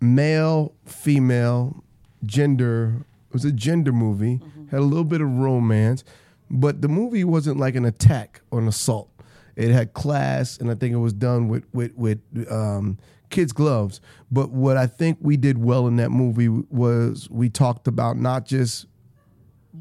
male, 0.00 0.74
female, 0.84 1.82
gender. 2.26 3.06
It 3.28 3.32
was 3.32 3.44
a 3.44 3.52
gender 3.52 3.92
movie. 3.92 4.40
Had 4.70 4.80
a 4.80 4.82
little 4.82 5.04
bit 5.04 5.20
of 5.20 5.28
romance, 5.28 6.04
but 6.50 6.82
the 6.82 6.88
movie 6.88 7.24
wasn't 7.24 7.58
like 7.58 7.74
an 7.74 7.84
attack 7.84 8.40
or 8.50 8.58
an 8.58 8.68
assault. 8.68 9.10
It 9.56 9.70
had 9.70 9.92
class, 9.92 10.58
and 10.58 10.70
I 10.70 10.74
think 10.74 10.94
it 10.94 10.98
was 10.98 11.12
done 11.12 11.48
with 11.48 11.64
with 11.72 11.94
with 11.94 12.20
um, 12.50 12.98
kids' 13.34 13.52
gloves. 13.52 14.00
But 14.30 14.50
what 14.50 14.76
I 14.76 14.86
think 14.86 15.18
we 15.20 15.36
did 15.36 15.58
well 15.58 15.86
in 15.86 15.96
that 15.96 16.10
movie 16.10 16.48
was 16.48 17.28
we 17.30 17.48
talked 17.48 17.88
about 17.88 18.16
not 18.16 18.46
just 18.46 18.86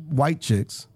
white 0.09 0.41
chicks, 0.41 0.87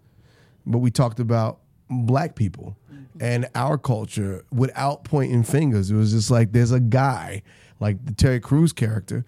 but 0.66 0.80
we 0.80 0.92
talked 0.92 1.20
about 1.20 1.60
black 1.90 2.36
people 2.36 2.76
and 3.20 3.48
our 3.56 3.78
culture 3.78 4.44
without 4.52 5.04
pointing 5.04 5.44
fingers. 5.44 5.90
It 5.90 5.96
was 5.96 6.12
just 6.12 6.30
like 6.30 6.52
there's 6.52 6.72
a 6.72 6.80
guy, 6.80 7.44
like 7.80 8.04
the 8.06 8.14
Terry 8.14 8.40
Crews 8.40 8.74
character, 8.74 9.26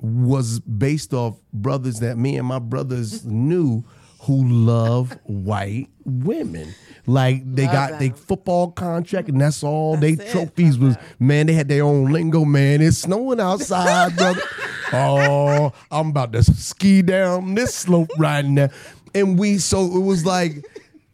was 0.00 0.60
based 0.60 1.14
off 1.14 1.40
brothers 1.52 2.00
that 2.00 2.18
me 2.18 2.36
and 2.36 2.46
my 2.46 2.58
brothers 2.58 3.24
knew 3.24 3.84
who 4.22 4.46
love 4.48 5.16
white 5.24 5.88
women. 6.04 6.74
Like 7.06 7.42
they 7.44 7.66
got 7.66 7.98
their 7.98 8.12
football 8.12 8.70
contract 8.70 9.28
and 9.28 9.40
that's 9.40 9.64
all 9.64 9.96
they 9.96 10.12
it. 10.12 10.30
trophies 10.30 10.78
was 10.78 10.96
man, 11.18 11.46
they 11.46 11.52
had 11.52 11.68
their 11.68 11.84
own 11.84 12.12
lingo, 12.12 12.44
man. 12.44 12.80
It's 12.80 12.98
snowing 12.98 13.40
outside, 13.40 14.16
brother. 14.16 14.42
Oh, 14.92 15.72
I'm 15.90 16.10
about 16.10 16.32
to 16.34 16.44
ski 16.44 17.02
down 17.02 17.54
this 17.54 17.74
slope 17.74 18.10
right 18.18 18.44
now. 18.44 18.68
And 19.14 19.38
we 19.38 19.58
so 19.58 19.84
it 19.84 20.00
was 20.00 20.24
like 20.24 20.64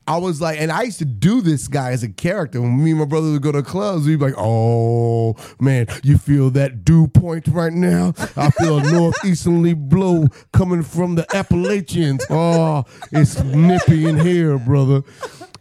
I 0.09 0.17
was 0.17 0.41
like, 0.41 0.59
and 0.59 0.73
I 0.73 0.85
used 0.85 1.01
to 1.01 1.05
do 1.05 1.43
this 1.43 1.69
guy 1.69 1.91
as 1.91 2.03
a 2.03 2.09
character. 2.09 2.63
When 2.63 2.83
me 2.83 2.93
and 2.93 3.01
my 3.01 3.05
brother 3.05 3.31
would 3.31 3.43
go 3.43 3.53
to 3.53 3.63
clubs, 3.63 4.07
we'd 4.07 4.19
be 4.19 4.25
like, 4.25 4.39
"Oh 4.39 5.37
man, 5.61 5.87
you 6.03 6.17
feel 6.17 6.49
that 6.51 6.83
dew 6.83 7.09
point 7.09 7.47
right 7.49 7.73
now? 7.73 8.15
I 8.35 8.51
feel 8.51 8.79
a 8.79 8.91
northeasterly 8.91 9.75
blow 9.75 10.29
coming 10.55 10.83
from 10.83 11.17
the 11.17 11.27
Appalachians. 11.37 12.25
Oh, 12.31 12.85
it's 13.13 13.43
nippy 13.43 14.07
in 14.07 14.19
here, 14.19 14.59
brother." 14.59 15.03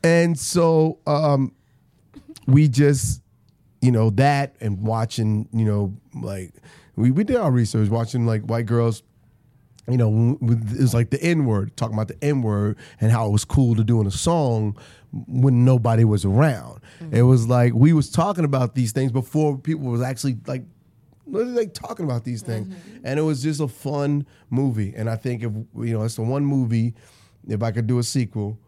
And 0.03 0.37
so 0.37 0.99
um, 1.07 1.53
we 2.45 2.67
just, 2.67 3.21
you 3.81 3.91
know, 3.91 4.09
that 4.11 4.55
and 4.59 4.81
watching, 4.81 5.47
you 5.51 5.65
know, 5.65 5.93
like 6.21 6.53
we, 6.95 7.11
we 7.11 7.23
did 7.23 7.37
our 7.37 7.51
research, 7.51 7.89
watching 7.89 8.25
like 8.25 8.43
white 8.43 8.65
girls 8.65 9.03
you 9.89 9.95
know, 9.95 10.37
it 10.41 10.79
was 10.79 10.93
like 10.93 11.11
the 11.11 11.21
N 11.21 11.45
word, 11.45 11.75
talking 11.77 11.93
about 11.93 12.09
the 12.09 12.21
N 12.21 12.41
word 12.41 12.77
and 12.99 13.11
how 13.11 13.27
it 13.27 13.31
was 13.31 13.45
cool 13.45 13.73
to 13.75 13.83
do 13.83 14.01
in 14.01 14.07
a 14.07 14.11
song 14.11 14.77
when 15.27 15.63
nobody 15.63 16.03
was 16.03 16.25
around. 16.25 16.81
It 17.11 17.21
was 17.21 17.47
like 17.47 17.73
we 17.73 17.93
was 17.93 18.09
talking 18.09 18.43
about 18.43 18.75
these 18.75 18.91
things 18.91 19.11
before 19.11 19.57
people 19.57 19.85
was 19.85 20.01
actually 20.01 20.37
like 20.45 20.63
like 21.25 21.73
talking 21.73 22.05
about 22.05 22.25
these 22.25 22.41
things, 22.41 22.73
and 23.03 23.19
it 23.19 23.23
was 23.23 23.41
just 23.41 23.61
a 23.61 23.67
fun 23.67 24.25
movie. 24.49 24.93
And 24.95 25.09
I 25.09 25.15
think 25.15 25.43
if 25.43 25.51
you 25.53 25.93
know, 25.97 26.03
it's 26.03 26.15
the 26.15 26.21
one 26.21 26.45
movie. 26.45 26.93
If 27.47 27.63
I 27.63 27.71
could 27.71 27.87
do 27.87 27.97
a 27.97 28.03
sequel 28.03 28.59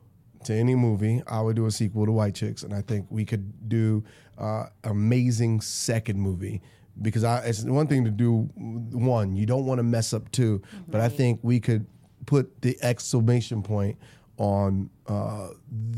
to 0.45 0.53
any 0.53 0.75
movie, 0.75 1.21
I 1.27 1.41
would 1.41 1.55
do 1.55 1.65
a 1.65 1.71
sequel 1.71 2.05
to 2.05 2.11
White 2.11 2.35
Chicks, 2.35 2.63
and 2.63 2.73
I 2.73 2.81
think 2.81 3.07
we 3.09 3.25
could 3.25 3.69
do 3.69 4.03
uh, 4.37 4.67
amazing 4.83 5.61
second 5.61 6.19
movie 6.19 6.61
because 7.01 7.23
I, 7.23 7.39
it's 7.39 7.63
one 7.63 7.87
thing 7.87 8.05
to 8.05 8.11
do 8.11 8.49
one. 8.55 9.35
You 9.35 9.45
don't 9.45 9.65
want 9.65 9.79
to 9.79 9.83
mess 9.83 10.13
up 10.13 10.31
two, 10.31 10.61
but 10.87 11.01
I 11.01 11.09
think 11.09 11.39
we 11.43 11.59
could 11.59 11.85
put 12.25 12.61
the 12.61 12.77
exclamation 12.81 13.63
point 13.63 13.97
on 14.37 14.89
uh, 15.07 15.49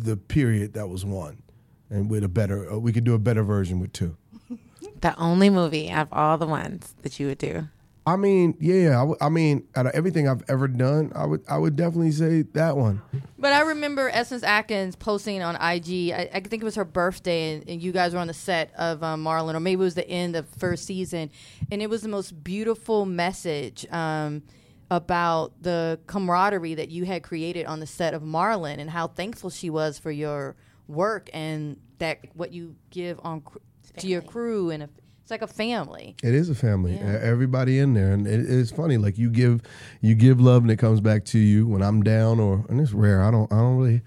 the 0.03 0.17
period 0.17 0.73
that 0.73 0.87
was 0.87 1.05
one, 1.05 1.41
and 1.89 2.09
with 2.09 2.23
a 2.23 2.29
better, 2.29 2.71
uh, 2.71 2.77
we 2.77 2.91
could 2.91 3.03
do 3.03 3.13
a 3.13 3.19
better 3.19 3.43
version 3.43 3.79
with 3.79 3.93
two. 3.93 4.17
The 5.01 5.17
only 5.17 5.49
movie 5.49 5.89
out 5.89 6.09
of 6.11 6.13
all 6.13 6.37
the 6.37 6.45
ones 6.45 6.93
that 7.01 7.19
you 7.19 7.25
would 7.25 7.39
do. 7.39 7.67
I 8.05 8.15
mean, 8.15 8.55
yeah, 8.59 8.89
I, 8.97 9.01
w- 9.01 9.17
I 9.21 9.29
mean, 9.29 9.67
out 9.75 9.85
of 9.85 9.93
everything 9.93 10.27
I've 10.27 10.43
ever 10.49 10.67
done, 10.67 11.11
I 11.13 11.25
would, 11.25 11.43
I 11.47 11.57
would 11.59 11.75
definitely 11.75 12.11
say 12.11 12.41
that 12.53 12.75
one. 12.75 12.99
But 13.37 13.53
I 13.53 13.61
remember 13.61 14.09
Essence 14.09 14.41
Atkins 14.41 14.95
posting 14.95 15.43
on 15.43 15.55
IG. 15.55 16.11
I, 16.11 16.29
I 16.33 16.39
think 16.39 16.61
it 16.61 16.63
was 16.63 16.75
her 16.75 16.85
birthday, 16.85 17.53
and, 17.53 17.69
and 17.69 17.81
you 17.81 17.91
guys 17.91 18.13
were 18.13 18.19
on 18.19 18.25
the 18.27 18.33
set 18.33 18.71
of 18.75 19.03
um, 19.03 19.23
Marlon, 19.23 19.53
or 19.53 19.59
maybe 19.59 19.81
it 19.81 19.83
was 19.83 19.93
the 19.95 20.07
end 20.09 20.35
of 20.35 20.47
first 20.49 20.85
season, 20.85 21.29
and 21.71 21.79
it 21.81 21.89
was 21.91 22.01
the 22.01 22.09
most 22.09 22.43
beautiful 22.43 23.05
message 23.05 23.85
um, 23.91 24.41
about 24.89 25.53
the 25.61 25.99
camaraderie 26.07 26.73
that 26.75 26.89
you 26.89 27.05
had 27.05 27.21
created 27.21 27.67
on 27.67 27.79
the 27.79 27.87
set 27.87 28.15
of 28.15 28.23
Marlon, 28.23 28.79
and 28.79 28.89
how 28.89 29.07
thankful 29.07 29.51
she 29.51 29.69
was 29.69 29.99
for 29.99 30.11
your 30.11 30.55
work 30.87 31.29
and 31.33 31.77
that 31.99 32.17
what 32.33 32.51
you 32.51 32.75
give 32.89 33.19
on 33.23 33.41
cr- 33.41 33.59
to 33.99 34.07
your 34.07 34.21
crew 34.21 34.71
and 34.71 34.83
a, 34.83 34.89
it's 35.31 35.41
like 35.41 35.49
a 35.49 35.53
family. 35.53 36.15
It 36.23 36.33
is 36.33 36.49
a 36.49 36.55
family. 36.55 36.95
Yeah. 36.95 37.19
Everybody 37.21 37.79
in 37.79 37.93
there, 37.93 38.11
and 38.11 38.27
it, 38.27 38.49
it's 38.49 38.71
funny. 38.71 38.97
Like 38.97 39.17
you 39.17 39.29
give, 39.29 39.61
you 40.01 40.15
give 40.15 40.41
love, 40.41 40.63
and 40.63 40.71
it 40.71 40.77
comes 40.77 40.99
back 40.99 41.23
to 41.25 41.39
you 41.39 41.65
when 41.65 41.81
I'm 41.81 42.03
down, 42.03 42.39
or 42.39 42.65
and 42.69 42.81
it's 42.81 42.91
rare. 42.91 43.23
I 43.23 43.31
don't, 43.31 43.51
I 43.51 43.57
don't 43.57 43.77
really. 43.77 44.01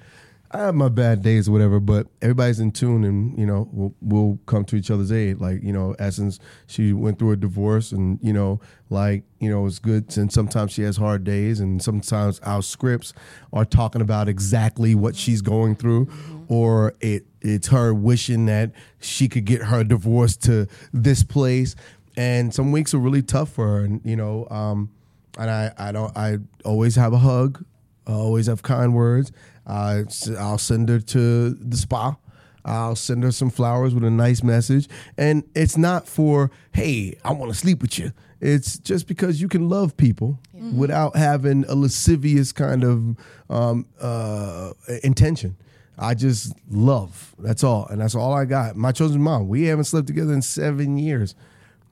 I 0.51 0.59
have 0.59 0.77
my 0.77 0.89
bad 0.89 1.23
days 1.23 1.49
or 1.49 1.53
whatever, 1.53 1.81
but 1.81 2.07
everybody's 2.23 2.61
in 2.61 2.71
tune, 2.71 3.03
and 3.03 3.37
you 3.37 3.45
know, 3.45 3.69
we'll, 3.73 3.95
we'll 4.01 4.39
come 4.47 4.65
to 4.67 4.77
each 4.77 4.89
other's 4.89 5.11
aid. 5.11 5.41
Like 5.41 5.63
you 5.63 5.73
know, 5.73 5.97
Essence, 5.99 6.39
she 6.67 6.93
went 6.93 7.19
through 7.19 7.33
a 7.33 7.37
divorce, 7.37 7.91
and 7.91 8.19
you 8.23 8.33
know, 8.33 8.61
like 8.91 9.25
you 9.41 9.51
know, 9.51 9.67
it's 9.67 9.79
good. 9.79 10.17
And 10.17 10.31
sometimes 10.31 10.73
she 10.73 10.83
has 10.83 10.97
hard 10.97 11.25
days, 11.25 11.59
and 11.59 11.83
sometimes 11.83 12.39
our 12.41 12.63
scripts 12.63 13.15
are 13.53 13.65
talking 13.65 14.03
about 14.03 14.29
exactly 14.29 14.95
what 14.95 15.17
she's 15.17 15.43
going 15.43 15.75
through, 15.75 16.07
mm-hmm. 16.07 16.53
or 16.53 16.95
it 17.01 17.25
it's 17.45 17.69
her 17.69 17.95
wishing 17.95 18.47
that 18.47 18.73
she 19.01 19.29
could 19.29 19.45
get 19.45 19.63
her 19.63 19.85
divorce 19.85 20.37
to 20.39 20.67
this 20.93 21.23
place. 21.23 21.77
And 22.17 22.55
some 22.55 22.73
weeks 22.73 22.95
are 22.95 22.99
really 22.99 23.23
tough 23.23 23.51
for 23.51 23.67
her, 23.67 23.85
and 23.85 24.01
you 24.05 24.17
know, 24.17 24.47
um, 24.51 24.91
and 25.39 25.51
I 25.51 25.73
I 25.77 25.93
don't 25.93 26.17
I 26.17 26.39
always 26.65 26.97
have 26.97 27.13
a 27.13 27.19
hug, 27.19 27.65
I 28.07 28.13
always 28.13 28.47
have 28.47 28.63
kind 28.63 28.95
words. 28.95 29.33
Uh, 29.67 30.05
I'll 30.39 30.59
send 30.59 30.89
her 30.89 31.01
to 31.01 31.51
the 31.51 31.77
spa. 31.77 32.17
I'll 32.65 32.97
send 32.97 33.23
her 33.25 33.33
some 33.33 33.51
flowers 33.51 33.95
with 33.95 34.05
a 34.05 34.11
nice 34.11 34.43
message. 34.43 34.89
And 35.19 35.45
it's 35.55 35.77
not 35.77 36.09
for, 36.09 36.51
hey, 36.73 37.19
I 37.25 37.33
want 37.33 37.53
to 37.53 37.59
sleep 37.59 37.83
with 37.83 37.99
you. 37.99 38.13
It's 38.41 38.79
just 38.79 39.07
because 39.07 39.41
you 39.41 39.49
can 39.49 39.69
love 39.69 39.97
people 39.97 40.39
without 40.77 41.17
having 41.17 41.65
a 41.69 41.75
lascivious 41.75 42.53
kind 42.53 42.85
of 42.85 43.17
um, 43.51 43.87
uh, 44.01 44.73
intention. 45.03 45.57
I 45.99 46.15
just 46.15 46.53
love. 46.71 47.35
That's 47.39 47.63
all. 47.65 47.87
And 47.87 48.01
that's 48.01 48.15
all 48.15 48.33
I 48.33 48.45
got. 48.45 48.77
My 48.77 48.93
chosen 48.93 49.21
mom, 49.23 49.49
we 49.49 49.65
haven't 49.65 49.85
slept 49.85 50.07
together 50.07 50.33
in 50.33 50.43
seven 50.43 50.97
years. 50.99 51.35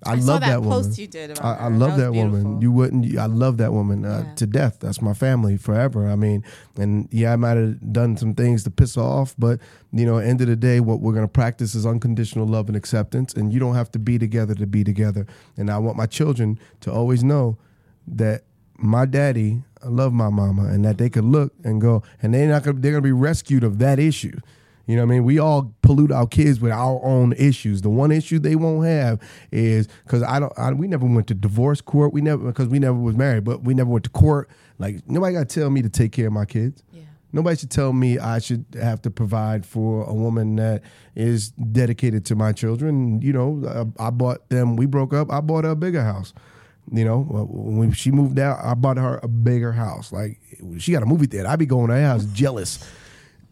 I, 0.05 0.13
I 0.13 0.15
love 0.17 0.41
that 0.41 0.49
that, 0.49 0.63
woman. 0.63 0.93
you 0.97 1.07
did 1.07 1.39
I, 1.39 1.55
I 1.55 1.69
love 1.69 1.97
That 1.97 2.07
that, 2.07 2.13
woman. 2.13 2.61
You 2.61 2.73
wouldn't. 2.73 3.17
I 3.17 3.27
love 3.27 3.59
that 3.59 3.73
woman 3.73 4.05
uh, 4.05 4.25
Yeah. 4.27 4.35
to 4.35 4.47
death. 4.49 4.79
That's 4.81 5.01
my 5.01 5.15
family 5.15 5.57
forever. 5.57 6.09
I 6.09 6.17
mean, 6.17 6.43
and 6.77 7.07
yeah, 7.13 7.33
I 7.33 7.37
might 7.37 7.57
have 7.57 7.93
done 7.93 8.17
some 8.17 8.35
things 8.35 8.65
to 8.65 8.71
piss 8.73 8.97
her 8.97 9.03
off, 9.03 9.37
but 9.39 9.61
you 9.93 10.05
know, 10.05 10.17
end 10.19 10.41
of 10.41 10.49
the 10.49 10.57
day, 10.57 10.81
what 10.81 10.99
we're 10.99 11.13
gonna 11.13 11.29
practice 11.29 11.77
is 11.77 11.87
unconditional 11.87 12.49
love 12.49 12.67
and 12.67 12.75
acceptance, 12.77 13.33
and 13.35 13.53
you 13.53 13.61
don't 13.61 13.77
have 13.77 13.93
to 13.93 14.01
be 14.01 14.19
together 14.19 14.57
to 14.57 14.67
be 14.67 14.83
together. 14.83 15.25
And 15.57 15.71
I 15.71 15.79
want 15.79 15.97
my 15.97 16.07
children 16.07 16.59
to 16.81 16.91
always 16.93 17.23
know 17.23 17.57
that 18.09 18.43
my 18.77 19.05
daddy, 19.07 19.63
I 19.85 19.89
love 19.89 20.13
my 20.13 20.31
mama, 20.31 20.67
and 20.67 20.85
that 20.85 20.99
they 20.99 21.11
could 21.11 21.25
look 21.25 21.53
and 21.65 21.81
go, 21.81 22.03
and 22.23 22.33
they're 22.33 22.49
not 22.49 22.63
gonna, 22.63 22.79
they're 22.79 22.93
gonna 22.93 23.03
be 23.03 23.13
rescued 23.13 23.65
of 23.65 23.79
that 23.79 23.99
issue. 23.99 24.39
You 24.87 24.97
know 24.97 25.03
what 25.03 25.13
I 25.13 25.15
mean? 25.15 25.25
We 25.25 25.39
all 25.39 25.75
pollute 25.83 26.11
our 26.11 26.27
kids 26.27 26.61
with 26.61 26.73
our 26.73 27.01
own 27.05 27.33
issues. 27.35 27.83
The 27.83 27.89
one 27.89 28.11
issue 28.11 28.39
they 28.39 28.57
won't 28.57 28.85
have 28.87 29.21
is 29.53 29.89
because 30.05 30.23
I 30.23 30.41
don't. 30.41 30.53
I, 30.59 30.73
we 30.73 30.89
never 30.89 31.07
went 31.07 31.29
to 31.29 31.35
divorce 31.35 31.81
court. 31.81 32.13
We 32.13 32.21
never 32.21 32.45
because 32.45 32.69
we 32.69 32.79
never 32.79 32.99
was 32.99 33.17
married, 33.17 33.45
but 33.45 33.63
we 33.63 33.75
never 33.75 33.91
went 33.91 34.05
to 34.05 34.11
court. 34.11 34.51
Like 34.79 35.09
nobody 35.09 35.35
got 35.35 35.49
to 35.49 35.61
tell 35.61 35.71
me 35.71 35.83
to 35.83 35.89
take 35.89 36.13
care 36.13 36.27
of 36.27 36.33
my 36.33 36.45
kids. 36.45 36.83
Yeah. 36.93 37.03
Nobody 37.33 37.57
should 37.57 37.71
tell 37.71 37.93
me 37.93 38.19
I 38.19 38.41
should 38.41 38.67
have 38.75 39.01
to 39.03 39.11
provide 39.11 39.65
for 39.65 40.05
a 40.05 40.13
woman 40.13 40.57
that 40.57 40.83
is 41.15 41.51
dedicated 41.51 42.27
to 42.27 42.35
my 42.35 42.53
children. 42.53 43.23
You 43.23 43.33
know, 43.33 43.93
I, 43.99 44.09
I 44.09 44.11
bought 44.11 44.49
them. 44.51 44.77
We 44.77 44.87
broke 44.87 45.15
up. 45.15 45.31
I 45.33 45.41
bought 45.41 45.65
a 45.65 45.75
bigger 45.75 46.03
house. 46.03 46.35
You 46.91 47.05
know, 47.05 47.21
when 47.49 47.93
she 47.93 48.11
moved 48.11 48.39
out, 48.39 48.59
I 48.63 48.75
bought 48.75 48.97
her 48.99 49.21
a 49.23 49.29
bigger 49.29 49.73
house. 49.73 50.13
Like 50.13 50.41
she 50.79 50.93
got 50.93 51.03
a 51.03 51.07
movie 51.07 51.27
theater. 51.27 51.49
I'd 51.49 51.59
be 51.59 51.67
going 51.67 51.89
to 51.89 51.95
her 51.95 52.03
house 52.07 52.25
jealous 52.27 52.85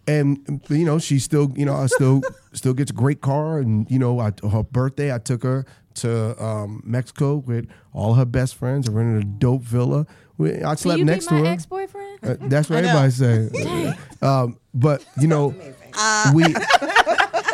and 0.09 0.63
you 0.71 0.85
know 0.85 0.99
she 0.99 1.19
still 1.19 1.53
you 1.57 1.65
know 1.67 1.75
I 1.75 1.87
still 1.87 2.23
still 2.55 2.73
gets 2.73 2.91
a 2.91 2.95
great 2.95 3.21
car 3.21 3.59
and 3.59 3.89
you 3.91 3.99
know 3.99 4.19
I, 4.19 4.33
her 4.51 4.63
birthday 4.63 5.15
I 5.15 5.19
took 5.19 5.43
her 5.43 5.67
to 5.97 6.43
um, 6.43 6.83
Mexico 6.87 7.37
with 7.37 7.69
all 7.93 8.15
her 8.15 8.25
best 8.25 8.55
friends 8.55 8.89
I 8.89 8.93
rented 8.93 9.23
a 9.23 9.27
dope 9.27 9.61
villa 9.63 10.07
we, 10.39 10.55
I 10.57 10.61
Can 10.61 10.77
slept 10.79 10.99
you 11.01 11.05
next 11.05 11.27
to 11.27 11.35
her 11.35 11.45
ex 11.45 11.67
boyfriend? 11.67 12.19
Uh, 12.23 12.37
that's 12.41 12.71
what 12.71 12.79
I 12.79 12.81
know. 12.83 12.99
everybody 12.99 13.11
say 13.13 13.95
um, 14.27 14.59
but 14.73 15.05
you 15.21 15.29
know 15.29 15.55
Uh, 15.99 16.33
we 16.35 16.45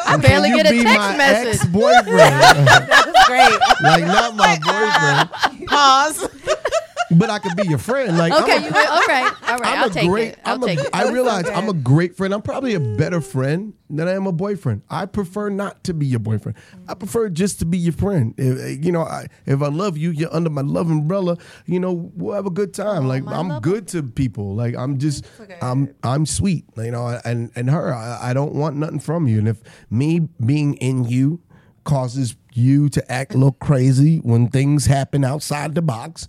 I 0.08 0.16
barely 0.18 0.50
Can 0.50 0.58
you 0.58 0.62
get 0.62 0.66
a 0.66 0.70
be 0.76 0.82
text 0.84 0.98
my 0.98 1.16
message. 1.16 1.54
ex-boyfriend 1.56 2.06
That 2.16 3.06
was 3.06 3.26
great. 3.26 3.58
like 3.82 4.04
not 4.04 4.36
my 4.36 4.56
boyfriend 4.62 5.55
Pause. 5.66 6.28
but 7.12 7.30
I 7.30 7.38
could 7.38 7.56
be 7.56 7.68
your 7.68 7.78
friend 7.78 8.18
like 8.18 8.32
I'm 8.32 8.42
Okay, 8.42 8.56
a- 8.56 8.60
you 8.62 8.70
will. 8.72 8.76
All 8.92 9.06
right, 9.06 9.32
all 9.48 9.58
right. 9.58 9.72
I'm 9.74 9.78
I'll 9.78 9.86
a 9.86 9.90
take 9.90 10.08
great. 10.08 10.28
it. 10.30 10.38
I'll 10.44 10.54
I'm 10.54 10.60
take 10.62 10.78
a, 10.80 10.82
it. 10.82 10.90
I 10.92 11.10
realize 11.12 11.48
I'm 11.48 11.68
a 11.68 11.72
great 11.72 12.16
friend. 12.16 12.34
I'm 12.34 12.42
probably 12.42 12.74
a 12.74 12.80
better 12.80 13.20
friend 13.20 13.74
than 13.88 14.08
I 14.08 14.12
am 14.14 14.26
a 14.26 14.32
boyfriend. 14.32 14.82
I 14.90 15.06
prefer 15.06 15.48
not 15.48 15.84
to 15.84 15.94
be 15.94 16.06
your 16.06 16.18
boyfriend. 16.18 16.58
I 16.88 16.94
prefer 16.94 17.28
just 17.28 17.60
to 17.60 17.64
be 17.64 17.78
your 17.78 17.92
friend. 17.92 18.34
If, 18.36 18.58
eh, 18.60 18.78
you 18.82 18.90
know, 18.90 19.02
I, 19.02 19.28
if 19.44 19.62
I 19.62 19.68
love 19.68 19.96
you, 19.96 20.10
you're 20.10 20.34
under 20.34 20.50
my 20.50 20.62
love 20.62 20.90
umbrella. 20.90 21.36
You 21.66 21.78
know, 21.78 22.10
we'll 22.16 22.34
have 22.34 22.46
a 22.46 22.50
good 22.50 22.74
time. 22.74 23.04
Oh, 23.04 23.08
like 23.08 23.22
my 23.22 23.34
I'm 23.36 23.48
love 23.50 23.62
good 23.62 23.86
to 23.88 24.02
people. 24.02 24.56
Like 24.56 24.74
I'm 24.74 24.98
just, 24.98 25.24
I'm, 25.62 25.94
I'm 26.02 26.26
sweet. 26.26 26.64
You 26.76 26.90
know, 26.90 27.20
and 27.24 27.52
and 27.54 27.70
her, 27.70 27.94
I, 27.94 28.30
I 28.30 28.32
don't 28.34 28.54
want 28.54 28.74
nothing 28.76 28.98
from 28.98 29.28
you. 29.28 29.38
And 29.38 29.46
if 29.46 29.62
me 29.90 30.18
being 30.44 30.74
in 30.78 31.04
you 31.04 31.40
causes 31.86 32.36
you 32.52 32.90
to 32.90 33.12
act 33.12 33.32
a 33.32 33.38
little 33.38 33.52
crazy 33.52 34.18
when 34.18 34.48
things 34.48 34.86
happen 34.86 35.24
outside 35.24 35.74
the 35.74 35.80
box. 35.82 36.28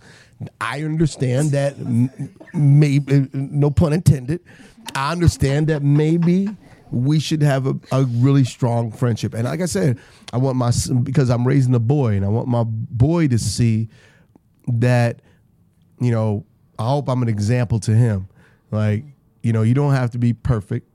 I 0.60 0.82
understand 0.82 1.50
that, 1.50 1.76
maybe, 2.54 3.14
uh, 3.14 3.26
no 3.32 3.70
pun 3.70 3.92
intended, 3.92 4.40
I 4.94 5.12
understand 5.12 5.66
that 5.66 5.82
maybe 5.82 6.48
we 6.90 7.20
should 7.20 7.42
have 7.42 7.66
a, 7.66 7.74
a 7.92 8.04
really 8.04 8.44
strong 8.44 8.90
friendship. 8.90 9.34
And 9.34 9.44
like 9.44 9.60
I 9.60 9.66
said, 9.66 9.98
I 10.32 10.38
want 10.38 10.56
my, 10.56 10.72
because 11.02 11.28
I'm 11.28 11.46
raising 11.46 11.74
a 11.74 11.80
boy 11.80 12.14
and 12.14 12.24
I 12.24 12.28
want 12.28 12.48
my 12.48 12.64
boy 12.64 13.28
to 13.28 13.38
see 13.38 13.90
that 14.68 15.20
you 16.00 16.10
know, 16.10 16.44
I 16.78 16.88
hope 16.88 17.08
I'm 17.08 17.22
an 17.22 17.28
example 17.28 17.80
to 17.80 17.94
him. 17.94 18.28
Like, 18.70 19.04
you 19.42 19.52
know, 19.52 19.62
you 19.62 19.74
don't 19.74 19.92
have 19.92 20.10
to 20.12 20.18
be 20.18 20.32
perfect, 20.32 20.88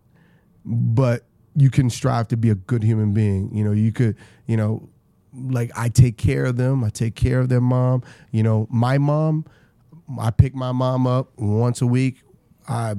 but 0.66 1.26
you 1.56 1.70
can 1.70 1.90
strive 1.90 2.28
to 2.30 2.38
be 2.38 2.50
a 2.50 2.56
good 2.56 2.84
human 2.84 3.14
being. 3.14 3.54
You 3.54 3.64
know, 3.64 3.72
you 3.72 3.92
could, 3.92 4.16
you 4.48 4.58
know, 4.58 4.90
like 5.34 5.72
I 5.76 5.90
take 5.90 6.18
care 6.18 6.46
of 6.46 6.58
them. 6.58 6.84
I 6.84 6.90
take 6.90 7.16
care 7.16 7.40
of 7.40 7.50
their 7.50 7.62
mom. 7.62 8.04
You 8.32 8.44
know, 8.44 8.68
my 8.70 8.98
mom, 8.98 9.46
I 10.20 10.32
pick 10.32 10.56
my 10.56 10.72
mom 10.72 11.08
up 11.08 11.38
once 11.38 11.82
a 11.82 11.88
week. 11.88 12.22
I 12.68 12.96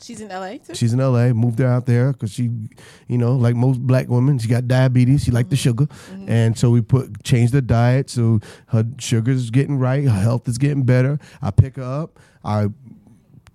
She's 0.00 0.20
in 0.20 0.28
LA 0.28 0.58
too. 0.58 0.74
She's 0.74 0.92
in 0.92 1.00
LA, 1.00 1.32
moved 1.32 1.58
her 1.58 1.66
out 1.66 1.86
there 1.86 2.12
because 2.12 2.32
she, 2.32 2.50
you 3.08 3.18
know, 3.18 3.34
like 3.34 3.56
most 3.56 3.84
black 3.84 4.08
women, 4.08 4.38
she 4.38 4.48
got 4.48 4.68
diabetes. 4.68 5.24
She 5.24 5.32
liked 5.32 5.50
the 5.50 5.56
mm-hmm. 5.56 5.62
sugar, 5.62 5.86
mm-hmm. 5.86 6.30
and 6.30 6.56
so 6.56 6.70
we 6.70 6.82
put 6.82 7.24
changed 7.24 7.52
the 7.52 7.62
diet 7.62 8.10
so 8.10 8.38
her 8.68 8.84
sugar's 8.98 9.50
getting 9.50 9.78
right, 9.78 10.04
her 10.04 10.20
health 10.20 10.46
is 10.46 10.58
getting 10.58 10.84
better. 10.84 11.18
I 11.42 11.50
pick 11.50 11.76
her 11.76 11.82
up, 11.82 12.20
I 12.44 12.68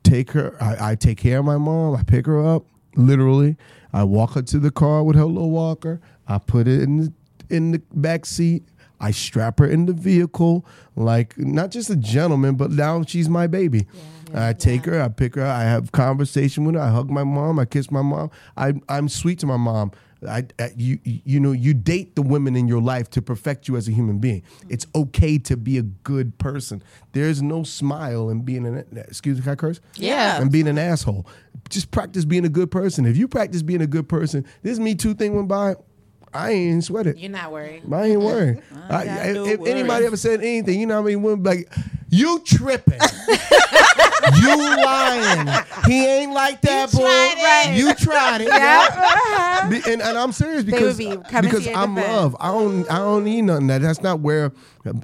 take 0.04 0.32
her, 0.32 0.62
I, 0.62 0.92
I 0.92 0.96
take 0.96 1.18
care 1.18 1.40
of 1.40 1.46
my 1.46 1.58
mom. 1.58 1.96
I 1.96 2.04
pick 2.04 2.26
her 2.26 2.46
up, 2.46 2.66
literally. 2.96 3.58
I 3.94 4.04
walk 4.04 4.32
her 4.34 4.42
to 4.42 4.60
the 4.60 4.72
car 4.72 5.04
with 5.04 5.16
her 5.16 5.26
little 5.26 5.52
walker. 5.52 6.02
I 6.28 6.38
put 6.38 6.68
it 6.68 6.82
in 6.82 6.98
the, 6.98 7.14
in 7.50 7.72
the 7.72 7.82
back 7.94 8.26
seat. 8.26 8.64
I 9.00 9.10
strap 9.10 9.58
her 9.58 9.66
in 9.66 9.88
the 9.88 9.94
vehicle, 9.94 10.64
like 10.96 11.36
not 11.36 11.72
just 11.72 11.90
a 11.90 11.96
gentleman, 11.96 12.54
but 12.56 12.70
now 12.70 13.02
she's 13.04 13.28
my 13.28 13.48
baby. 13.48 13.88
I 14.34 14.54
take 14.54 14.86
her, 14.86 15.02
I 15.02 15.08
pick 15.10 15.36
her, 15.36 15.46
I 15.46 15.64
have 15.64 15.92
conversation 15.92 16.66
with 16.66 16.76
her, 16.76 16.82
I 16.82 16.90
hug 16.90 17.10
my 17.10 17.24
mom, 17.24 17.58
I 17.58 17.66
kiss 17.66 17.90
my 17.90 18.04
mom. 18.04 18.30
I, 18.56 18.76
I'm 18.88 19.10
sweet 19.10 19.40
to 19.40 19.48
my 19.48 19.58
mom. 19.58 19.92
I, 20.28 20.46
I- 20.60 20.72
you 20.78 21.00
you 21.04 21.40
know 21.40 21.52
you 21.52 21.74
date 21.74 22.16
the 22.16 22.22
women 22.22 22.56
in 22.56 22.68
your 22.68 22.82
life 22.82 23.10
to 23.12 23.22
perfect 23.22 23.68
you 23.68 23.76
as 23.78 23.88
a 23.88 23.92
human 23.92 24.20
being. 24.20 24.44
It's 24.70 24.86
okay 24.94 25.38
to 25.40 25.58
be 25.58 25.78
a 25.78 25.82
good 25.84 26.38
person. 26.38 26.84
There's 27.14 27.42
no 27.42 27.64
smile 27.64 28.30
in 28.30 28.42
being 28.44 28.66
an 28.68 28.86
excuse 28.96 29.38
me, 29.38 29.44
can 29.44 29.52
I 29.54 29.56
curse? 29.56 29.80
Yeah. 29.96 30.40
and 30.42 30.52
being 30.52 30.68
an 30.68 30.78
asshole. 30.78 31.26
Just 31.70 31.92
practice 31.92 32.26
being 32.26 32.46
a 32.46 32.50
good 32.50 32.70
person. 32.72 33.06
If 33.06 33.18
you 33.18 33.28
practice 33.28 33.62
being 33.64 33.82
a 33.82 33.88
good 33.88 34.08
person, 34.10 34.46
this 34.62 34.78
Me 34.80 34.96
Too 34.96 35.14
thing 35.14 35.36
went 35.36 35.48
by. 35.48 35.76
I 36.34 36.52
ain't 36.52 36.84
sweat 36.84 37.08
it. 37.08 37.18
You're 37.18 37.32
not 37.32 37.52
worried. 37.52 37.84
I 37.92 38.06
ain't 38.06 38.22
worried. 38.22 38.62
I, 38.90 39.06
got 39.06 39.26
if 39.28 39.36
no 39.36 39.46
if 39.46 39.66
anybody 39.66 40.06
ever 40.06 40.18
said 40.18 40.40
anything, 40.40 40.80
you 40.80 40.86
know 40.86 41.02
what 41.02 41.08
I 41.08 41.14
mean? 41.14 41.24
Women 41.24 41.44
be 41.44 41.50
like, 41.50 41.74
you 42.10 42.40
tripping. 42.46 43.00
you 44.42 44.58
lying. 44.58 45.66
He 45.88 46.06
ain't 46.06 46.34
like 46.34 46.62
that, 46.62 46.92
boy. 46.92 47.00
tried 47.00 47.66
it. 47.70 47.78
You 47.78 47.94
tried 47.96 48.42
it. 48.42 48.48
Yeah. 48.62 49.70
Be- 49.70 49.82
and, 49.88 50.02
and 50.02 50.18
I'm 50.18 50.32
serious 50.32 50.64
because 50.64 50.98
be 50.98 51.16
because 51.16 51.68
I'm 51.68 51.96
defense. 51.96 52.14
love. 52.14 52.36
I 52.40 52.48
don't 52.48 52.90
I 52.92 52.98
don't 52.98 53.24
need 53.24 53.44
nothing. 53.44 53.68
That 53.68 53.82
that's 53.82 54.02
not 54.02 54.20
where 54.20 54.52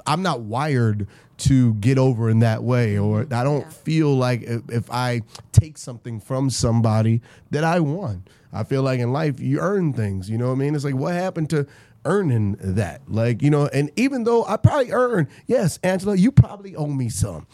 I'm 0.06 0.22
not 0.22 0.42
wired 0.42 1.08
to 1.38 1.76
get 1.76 1.98
over 1.98 2.30
in 2.30 2.40
that 2.40 2.64
way, 2.64 2.98
or 2.98 3.22
I 3.32 3.44
don't 3.44 3.72
feel 3.72 4.16
like 4.16 4.42
if, 4.44 4.70
if 4.70 4.92
I 4.92 5.22
take 5.52 5.78
something 5.78 6.20
from 6.20 6.50
somebody 6.50 7.22
that 7.52 7.64
I 7.64 7.80
won. 7.80 8.24
I 8.60 8.64
feel 8.64 8.82
like 8.84 9.00
in 9.00 9.12
life 9.14 9.40
you 9.40 9.60
earn 9.60 9.94
things. 9.94 10.30
You 10.30 10.38
know 10.38 10.48
what 10.48 10.54
I 10.54 10.56
mean? 10.56 10.76
It's 10.76 10.84
like 10.86 10.96
what 10.96 11.14
happened 11.14 11.50
to 11.52 11.68
earning 12.06 12.56
that 12.62 13.02
like 13.10 13.42
you 13.42 13.50
know 13.50 13.66
and 13.74 13.92
even 13.98 14.24
though 14.24 14.46
i 14.46 14.56
probably 14.56 14.92
earn 14.94 15.28
yes 15.48 15.78
angela 15.84 16.16
you 16.16 16.32
probably 16.32 16.74
owe 16.74 16.86
me 16.88 17.10
some 17.10 17.46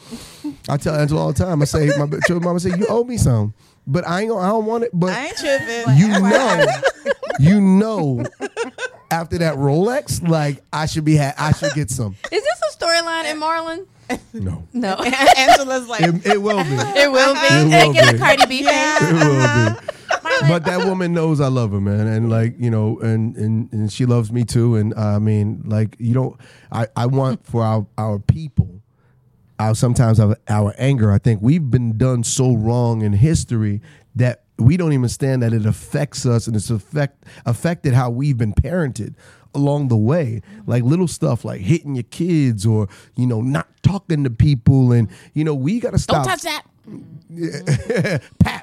i 0.70 0.78
tell 0.78 0.94
angela 0.94 1.22
all 1.22 1.34
the 1.34 1.44
time 1.44 1.60
i 1.60 1.66
say 1.66 1.88
my 1.98 2.06
children 2.28 2.44
mama 2.44 2.60
say 2.60 2.70
you 2.78 2.86
owe 2.88 3.04
me 3.04 3.18
some 3.18 3.52
but 3.88 4.06
i 4.08 4.20
ain't 4.22 4.30
gonna- 4.30 4.42
i 4.46 4.50
don't 4.50 4.66
want 4.68 4.84
it 4.84 4.92
but 4.94 5.10
I 5.12 5.26
ain't 5.28 5.38
tripping. 5.38 5.98
you 5.98 6.08
know 6.20 6.66
you 7.40 7.60
know, 7.62 8.24
after 9.10 9.40
that 9.40 9.56
Rolex, 9.56 10.26
like 10.28 10.62
I 10.72 10.86
should 10.86 11.04
be, 11.04 11.18
ha- 11.18 11.34
I 11.36 11.52
should 11.54 11.74
get 11.74 11.90
some. 11.90 12.16
Is 12.32 12.44
this 12.44 12.62
a 12.72 12.78
storyline 12.78 13.32
in 13.32 13.40
Marlon? 13.40 13.88
No, 14.34 14.68
No. 14.72 14.94
Angela's 15.38 15.88
like, 15.88 16.02
it, 16.02 16.26
it 16.28 16.42
will 16.42 16.64
be. 16.64 16.70
it 16.70 17.12
will 17.12 17.34
be. 17.34 17.40
It 17.42 17.70
They 17.72 17.86
will 17.88 17.94
get 17.94 18.10
a 18.10 18.14
be. 18.14 18.20
Cardi 18.20 18.46
B 18.46 18.64
face. 18.64 19.02
It 19.02 19.14
will 19.14 19.82
be. 19.82 19.94
But 20.48 20.66
that 20.66 20.86
woman 20.86 21.14
knows 21.14 21.40
I 21.40 21.48
love 21.48 21.72
her, 21.72 21.80
man, 21.80 22.08
and 22.08 22.30
like 22.30 22.56
you 22.58 22.70
know, 22.70 23.00
and 23.00 23.36
and, 23.38 23.72
and 23.72 23.92
she 23.92 24.06
loves 24.06 24.32
me 24.32 24.44
too. 24.44 24.76
And 24.76 24.94
uh, 24.94 25.16
I 25.16 25.20
mean, 25.20 25.64
like 25.66 25.96
you 26.00 26.14
don't, 26.14 26.40
I 26.72 26.88
I 26.96 27.06
want 27.06 27.46
for 27.46 27.64
our 27.64 27.88
our 27.98 28.20
people, 28.20 28.82
our 29.60 29.74
sometimes 29.74 30.20
our, 30.20 30.36
our 30.50 30.74
anger. 30.78 31.12
I 31.12 31.18
think 31.18 31.42
we've 31.42 31.70
been 31.70 31.98
done 31.98 32.24
so 32.24 32.56
wrong 32.56 33.04
in 33.04 33.14
history 33.14 33.82
that 34.16 34.44
we 34.58 34.78
don't 34.78 34.94
even 34.94 35.10
stand 35.10 35.44
that 35.44 35.54
it 35.54 35.66
affects 35.66 36.26
us 36.26 36.48
and 36.48 36.56
it's 36.56 36.70
affect 36.70 37.26
affected 37.46 37.94
how 37.94 38.10
we've 38.10 38.38
been 38.38 38.54
parented 38.54 39.16
along 39.56 39.88
the 39.88 39.98
way 39.98 40.42
like 40.66 40.84
little 40.84 41.08
stuff 41.08 41.46
like 41.46 41.62
hitting 41.62 41.96
your 41.96 42.04
kids 42.04 42.66
or 42.66 42.88
you 43.16 43.26
know 43.26 43.42
not 43.42 43.68
talking 43.84 44.24
to 44.24 44.30
people 44.30 44.92
and 44.92 45.10
you 45.34 45.44
know 45.44 45.54
we 45.54 45.80
got 45.80 45.92
to 45.92 46.00
stop 46.00 46.26
don't 46.26 46.40
touch 46.40 46.42
that. 46.42 46.64
pat. 48.40 48.63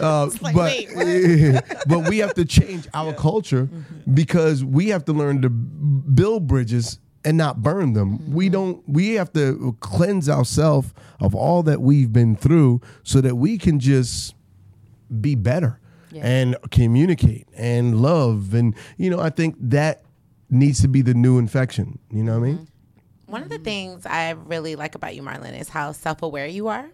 Uh, 0.10 0.30
like, 0.40 0.54
but 0.54 1.84
but 1.88 2.08
we 2.08 2.18
have 2.18 2.34
to 2.34 2.44
change 2.44 2.88
our 2.94 3.12
culture 3.12 3.66
mm-hmm. 3.66 4.14
because 4.14 4.64
we 4.64 4.88
have 4.88 5.04
to 5.04 5.12
learn 5.12 5.42
to 5.42 5.50
build 5.50 6.46
bridges 6.46 6.98
and 7.24 7.36
not 7.36 7.62
burn 7.62 7.92
them. 7.92 8.18
Mm-hmm. 8.18 8.34
We 8.34 8.48
don't. 8.48 8.82
We 8.88 9.14
have 9.14 9.32
to 9.34 9.76
cleanse 9.80 10.28
ourselves 10.28 10.92
of 11.20 11.34
all 11.34 11.62
that 11.64 11.80
we've 11.80 12.12
been 12.12 12.34
through 12.34 12.80
so 13.02 13.20
that 13.20 13.36
we 13.36 13.58
can 13.58 13.78
just 13.78 14.34
be 15.20 15.34
better 15.34 15.80
Yeah. 16.12 16.24
and 16.24 16.56
communicate 16.70 17.48
and 17.56 18.00
love 18.00 18.54
and 18.54 18.76
you 18.96 19.10
know 19.10 19.18
I 19.18 19.30
think 19.30 19.56
that 19.58 20.02
needs 20.48 20.80
to 20.82 20.88
be 20.88 21.02
the 21.02 21.14
new 21.14 21.38
infection. 21.38 21.98
You 22.10 22.24
know 22.24 22.38
what 22.38 22.46
I 22.46 22.48
mean? 22.48 22.58
Mm-hmm. 22.58 23.32
One 23.32 23.42
of 23.42 23.48
the 23.48 23.58
things 23.58 24.06
I 24.06 24.30
really 24.30 24.74
like 24.74 24.96
about 24.96 25.14
you, 25.14 25.22
Marlon, 25.22 25.58
is 25.58 25.68
how 25.68 25.92
self 25.92 26.22
aware 26.22 26.46
you 26.46 26.68
are. 26.68 26.90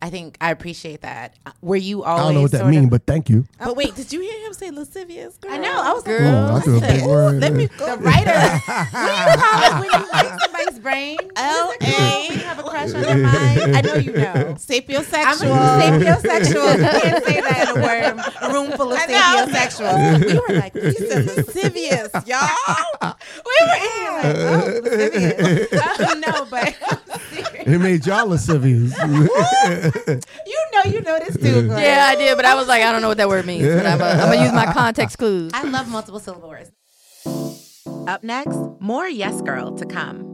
I 0.00 0.10
think 0.10 0.36
I 0.40 0.52
appreciate 0.52 1.00
that. 1.00 1.34
Were 1.60 1.74
you 1.74 2.04
always? 2.04 2.20
I 2.20 2.24
don't 2.26 2.34
know 2.34 2.42
what 2.42 2.50
that 2.52 2.58
sort 2.60 2.70
means, 2.70 2.88
but 2.88 3.04
thank 3.04 3.28
you. 3.28 3.46
But 3.58 3.76
wait, 3.76 3.94
did 3.96 4.12
you 4.12 4.20
hear 4.20 4.46
him 4.46 4.52
say 4.52 4.70
lascivious? 4.70 5.36
Girl? 5.38 5.52
I 5.52 5.58
know. 5.58 5.82
I 5.82 5.92
was 5.92 6.06
like, 6.06 6.18
Girl. 6.18 6.34
Oh, 6.34 6.54
I 6.56 6.60
threw 6.60 6.80
big 6.80 7.04
word. 7.04 7.40
Let 7.40 7.52
me. 7.52 7.66
Go. 7.78 7.96
The 7.96 8.02
writer. 8.02 8.30
what 8.30 8.62
do 8.62 9.26
you 9.26 9.36
call 9.42 9.62
it 9.64 9.72
when 9.80 10.00
you 10.00 10.08
like 10.12 10.40
somebody's 10.44 10.78
brain? 10.78 11.18
L 11.36 11.68
When 11.68 11.76
A 11.82 12.28
you 12.32 12.38
have 12.40 12.58
a 12.60 12.62
crush 12.62 12.94
on 12.94 13.02
their 13.02 13.16
mind. 13.18 13.76
I 13.76 13.80
know 13.80 13.94
you 13.96 14.12
know. 14.12 14.32
I'm 14.32 14.54
sapiosexual. 14.56 15.50
a 15.50 15.82
sapiosexual. 15.82 16.78
You 16.78 17.00
can't 17.00 17.24
say 17.24 17.40
that 17.40 17.68
in 17.68 17.78
a 17.78 17.82
word. 17.82 18.52
Room 18.52 18.72
full 18.76 18.92
of 18.92 18.98
I 19.00 19.06
know. 19.06 19.46
sapiosexuals. 19.52 20.24
We 20.26 20.34
were 20.34 20.60
like, 20.60 20.74
He 20.74 20.92
said 20.92 21.26
lascivious, 21.26 22.10
y'all. 22.24 22.48
we 23.44 23.52
were 23.66 23.74
in 23.74 23.90
here 23.92 24.12
like, 24.12 24.36
oh, 24.36 24.80
lascivious. 24.84 26.00
Uh, 26.00 26.14
no, 26.14 26.44
but 26.46 26.76
It 27.66 27.80
made 27.80 28.06
y'all 28.06 28.26
lascivious. 28.28 28.94
you 30.46 30.66
know, 30.72 30.82
you 30.84 31.00
know 31.02 31.18
this 31.18 31.36
too. 31.36 31.66
Glenn. 31.66 31.82
Yeah, 31.82 32.06
I 32.08 32.16
did, 32.16 32.36
but 32.36 32.44
I 32.44 32.54
was 32.54 32.68
like, 32.68 32.82
I 32.82 32.92
don't 32.92 33.02
know 33.02 33.08
what 33.08 33.18
that 33.18 33.28
word 33.28 33.46
means. 33.46 33.64
But 33.66 33.86
I'm 33.86 33.98
going 33.98 34.38
to 34.38 34.44
use 34.44 34.52
my 34.52 34.72
context 34.72 35.18
clues. 35.18 35.52
I 35.54 35.62
love 35.62 35.88
multiple 35.88 36.20
syllable 36.20 36.48
words. 36.48 36.70
Up 38.06 38.24
next, 38.24 38.58
more 38.80 39.06
Yes 39.06 39.42
Girl 39.42 39.72
to 39.76 39.86
come. 39.86 40.24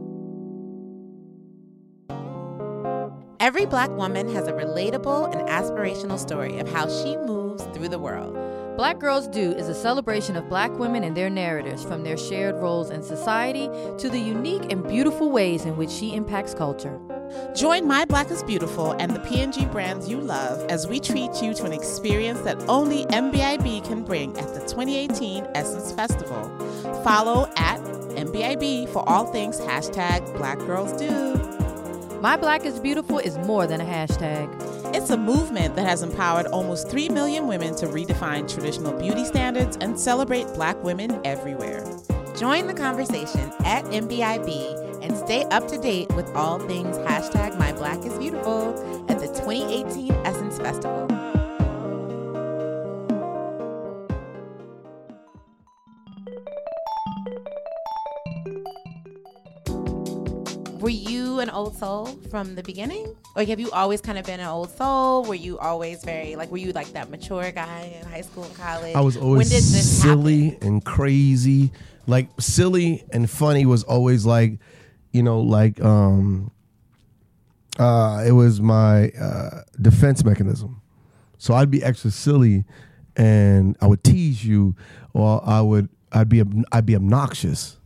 Every 3.39 3.65
black 3.65 3.91
woman 3.91 4.33
has 4.33 4.47
a 4.47 4.53
relatable 4.53 5.31
and 5.35 5.47
aspirational 5.49 6.17
story 6.17 6.57
of 6.59 6.69
how 6.69 6.87
she 6.87 7.17
moves 7.17 7.63
through 7.73 7.89
the 7.89 7.99
world. 7.99 8.35
Black 8.75 8.99
Girls 8.99 9.29
Do 9.29 9.53
is 9.53 9.69
a 9.69 9.73
celebration 9.73 10.35
of 10.35 10.49
black 10.49 10.69
women 10.77 11.05
and 11.05 11.15
their 11.15 11.29
narratives 11.29 11.85
from 11.85 12.03
their 12.03 12.17
shared 12.17 12.55
roles 12.55 12.89
in 12.89 13.01
society 13.01 13.69
to 13.97 14.09
the 14.09 14.19
unique 14.19 14.69
and 14.69 14.85
beautiful 14.85 15.31
ways 15.31 15.63
in 15.63 15.77
which 15.77 15.89
she 15.89 16.13
impacts 16.13 16.53
culture. 16.53 16.99
Join 17.55 17.87
My 17.87 18.03
Black 18.03 18.29
is 18.31 18.43
Beautiful 18.43 18.91
and 18.91 19.15
the 19.15 19.21
P&G 19.21 19.65
brands 19.67 20.09
you 20.09 20.19
love 20.19 20.61
as 20.69 20.87
we 20.87 20.99
treat 20.99 21.41
you 21.41 21.53
to 21.53 21.63
an 21.63 21.71
experience 21.71 22.41
that 22.41 22.61
only 22.67 23.05
MBIB 23.05 23.85
can 23.85 24.03
bring 24.03 24.37
at 24.37 24.53
the 24.53 24.59
2018 24.59 25.47
Essence 25.55 25.93
Festival. 25.93 26.43
Follow 27.01 27.49
at 27.55 27.79
MBIB 27.79 28.89
for 28.89 29.07
all 29.07 29.25
things 29.31 29.57
hashtag 29.61 30.35
Black 30.35 30.57
Girls 30.59 30.91
Do. 30.99 31.54
My 32.21 32.37
Black 32.37 32.65
is 32.65 32.79
Beautiful 32.79 33.19
is 33.19 33.37
more 33.39 33.67
than 33.67 33.81
a 33.81 33.85
hashtag. 33.85 34.49
It's 34.95 35.09
a 35.09 35.17
movement 35.17 35.75
that 35.75 35.85
has 35.85 36.01
empowered 36.01 36.47
almost 36.47 36.89
3 36.89 37.09
million 37.09 37.47
women 37.47 37.75
to 37.75 37.87
redefine 37.87 38.51
traditional 38.51 38.93
beauty 38.93 39.25
standards 39.25 39.77
and 39.81 39.99
celebrate 39.99 40.45
black 40.53 40.81
women 40.83 41.19
everywhere. 41.25 41.83
Join 42.37 42.67
the 42.67 42.73
conversation 42.73 43.51
at 43.63 43.83
MBIB 43.85 45.03
and 45.03 45.15
stay 45.17 45.43
up 45.45 45.67
to 45.67 45.77
date 45.77 46.11
with 46.15 46.27
all 46.35 46.59
things 46.59 46.97
hashtag 46.99 47.59
My 47.59 47.71
Black 47.73 47.99
is 48.05 48.17
Beautiful 48.17 48.73
at 49.09 49.19
the 49.19 49.27
2018 49.27 50.11
Essence 50.25 50.57
Festival. 50.57 51.14
An 61.45 61.51
old 61.51 61.75
soul 61.77 62.07
from 62.29 62.55
the 62.55 62.63
beginning? 62.63 63.15
Like, 63.35 63.47
have 63.49 63.59
you 63.59 63.69
always 63.71 64.01
kind 64.01 64.17
of 64.17 64.25
been 64.25 64.39
an 64.39 64.47
old 64.47 64.71
soul? 64.75 65.23
Were 65.25 65.35
you 65.35 65.57
always 65.59 66.03
very, 66.03 66.35
like, 66.35 66.49
were 66.51 66.57
you 66.57 66.71
like 66.71 66.91
that 66.93 67.09
mature 67.09 67.51
guy 67.51 67.95
in 67.99 68.05
high 68.07 68.21
school 68.21 68.43
and 68.43 68.55
college? 68.55 68.95
I 68.95 69.01
was 69.01 69.15
always 69.15 69.37
when 69.37 69.47
did 69.47 69.63
this 69.63 70.01
silly 70.01 70.49
happen? 70.49 70.67
and 70.67 70.85
crazy. 70.85 71.71
Like 72.07 72.29
silly 72.39 73.03
and 73.11 73.29
funny 73.29 73.65
was 73.65 73.83
always 73.83 74.25
like, 74.25 74.59
you 75.11 75.23
know, 75.23 75.41
like 75.41 75.79
um 75.81 76.51
uh 77.79 78.23
it 78.27 78.31
was 78.31 78.61
my 78.61 79.09
uh 79.09 79.61
defense 79.81 80.23
mechanism. 80.23 80.81
So 81.37 81.53
I'd 81.53 81.71
be 81.71 81.83
extra 81.83 82.11
silly 82.11 82.65
and 83.15 83.77
I 83.81 83.87
would 83.87 84.03
tease 84.03 84.43
you 84.45 84.75
or 85.13 85.41
I 85.47 85.61
would 85.61 85.89
I'd 86.11 86.29
be 86.29 86.43
I'd 86.71 86.85
be 86.85 86.95
obnoxious 86.95 87.77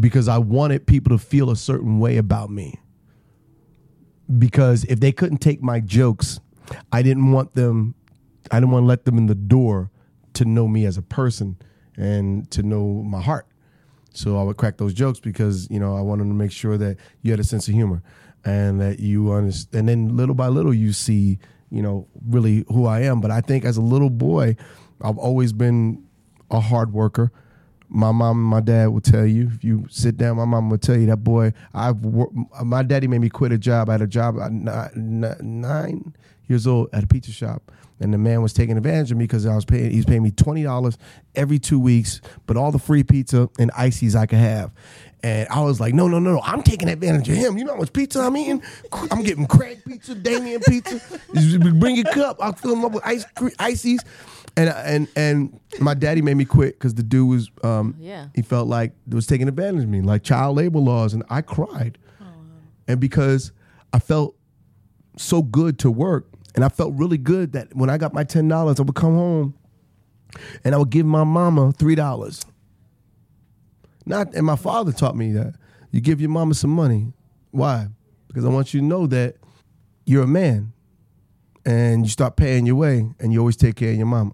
because 0.00 0.28
I 0.28 0.38
wanted 0.38 0.86
people 0.86 1.16
to 1.16 1.22
feel 1.22 1.50
a 1.50 1.56
certain 1.56 1.98
way 1.98 2.16
about 2.16 2.50
me. 2.50 2.80
Because 4.38 4.84
if 4.84 5.00
they 5.00 5.12
couldn't 5.12 5.38
take 5.38 5.62
my 5.62 5.80
jokes, 5.80 6.40
I 6.92 7.02
didn't 7.02 7.30
want 7.32 7.54
them 7.54 7.94
I 8.50 8.56
didn't 8.60 8.72
want 8.72 8.84
to 8.84 8.88
let 8.88 9.04
them 9.04 9.18
in 9.18 9.26
the 9.26 9.34
door 9.34 9.90
to 10.34 10.44
know 10.44 10.68
me 10.68 10.84
as 10.86 10.96
a 10.96 11.02
person 11.02 11.56
and 11.96 12.50
to 12.50 12.62
know 12.62 13.02
my 13.02 13.20
heart. 13.20 13.46
So 14.12 14.38
I 14.38 14.42
would 14.42 14.56
crack 14.56 14.76
those 14.76 14.94
jokes 14.94 15.18
because 15.18 15.68
you 15.70 15.80
know 15.80 15.96
I 15.96 16.00
wanted 16.00 16.24
to 16.24 16.34
make 16.34 16.52
sure 16.52 16.76
that 16.78 16.96
you 17.22 17.30
had 17.30 17.40
a 17.40 17.44
sense 17.44 17.68
of 17.68 17.74
humor 17.74 18.02
and 18.44 18.80
that 18.80 19.00
you 19.00 19.32
understand. 19.32 19.74
And 19.74 19.88
then 19.88 20.16
little 20.16 20.34
by 20.34 20.48
little, 20.48 20.74
you 20.74 20.92
see 20.92 21.38
you 21.70 21.82
know 21.82 22.06
really 22.28 22.64
who 22.68 22.86
I 22.86 23.00
am. 23.00 23.20
But 23.20 23.30
I 23.30 23.40
think 23.40 23.64
as 23.64 23.76
a 23.76 23.82
little 23.82 24.10
boy, 24.10 24.56
I've 25.00 25.18
always 25.18 25.52
been 25.52 26.04
a 26.50 26.60
hard 26.60 26.92
worker. 26.92 27.32
My 27.94 28.10
mom 28.10 28.38
and 28.38 28.46
my 28.46 28.60
dad 28.60 28.88
will 28.88 29.00
tell 29.00 29.24
you 29.24 29.48
if 29.54 29.62
you 29.62 29.86
sit 29.88 30.16
down. 30.16 30.36
My 30.36 30.44
mom 30.44 30.68
will 30.68 30.78
tell 30.78 30.96
you 30.98 31.06
that 31.06 31.18
boy. 31.18 31.52
I've 31.72 31.98
wor- 31.98 32.30
my 32.64 32.82
daddy 32.82 33.06
made 33.06 33.20
me 33.20 33.28
quit 33.30 33.52
a 33.52 33.58
job. 33.58 33.88
I 33.88 33.92
had 33.92 34.02
a 34.02 34.06
job 34.08 34.36
at 34.40 34.52
ni- 34.52 35.00
ni- 35.00 35.28
nine 35.40 36.12
years 36.48 36.66
old 36.66 36.88
at 36.92 37.04
a 37.04 37.06
pizza 37.06 37.30
shop, 37.30 37.70
and 38.00 38.12
the 38.12 38.18
man 38.18 38.42
was 38.42 38.52
taking 38.52 38.76
advantage 38.76 39.12
of 39.12 39.16
me 39.16 39.24
because 39.24 39.46
I 39.46 39.54
was 39.54 39.64
paying. 39.64 39.92
He's 39.92 40.04
paying 40.04 40.24
me 40.24 40.32
twenty 40.32 40.64
dollars 40.64 40.98
every 41.36 41.60
two 41.60 41.78
weeks, 41.78 42.20
but 42.46 42.56
all 42.56 42.72
the 42.72 42.80
free 42.80 43.04
pizza 43.04 43.48
and 43.60 43.70
ices 43.76 44.16
I 44.16 44.26
could 44.26 44.40
have. 44.40 44.72
And 45.22 45.48
I 45.48 45.60
was 45.60 45.80
like, 45.80 45.94
no, 45.94 46.08
no, 46.08 46.18
no, 46.18 46.34
no. 46.34 46.40
I'm 46.42 46.62
taking 46.62 46.88
advantage 46.88 47.28
of 47.30 47.36
him. 47.36 47.56
You 47.56 47.64
know 47.64 47.74
how 47.74 47.78
much 47.78 47.92
pizza 47.92 48.20
I'm 48.20 48.36
eating? 48.36 48.60
I'm 49.10 49.22
getting 49.22 49.46
Craig 49.46 49.82
pizza, 49.86 50.16
Damien 50.16 50.60
pizza. 50.68 51.00
Bring 51.78 51.94
your 51.96 52.04
cup. 52.06 52.38
I'll 52.40 52.52
fill 52.54 52.72
them 52.72 52.84
up 52.84 52.92
with 52.92 53.06
ice 53.06 53.24
ices. 53.60 54.00
And 54.56 54.68
and 54.68 55.08
and 55.16 55.60
my 55.80 55.94
daddy 55.94 56.22
made 56.22 56.36
me 56.36 56.44
quit 56.44 56.74
because 56.78 56.94
the 56.94 57.02
dude 57.02 57.28
was 57.28 57.50
um 57.64 57.96
Yeah. 57.98 58.28
he 58.36 58.42
felt 58.42 58.68
like 58.68 58.92
it 59.08 59.14
was 59.14 59.26
taking 59.26 59.48
advantage 59.48 59.82
of 59.82 59.88
me, 59.88 60.00
like 60.00 60.22
child 60.22 60.56
labor 60.56 60.78
laws, 60.78 61.12
and 61.14 61.24
I 61.28 61.40
cried. 61.42 61.98
And 62.86 63.00
because 63.00 63.50
I 63.92 63.98
felt 63.98 64.36
so 65.16 65.42
good 65.42 65.78
to 65.80 65.90
work, 65.90 66.28
and 66.54 66.64
I 66.64 66.68
felt 66.68 66.92
really 66.94 67.16
good 67.18 67.52
that 67.52 67.74
when 67.74 67.88
I 67.90 67.96
got 67.98 68.12
my 68.12 68.22
ten 68.24 68.46
dollars, 68.46 68.78
I 68.78 68.82
would 68.84 68.94
come 68.94 69.14
home 69.14 69.54
and 70.64 70.74
I 70.74 70.78
would 70.78 70.90
give 70.90 71.06
my 71.06 71.24
mama 71.24 71.72
three 71.72 71.94
dollars. 71.96 72.44
Not 74.06 74.34
and 74.34 74.44
my 74.46 74.56
father 74.56 74.92
taught 74.92 75.16
me 75.16 75.32
that. 75.32 75.54
You 75.90 76.00
give 76.00 76.20
your 76.20 76.30
mama 76.30 76.54
some 76.54 76.70
money. 76.70 77.12
Why? 77.52 77.88
Because 78.28 78.44
I 78.44 78.48
want 78.48 78.74
you 78.74 78.80
to 78.80 78.86
know 78.86 79.06
that 79.06 79.36
you're 80.04 80.24
a 80.24 80.28
man 80.28 80.72
and 81.64 82.04
you 82.04 82.10
start 82.10 82.36
paying 82.36 82.66
your 82.66 82.76
way 82.76 83.08
and 83.18 83.32
you 83.32 83.38
always 83.38 83.56
take 83.56 83.76
care 83.76 83.90
of 83.90 83.96
your 83.96 84.06
mama. 84.06 84.32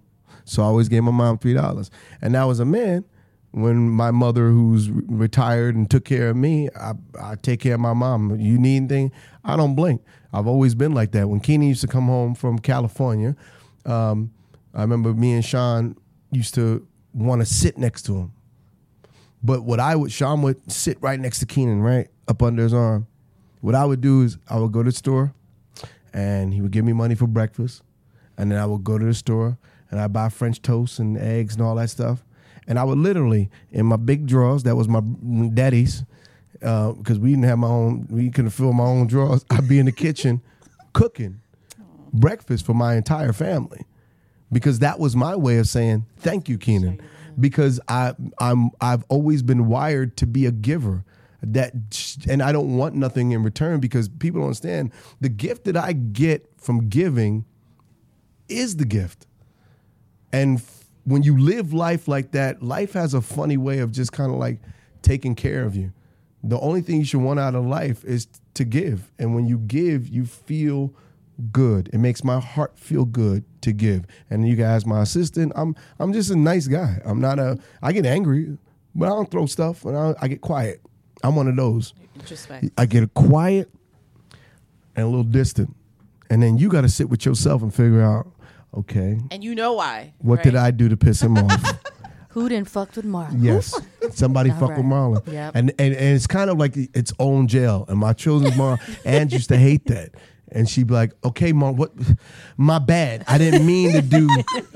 So 0.51 0.64
I 0.64 0.66
always 0.66 0.88
gave 0.88 1.05
my 1.05 1.12
mom 1.12 1.38
three 1.38 1.55
dollars. 1.55 1.92
And 2.20 2.32
now 2.32 2.51
as 2.51 2.59
a 2.59 2.64
man, 2.64 3.05
when 3.53 3.88
my 3.88 4.11
mother 4.11 4.51
who's 4.51 4.90
retired 4.90 5.76
and 5.76 5.88
took 5.88 6.05
care 6.05 6.30
of 6.30 6.36
me, 6.36 6.68
I, 6.76 6.94
I 7.20 7.36
take 7.36 7.61
care 7.61 7.74
of 7.74 7.80
my 7.80 7.92
mom. 7.92 8.34
You 8.40 8.59
need 8.59 8.78
anything? 8.78 9.12
I 9.44 9.57
don't 9.57 9.76
blink. 9.76 10.03
I've 10.32 10.48
always 10.48 10.74
been 10.74 10.92
like 10.92 11.12
that. 11.12 11.28
When 11.28 11.38
Keenen 11.38 11.68
used 11.68 11.82
to 11.82 11.86
come 11.86 12.07
home 12.07 12.34
from 12.34 12.59
California, 12.59 13.36
um, 13.86 14.32
I 14.74 14.80
remember 14.80 15.14
me 15.14 15.34
and 15.34 15.44
Sean 15.44 15.96
used 16.32 16.55
to 16.57 16.84
want 17.14 17.42
to 17.42 17.46
sit 17.46 17.78
next 17.78 18.03
to 18.07 18.16
him. 18.16 18.32
But 19.44 19.62
what 19.62 19.78
I 19.78 19.94
would, 19.94 20.11
Sean 20.11 20.42
would 20.42 20.70
sit 20.70 20.98
right 21.01 21.18
next 21.20 21.38
to 21.38 21.46
Keenen, 21.46 21.80
right 21.80 22.09
up 22.26 22.42
under 22.42 22.64
his 22.64 22.74
arm. 22.74 23.07
What 23.61 23.76
I 23.76 23.84
would 23.84 24.01
do 24.01 24.22
is 24.22 24.36
I 24.48 24.59
would 24.59 24.72
go 24.72 24.82
to 24.82 24.90
the 24.90 24.96
store, 24.96 25.32
and 26.12 26.53
he 26.53 26.61
would 26.61 26.72
give 26.72 26.84
me 26.84 26.92
money 26.92 27.14
for 27.14 27.28
breakfast, 27.28 27.82
and 28.36 28.51
then 28.51 28.59
I 28.59 28.66
would 28.66 28.82
go 28.82 28.98
to 28.98 29.05
the 29.05 29.14
store 29.14 29.57
and 29.91 30.01
I 30.01 30.07
buy 30.07 30.28
French 30.28 30.62
toast 30.62 30.99
and 30.99 31.18
eggs 31.18 31.55
and 31.55 31.62
all 31.62 31.74
that 31.76 31.91
stuff, 31.91 32.24
and 32.66 32.78
I 32.78 32.84
would 32.84 32.99
literally 32.99 33.51
in 33.70 33.86
my 33.86 33.97
big 33.97 34.26
drawers 34.26 34.62
that 34.64 34.76
was 34.76 34.88
my 34.88 35.01
daddy's, 35.55 36.05
uh, 36.62 36.93
because 36.93 37.18
we 37.18 37.30
didn't 37.30 37.45
have 37.45 37.59
my 37.59 37.68
own, 37.68 38.07
we 38.11 38.30
couldn't 38.30 38.51
fill 38.51 38.72
my 38.72 38.84
own 38.84 39.07
drawers. 39.07 39.45
I'd 39.51 39.68
be 39.68 39.78
in 39.78 39.86
the 39.86 39.93
kitchen 39.93 40.43
cooking 40.93 41.41
breakfast 42.12 42.66
for 42.66 42.74
my 42.74 42.95
entire 42.95 43.32
family 43.32 43.86
because 44.53 44.80
that 44.80 44.99
was 44.99 45.14
my 45.14 45.36
way 45.36 45.59
of 45.59 45.68
saying 45.68 46.07
thank 46.18 46.49
you, 46.49 46.59
Keenen. 46.59 47.01
Because 47.38 47.80
I 47.88 48.14
I'm 48.38 48.70
I've 48.80 49.05
always 49.09 49.43
been 49.43 49.66
wired 49.66 50.16
to 50.18 50.26
be 50.26 50.47
a 50.47 50.53
giver. 50.53 51.05
That 51.43 51.72
and 52.28 52.43
I 52.43 52.53
don't 52.53 52.76
want 52.76 52.95
nothing 52.95 53.32
in 53.32 53.43
return 53.43 53.80
because 53.80 54.09
people 54.09 54.41
don't 54.41 54.49
understand 54.49 54.93
the 55.20 55.30
gift 55.30 55.64
that 55.64 55.76
I 55.76 55.93
get 55.93 56.51
from 56.59 56.88
giving 56.88 57.47
is 58.49 58.76
the 58.76 58.84
gift. 58.84 59.26
And 60.32 60.58
f- 60.58 60.84
when 61.04 61.22
you 61.22 61.38
live 61.38 61.72
life 61.72 62.08
like 62.08 62.32
that, 62.32 62.62
life 62.62 62.92
has 62.92 63.14
a 63.14 63.20
funny 63.20 63.56
way 63.56 63.78
of 63.78 63.92
just 63.92 64.12
kind 64.12 64.30
of 64.32 64.38
like 64.38 64.60
taking 65.02 65.34
care 65.34 65.64
of 65.64 65.74
you. 65.74 65.92
The 66.42 66.58
only 66.60 66.80
thing 66.80 66.98
you 66.98 67.04
should 67.04 67.20
want 67.20 67.40
out 67.40 67.54
of 67.54 67.66
life 67.66 68.04
is 68.04 68.26
to 68.54 68.64
give. 68.64 69.10
And 69.18 69.34
when 69.34 69.46
you 69.46 69.58
give, 69.58 70.08
you 70.08 70.24
feel 70.24 70.94
good. 71.52 71.88
It 71.92 71.98
makes 71.98 72.22
my 72.24 72.40
heart 72.40 72.78
feel 72.78 73.04
good 73.04 73.44
to 73.62 73.72
give. 73.72 74.04
And 74.28 74.46
you 74.46 74.56
guys, 74.56 74.86
my 74.86 75.02
assistant, 75.02 75.52
I'm 75.56 75.74
I'm 75.98 76.12
just 76.12 76.30
a 76.30 76.36
nice 76.36 76.66
guy. 76.66 77.00
I'm 77.04 77.20
not 77.20 77.38
a 77.38 77.58
I 77.82 77.92
get 77.92 78.06
angry, 78.06 78.56
but 78.94 79.06
I 79.06 79.08
don't 79.10 79.30
throw 79.30 79.46
stuff 79.46 79.84
and 79.84 79.96
I, 79.96 80.14
I 80.20 80.28
get 80.28 80.40
quiet. 80.40 80.80
I'm 81.22 81.36
one 81.36 81.48
of 81.48 81.56
those. 81.56 81.92
Introspect. 82.18 82.70
I 82.78 82.86
get 82.86 83.12
quiet 83.14 83.70
and 84.96 85.04
a 85.04 85.08
little 85.08 85.24
distant. 85.24 85.74
And 86.30 86.42
then 86.42 86.58
you 86.58 86.68
got 86.68 86.82
to 86.82 86.88
sit 86.88 87.08
with 87.08 87.26
yourself 87.26 87.62
and 87.62 87.74
figure 87.74 88.02
out, 88.02 88.28
okay, 88.74 89.18
And 89.30 89.42
you 89.44 89.54
know 89.54 89.72
why. 89.74 90.12
what 90.18 90.42
did? 90.42 90.54
I 90.56 90.70
do 90.70 90.88
to 90.88 90.96
piss 90.96 91.22
him 91.22 91.36
off? 91.38 91.78
Who 92.30 92.48
didn't 92.48 92.68
fucked 92.68 92.94
with 92.96 93.04
Marlon? 93.04 93.42
Yes, 93.42 93.74
somebody 94.12 94.50
All 94.50 94.58
fuck 94.60 94.68
with 94.70 94.78
right. 94.78 94.86
Marlon, 94.86 95.26
Yep. 95.32 95.52
and, 95.56 95.70
and 95.80 95.94
and 95.94 96.14
it's 96.14 96.28
kind 96.28 96.48
of 96.48 96.58
like 96.58 96.76
its 96.76 97.12
own 97.18 97.48
jail. 97.48 97.84
And 97.88 97.98
my 97.98 98.12
children's 98.12 98.56
mom, 98.56 98.78
Ange 99.04 99.32
used 99.32 99.48
to 99.48 99.56
hate 99.56 99.86
that, 99.86 100.10
and 100.52 100.68
she'd 100.68 100.86
be 100.86 100.94
like, 100.94 101.12
"Okay, 101.24 101.52
mom, 101.52 101.74
what? 101.74 101.90
My 102.56 102.78
bad. 102.78 103.24
I 103.26 103.36
didn't 103.36 103.66
mean 103.66 103.90
to 103.94 104.00
do 104.02 104.28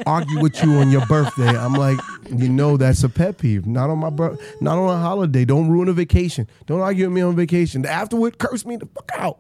argue 0.05 0.40
with 0.40 0.61
you 0.64 0.72
on 0.78 0.90
your 0.90 1.07
birthday." 1.07 1.47
I'm 1.47 1.74
like, 1.74 1.99
you 2.28 2.49
know, 2.49 2.76
that's 2.76 3.05
a 3.05 3.09
pet 3.09 3.38
peeve. 3.38 3.66
Not 3.68 3.88
on 3.88 3.99
my 3.99 4.11
birth, 4.11 4.40
not 4.61 4.76
on 4.76 4.90
a 4.90 4.99
holiday. 5.01 5.45
Don't 5.45 5.68
ruin 5.70 5.88
a 5.88 5.92
vacation. 5.92 6.49
Don't 6.66 6.80
argue 6.80 7.07
with 7.07 7.14
me 7.14 7.20
on 7.20 7.36
vacation. 7.36 7.86
Afterward, 7.86 8.38
curse 8.38 8.66
me 8.66 8.76
the 8.78 8.86
fuck 8.86 9.11
out. 9.14 9.38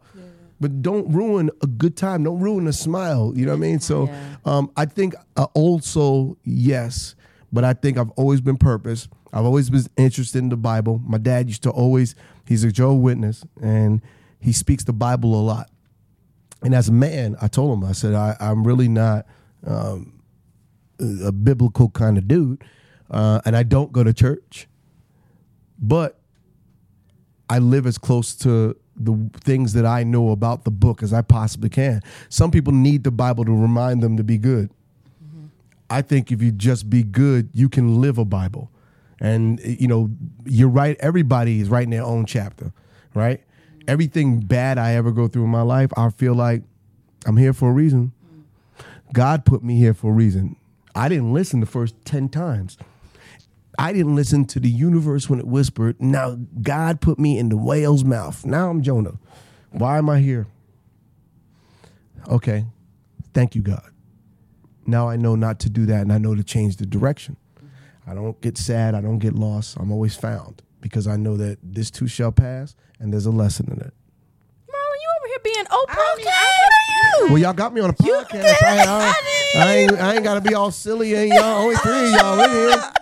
But 0.64 0.80
don't 0.80 1.12
ruin 1.12 1.50
a 1.60 1.66
good 1.66 1.94
time. 1.94 2.24
Don't 2.24 2.40
ruin 2.40 2.66
a 2.66 2.72
smile. 2.72 3.34
You 3.36 3.44
know 3.44 3.52
what 3.52 3.58
I 3.58 3.60
mean? 3.60 3.80
So, 3.80 4.06
Yeah. 4.06 4.36
um, 4.46 4.70
I 4.78 4.86
think 4.86 5.14
uh, 5.36 5.46
soul, 5.82 6.38
yes, 6.42 7.14
but 7.52 7.64
I 7.64 7.74
think 7.74 7.98
I've 7.98 8.08
always 8.12 8.40
been 8.40 8.56
purpose. 8.56 9.06
I've 9.30 9.44
always 9.44 9.68
been 9.68 9.84
interested 9.98 10.38
in 10.38 10.48
the 10.48 10.56
Bible. 10.56 11.02
My 11.04 11.18
dad 11.18 11.48
used 11.48 11.62
to 11.64 11.70
always, 11.70 12.14
he's 12.46 12.64
a 12.64 12.72
Jehovah 12.72 12.94
Witness, 12.98 13.44
and 13.60 14.00
he 14.40 14.52
speaks 14.54 14.84
the 14.84 14.94
Bible 14.94 15.38
a 15.38 15.42
lot. 15.44 15.68
And 16.62 16.74
as 16.74 16.88
a 16.88 16.92
man, 16.92 17.36
I 17.42 17.48
told 17.48 17.76
him, 17.76 17.84
I 17.86 17.92
said, 17.92 18.14
I, 18.14 18.34
I'm 18.40 18.66
really 18.66 18.88
not 18.88 19.26
um, 19.66 20.22
a 20.98 21.26
a 21.26 21.32
biblical 21.32 21.90
kind 21.90 22.16
of 22.16 22.26
dude, 22.26 22.64
uh, 23.10 23.42
and 23.44 23.54
I 23.54 23.64
don't 23.64 23.92
go 23.92 24.02
to 24.02 24.14
church, 24.14 24.66
but 25.78 26.18
I 27.50 27.58
live 27.58 27.86
as 27.86 27.98
close 27.98 28.34
to 28.36 28.76
the 28.96 29.30
things 29.40 29.72
that 29.72 29.84
I 29.84 30.04
know 30.04 30.30
about 30.30 30.64
the 30.64 30.70
book 30.70 31.02
as 31.02 31.12
I 31.12 31.22
possibly 31.22 31.68
can. 31.68 32.02
Some 32.28 32.50
people 32.50 32.72
need 32.72 33.04
the 33.04 33.10
Bible 33.10 33.44
to 33.44 33.52
remind 33.52 34.02
them 34.02 34.16
to 34.16 34.24
be 34.24 34.38
good. 34.38 34.70
I 35.90 36.02
think 36.02 36.32
if 36.32 36.42
you 36.42 36.50
just 36.50 36.88
be 36.88 37.02
good, 37.02 37.50
you 37.52 37.68
can 37.68 38.00
live 38.00 38.18
a 38.18 38.24
Bible. 38.24 38.70
And 39.20 39.60
you 39.60 39.86
know, 39.86 40.10
you're 40.44 40.68
right. 40.68 40.96
Everybody 41.00 41.60
is 41.60 41.68
writing 41.68 41.90
their 41.90 42.04
own 42.04 42.26
chapter, 42.26 42.72
right? 43.14 43.42
Everything 43.86 44.40
bad 44.40 44.78
I 44.78 44.94
ever 44.94 45.12
go 45.12 45.28
through 45.28 45.44
in 45.44 45.50
my 45.50 45.62
life, 45.62 45.90
I 45.96 46.10
feel 46.10 46.34
like 46.34 46.62
I'm 47.26 47.36
here 47.36 47.52
for 47.52 47.70
a 47.70 47.72
reason. 47.72 48.12
God 49.12 49.44
put 49.44 49.62
me 49.62 49.78
here 49.78 49.94
for 49.94 50.10
a 50.10 50.14
reason. 50.14 50.56
I 50.94 51.08
didn't 51.08 51.32
listen 51.32 51.60
the 51.60 51.66
first 51.66 51.94
10 52.04 52.28
times. 52.28 52.76
I 53.78 53.92
didn't 53.92 54.14
listen 54.14 54.44
to 54.46 54.60
the 54.60 54.68
universe 54.68 55.28
when 55.28 55.38
it 55.40 55.46
whispered. 55.46 56.00
Now 56.00 56.38
God 56.62 57.00
put 57.00 57.18
me 57.18 57.38
in 57.38 57.48
the 57.48 57.56
whale's 57.56 58.04
mouth. 58.04 58.44
Now 58.46 58.70
I'm 58.70 58.82
Jonah. 58.82 59.18
Why 59.70 59.98
am 59.98 60.08
I 60.08 60.20
here? 60.20 60.46
Okay. 62.28 62.64
Thank 63.32 63.54
you, 63.54 63.62
God. 63.62 63.90
Now 64.86 65.08
I 65.08 65.16
know 65.16 65.34
not 65.34 65.58
to 65.60 65.70
do 65.70 65.86
that 65.86 66.02
and 66.02 66.12
I 66.12 66.18
know 66.18 66.34
to 66.34 66.44
change 66.44 66.76
the 66.76 66.86
direction. 66.86 67.36
I 68.06 68.14
don't 68.14 68.38
get 68.40 68.58
sad. 68.58 68.94
I 68.94 69.00
don't 69.00 69.18
get 69.18 69.34
lost. 69.34 69.76
I'm 69.78 69.90
always 69.90 70.14
found 70.14 70.62
because 70.80 71.06
I 71.06 71.16
know 71.16 71.36
that 71.38 71.58
this 71.62 71.90
too 71.90 72.06
shall 72.06 72.32
pass 72.32 72.76
and 73.00 73.12
there's 73.12 73.26
a 73.26 73.30
lesson 73.30 73.66
in 73.72 73.78
it. 73.80 73.94
Marlon, 74.68 75.00
you 75.00 75.08
over 75.18 75.28
here 75.28 75.38
being 75.42 75.66
open. 75.72 75.96
I 75.98 76.14
mean, 76.16 76.26
okay. 76.26 76.30
I- 76.36 77.20
What? 77.20 77.30
Well, 77.30 77.38
y'all 77.38 77.52
got 77.54 77.72
me 77.72 77.80
on 77.80 77.90
a 77.90 77.94
podcast. 77.94 78.54
I, 78.62 78.84
I, 78.84 79.14
I 79.64 79.74
ain't, 79.76 79.92
I 79.92 80.14
ain't 80.16 80.24
got 80.24 80.34
to 80.34 80.40
be 80.40 80.54
all 80.54 80.70
silly. 80.70 81.14
And 81.14 81.28
y'all, 81.32 81.62
only 81.62 81.76
three 81.76 82.06
of 82.06 82.10
y'all 82.12 82.40
in 82.42 82.50
here. 82.50 82.92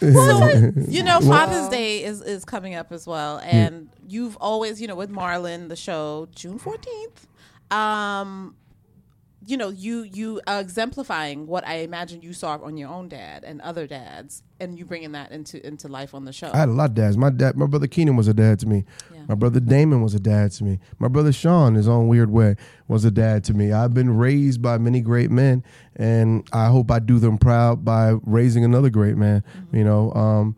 You 0.00 1.02
know, 1.02 1.20
Father's 1.20 1.68
Day 1.68 2.04
is 2.04 2.22
is 2.22 2.44
coming 2.44 2.74
up 2.74 2.92
as 2.92 3.06
well, 3.06 3.38
and 3.44 3.88
you've 4.06 4.36
always, 4.36 4.80
you 4.80 4.86
know, 4.86 4.94
with 4.96 5.10
Marlon, 5.10 5.68
the 5.68 5.76
show 5.76 6.28
June 6.34 6.58
fourteenth. 6.58 7.26
Um, 7.70 8.54
you 9.46 9.56
know, 9.56 9.68
you 9.68 10.02
you 10.02 10.40
are 10.46 10.60
exemplifying 10.60 11.46
what 11.46 11.66
I 11.66 11.76
imagine 11.76 12.22
you 12.22 12.32
saw 12.32 12.58
on 12.60 12.76
your 12.76 12.88
own 12.88 13.08
dad 13.08 13.44
and 13.44 13.60
other 13.60 13.86
dads, 13.86 14.42
and 14.58 14.76
you 14.76 14.84
bringing 14.84 15.12
that 15.12 15.30
into 15.30 15.64
into 15.64 15.86
life 15.86 16.12
on 16.12 16.24
the 16.24 16.32
show. 16.32 16.50
I 16.52 16.58
had 16.58 16.68
a 16.68 16.72
lot 16.72 16.90
of 16.90 16.94
dads. 16.94 17.16
My 17.16 17.30
dad, 17.30 17.56
my 17.56 17.66
brother 17.66 17.86
Keenen 17.86 18.16
was 18.16 18.26
a 18.26 18.34
dad 18.34 18.58
to 18.60 18.66
me. 18.66 18.84
Yeah. 19.14 19.20
My 19.28 19.34
brother 19.36 19.60
Damon 19.60 20.02
was 20.02 20.14
a 20.14 20.20
dad 20.20 20.50
to 20.52 20.64
me. 20.64 20.80
My 20.98 21.06
brother 21.06 21.32
Sean, 21.32 21.76
his 21.76 21.86
own 21.86 22.08
weird 22.08 22.30
way, 22.30 22.56
was 22.88 23.04
a 23.04 23.12
dad 23.12 23.44
to 23.44 23.54
me. 23.54 23.72
I've 23.72 23.94
been 23.94 24.16
raised 24.16 24.60
by 24.60 24.76
many 24.78 25.00
great 25.00 25.30
men, 25.30 25.62
and 25.94 26.48
I 26.52 26.66
hope 26.66 26.90
I 26.90 26.98
do 26.98 27.20
them 27.20 27.38
proud 27.38 27.84
by 27.84 28.16
raising 28.24 28.64
another 28.64 28.90
great 28.90 29.16
man. 29.16 29.44
You 29.72 29.84
know, 29.84 30.12
um, 30.14 30.56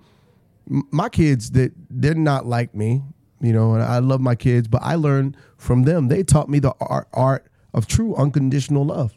my 0.66 1.10
kids 1.10 1.50
that 1.50 1.72
they're 1.90 2.14
not 2.14 2.46
like 2.46 2.74
me. 2.74 3.02
You 3.42 3.54
know, 3.54 3.72
and 3.72 3.82
I 3.82 4.00
love 4.00 4.20
my 4.20 4.34
kids, 4.34 4.68
but 4.68 4.82
I 4.84 4.96
learned 4.96 5.34
from 5.56 5.84
them. 5.84 6.08
They 6.08 6.22
taught 6.22 6.50
me 6.50 6.58
the 6.58 6.74
art, 6.78 7.08
art 7.14 7.49
of 7.74 7.86
true 7.86 8.14
unconditional 8.16 8.84
love 8.84 9.16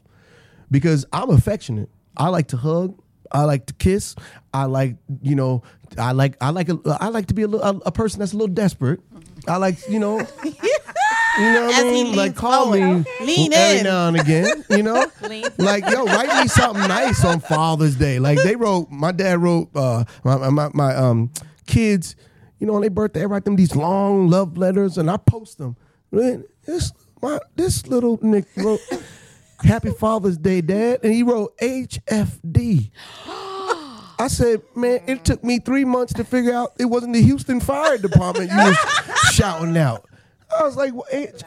because 0.72 1.06
I'm 1.14 1.30
affectionate. 1.30 1.90
I 2.18 2.30
like 2.30 2.48
to 2.50 2.58
hug. 2.58 3.00
I 3.32 3.46
like 3.46 3.66
to 3.68 3.74
kiss. 3.74 4.16
I 4.54 4.66
like, 4.66 4.98
you 5.22 5.36
know, 5.36 5.64
I 5.98 6.12
like, 6.12 6.38
I 6.40 6.52
like, 6.52 6.70
a, 6.70 6.78
I 7.00 7.08
like 7.08 7.28
to 7.28 7.34
be 7.34 7.42
a, 7.42 7.48
little, 7.48 7.66
a, 7.66 7.88
a 7.88 7.92
person 7.92 8.20
that's 8.20 8.34
a 8.34 8.38
little 8.38 8.54
desperate. 8.54 9.00
I 9.48 9.58
like, 9.58 9.78
you 9.90 10.00
know, 10.00 10.20
you 10.44 10.54
know 11.40 11.66
what 11.66 11.76
As 11.76 11.84
I 11.84 11.84
mean? 11.84 12.16
Like 12.16 12.36
call 12.36 12.72
me. 12.72 13.04
Lean 13.22 13.54
every 13.54 13.80
in. 13.80 13.84
now 13.86 14.08
and 14.08 14.20
again. 14.20 14.64
You 14.70 14.84
know, 14.84 15.06
Lean. 15.28 15.46
like 15.58 15.90
yo, 15.90 16.06
write 16.06 16.44
me 16.44 16.48
something 16.48 16.88
nice 16.88 17.26
on 17.26 17.40
Father's 17.40 17.96
Day. 17.96 18.20
Like 18.20 18.38
they 18.44 18.56
wrote, 18.56 18.92
my 18.92 19.12
dad 19.12 19.40
wrote, 19.42 19.70
uh, 19.76 20.04
my, 20.24 20.50
my, 20.50 20.70
my 20.74 20.96
um 20.96 21.32
kids, 21.66 22.16
you 22.60 22.68
know, 22.68 22.76
on 22.76 22.82
their 22.82 22.90
birthday, 22.92 23.24
I 23.24 23.26
write 23.26 23.46
them 23.46 23.56
these 23.56 23.76
long 23.76 24.30
love 24.30 24.58
letters 24.58 24.98
and 24.98 25.10
I 25.10 25.18
post 25.18 25.58
them. 25.58 25.76
This 26.12 26.94
my 27.24 27.40
this 27.56 27.88
little 27.88 28.20
Nick 28.22 28.46
wrote. 28.58 28.82
Happy 29.64 29.92
Father's 29.92 30.38
Day, 30.38 30.60
Dad. 30.60 31.00
And 31.04 31.14
he 31.14 31.24
wrote 31.24 31.58
HFD. 31.58 32.92
I 34.20 34.28
said, 34.28 34.62
man, 34.76 35.02
it 35.08 35.24
took 35.24 35.44
me 35.44 35.60
three 35.60 35.86
months 35.86 36.14
to 36.14 36.24
figure 36.24 36.54
out 36.54 36.74
it 36.78 36.86
wasn't 36.86 37.14
the 37.14 37.22
Houston 37.22 37.60
Fire 37.60 37.98
Department 37.98 38.52
you 38.52 38.58
was 38.58 38.78
shouting 39.32 39.78
out. 39.78 40.06
I 40.60 40.64
was 40.64 40.76
like, 40.76 40.94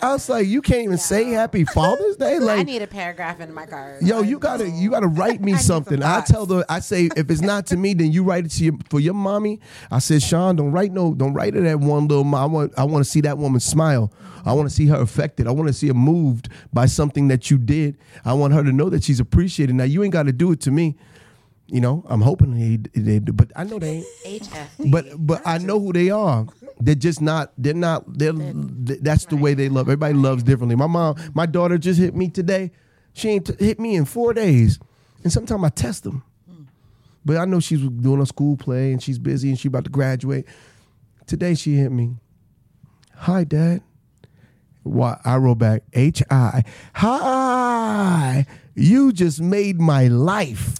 I 0.03 0.13
was 0.13 0.29
like, 0.29 0.47
you 0.47 0.61
can't 0.63 0.83
even 0.83 0.99
say 0.99 1.31
Happy 1.31 1.65
Father's 1.65 2.17
Day. 2.19 2.39
Like, 2.39 2.61
I 2.61 2.63
need 2.65 2.83
a 2.83 2.87
paragraph 2.87 3.41
in 3.41 3.53
my 3.55 3.67
card. 3.67 4.03
yo, 4.03 4.23
you 4.23 4.39
gotta, 4.39 4.69
you 4.69 4.91
gotta 4.91 5.07
write 5.07 5.41
me 5.41 5.53
some 5.57 5.77
something. 5.77 6.03
I 6.03 6.21
tell 6.23 6.47
the, 6.47 6.65
I 6.69 6.81
say, 6.81 7.09
if 7.17 7.31
it's 7.31 7.41
not 7.41 7.67
to 7.67 7.77
me, 7.77 7.95
then 7.95 8.13
you 8.13 8.25
write 8.25 8.47
it 8.47 8.51
to 8.53 8.65
your 8.65 8.75
for 8.91 9.01
your 9.01 9.15
mommy. 9.15 9.61
I 9.91 9.99
said, 9.99 10.23
Sean, 10.23 10.57
don't 10.57 10.73
write 10.73 10.93
no, 10.93 11.15
don't 11.15 11.35
write 11.35 11.55
it 11.55 11.65
at 11.65 11.81
one 11.81 12.09
little. 12.09 12.35
I 12.35 12.47
want, 12.47 12.73
I 12.77 12.85
want 12.85 13.05
to 13.05 13.11
see 13.11 13.21
that 13.23 13.39
woman 13.39 13.61
smile. 13.61 14.13
I 14.45 14.53
want 14.53 14.69
to 14.69 14.75
see 14.75 14.87
her 14.87 14.97
affected. 14.97 15.47
I 15.47 15.51
want 15.51 15.67
to 15.69 15.73
see 15.73 15.89
her 15.89 15.95
moved 15.95 16.49
by 16.73 16.87
something 16.87 17.29
that 17.29 17.51
you 17.51 17.59
did. 17.59 17.97
I 18.25 18.33
want 18.35 18.55
her 18.55 18.63
to 18.63 18.73
know 18.73 18.89
that 18.91 19.03
she's 19.03 19.21
appreciated. 19.21 19.75
Now 19.75 19.85
you 19.85 20.03
ain't 20.05 20.13
got 20.13 20.25
to 20.25 20.33
do 20.33 20.53
it 20.53 20.61
to 20.63 20.71
me. 20.71 20.97
You 21.69 21.81
know, 21.81 22.05
I'm 22.09 22.21
hoping 22.21 22.55
they, 22.55 23.01
they 23.01 23.19
do, 23.19 23.33
but 23.33 23.51
I 23.57 23.65
know 23.65 23.81
they 23.81 24.05
ain't. 24.25 24.43
HF. 24.45 24.91
But 24.91 25.07
but 25.19 25.43
I 25.45 25.59
know 25.59 25.81
who 25.81 25.93
they 25.93 26.11
are. 26.11 26.47
They're 26.79 26.95
just 26.95 27.21
not. 27.21 27.53
They're 27.59 27.75
not. 27.75 28.05
They're. 28.07 28.33
That's 28.33 29.25
the 29.27 29.37
way 29.37 29.55
they 29.55 29.69
love. 29.69 29.89
Everybody 29.89 30.15
loves 30.15 30.45
differently. 30.45 30.77
My 30.77 30.87
mom, 30.87 31.17
my 31.35 31.47
daughter 31.47 31.77
just 31.77 31.99
hit 31.99 32.15
me 32.15 32.29
today. 32.29 32.71
She 33.15 33.31
ain't 33.31 33.47
t- 33.47 33.65
hit 33.65 33.81
me 33.81 33.97
in 33.97 34.05
four 34.05 34.33
days. 34.33 34.79
And 35.25 35.33
sometimes 35.33 35.65
I 35.65 35.71
test 35.71 36.05
them. 36.05 36.23
But 37.25 37.39
I 37.39 37.45
know 37.47 37.59
she's 37.59 37.81
doing 37.81 38.21
a 38.21 38.27
school 38.27 38.57
play 38.57 38.93
and 38.93 39.03
she's 39.03 39.19
busy 39.19 39.49
and 39.49 39.59
she's 39.59 39.67
about 39.71 39.85
to 39.85 39.91
graduate. 39.91 40.47
Today 41.27 41.55
she 41.57 41.75
hit 41.75 41.91
me. 41.91 42.15
Hi, 43.17 43.43
Dad. 43.43 43.83
Why 44.85 45.19
I 45.25 45.37
wrote 45.39 45.59
back 45.59 45.83
H 45.95 46.23
I. 46.31 46.63
Hi, 46.95 48.47
you 48.77 49.13
just 49.13 49.41
made 49.41 49.81
my 49.81 50.07
life. 50.07 50.77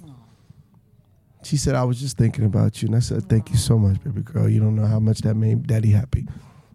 She 1.47 1.57
said, 1.57 1.77
I 1.77 1.85
was 1.85 2.01
just 2.01 2.19
thinking 2.19 2.45
about 2.45 2.83
you. 2.83 2.89
And 2.89 2.97
I 2.97 2.99
said, 2.99 3.29
Thank 3.29 3.51
you 3.51 3.57
so 3.57 3.79
much, 3.79 4.03
baby 4.03 4.21
girl. 4.23 4.49
You 4.49 4.59
don't 4.59 4.75
know 4.75 4.87
how 4.87 4.99
much 4.99 5.21
that 5.21 5.35
made 5.35 5.67
daddy 5.67 5.91
happy. 5.91 6.27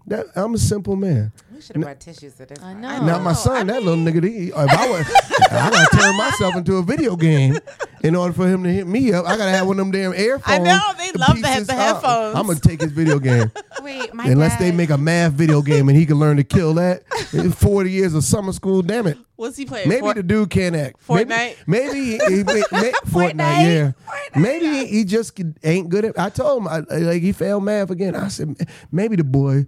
That, 0.07 0.27
I'm 0.35 0.53
a 0.53 0.57
simple 0.57 0.95
man. 0.95 1.33
We 1.53 1.59
should 1.61 1.75
have 1.75 1.83
brought 1.83 1.99
tissues 1.99 2.33
to 2.35 2.45
this. 2.45 2.61
I 2.63 2.73
know. 2.73 3.05
Now 3.05 3.19
my 3.19 3.33
son, 3.33 3.67
that 3.67 3.83
little 3.83 4.03
nigga, 4.03 4.23
he, 4.23 4.47
if 4.49 4.55
I, 4.55 4.89
was, 4.89 5.05
I 5.51 5.69
gotta 5.69 5.97
turn 5.97 6.17
myself 6.17 6.55
into 6.55 6.77
a 6.77 6.83
video 6.83 7.15
game 7.15 7.57
in 8.03 8.15
order 8.15 8.33
for 8.33 8.47
him 8.47 8.63
to 8.63 8.69
hit 8.71 8.87
me 8.87 9.11
up. 9.13 9.25
I 9.25 9.35
gotta 9.37 9.51
have 9.51 9.67
one 9.67 9.77
of 9.79 9.85
them 9.85 9.91
damn 9.91 10.13
earphones. 10.13 10.59
I 10.59 10.63
know, 10.63 10.79
they 10.97 11.11
love 11.13 11.41
the 11.41 11.47
head- 11.47 11.63
uh, 11.63 11.65
the 11.65 11.73
headphones. 11.73 12.35
I'm 12.37 12.47
gonna 12.47 12.59
take 12.59 12.81
his 12.81 12.91
video 12.91 13.19
game 13.19 13.51
Wait, 13.81 14.13
my 14.13 14.25
unless 14.27 14.57
they 14.57 14.71
make 14.71 14.89
a 14.91 14.97
math 14.97 15.33
video 15.33 15.61
game 15.61 15.89
and 15.89 15.97
he 15.97 16.05
can 16.05 16.17
learn 16.19 16.37
to 16.37 16.43
kill 16.43 16.73
that. 16.75 17.03
It's 17.33 17.55
Forty 17.55 17.91
years 17.91 18.13
of 18.13 18.23
summer 18.23 18.51
school, 18.53 18.81
damn 18.81 19.07
it. 19.07 19.17
What's 19.35 19.55
he 19.57 19.65
playing? 19.65 19.87
Maybe 19.89 20.01
For- 20.01 20.13
the 20.13 20.23
dude 20.23 20.49
can't 20.49 20.75
act. 20.75 20.97
Maybe- 21.09 21.31
Fortnite? 21.31 21.55
Maybe, 21.67 21.99
he, 21.99 22.11
he, 22.37 22.43
may- 22.43 22.63
may- 22.71 22.91
Fortnite, 23.07 23.35
yeah. 23.65 23.91
Maybe 24.35 24.67
he, 24.67 24.85
he 24.87 25.03
just 25.05 25.39
ain't 25.63 25.89
good 25.89 26.05
at. 26.05 26.19
I 26.19 26.29
told 26.29 26.61
him 26.63 26.67
I, 26.67 26.79
like 26.79 27.21
he 27.21 27.31
failed 27.31 27.63
math 27.63 27.89
again. 27.89 28.15
I 28.15 28.27
said 28.29 28.55
maybe 28.91 29.15
the 29.15 29.23
boy 29.23 29.65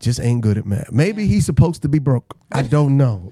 just 0.00 0.20
ain't 0.20 0.40
good 0.42 0.58
at 0.58 0.66
math. 0.66 0.92
Maybe 0.92 1.26
he's 1.26 1.44
supposed 1.46 1.82
to 1.82 1.88
be 1.88 1.98
broke. 1.98 2.36
I 2.52 2.62
don't 2.76 2.96
know. 2.96 3.30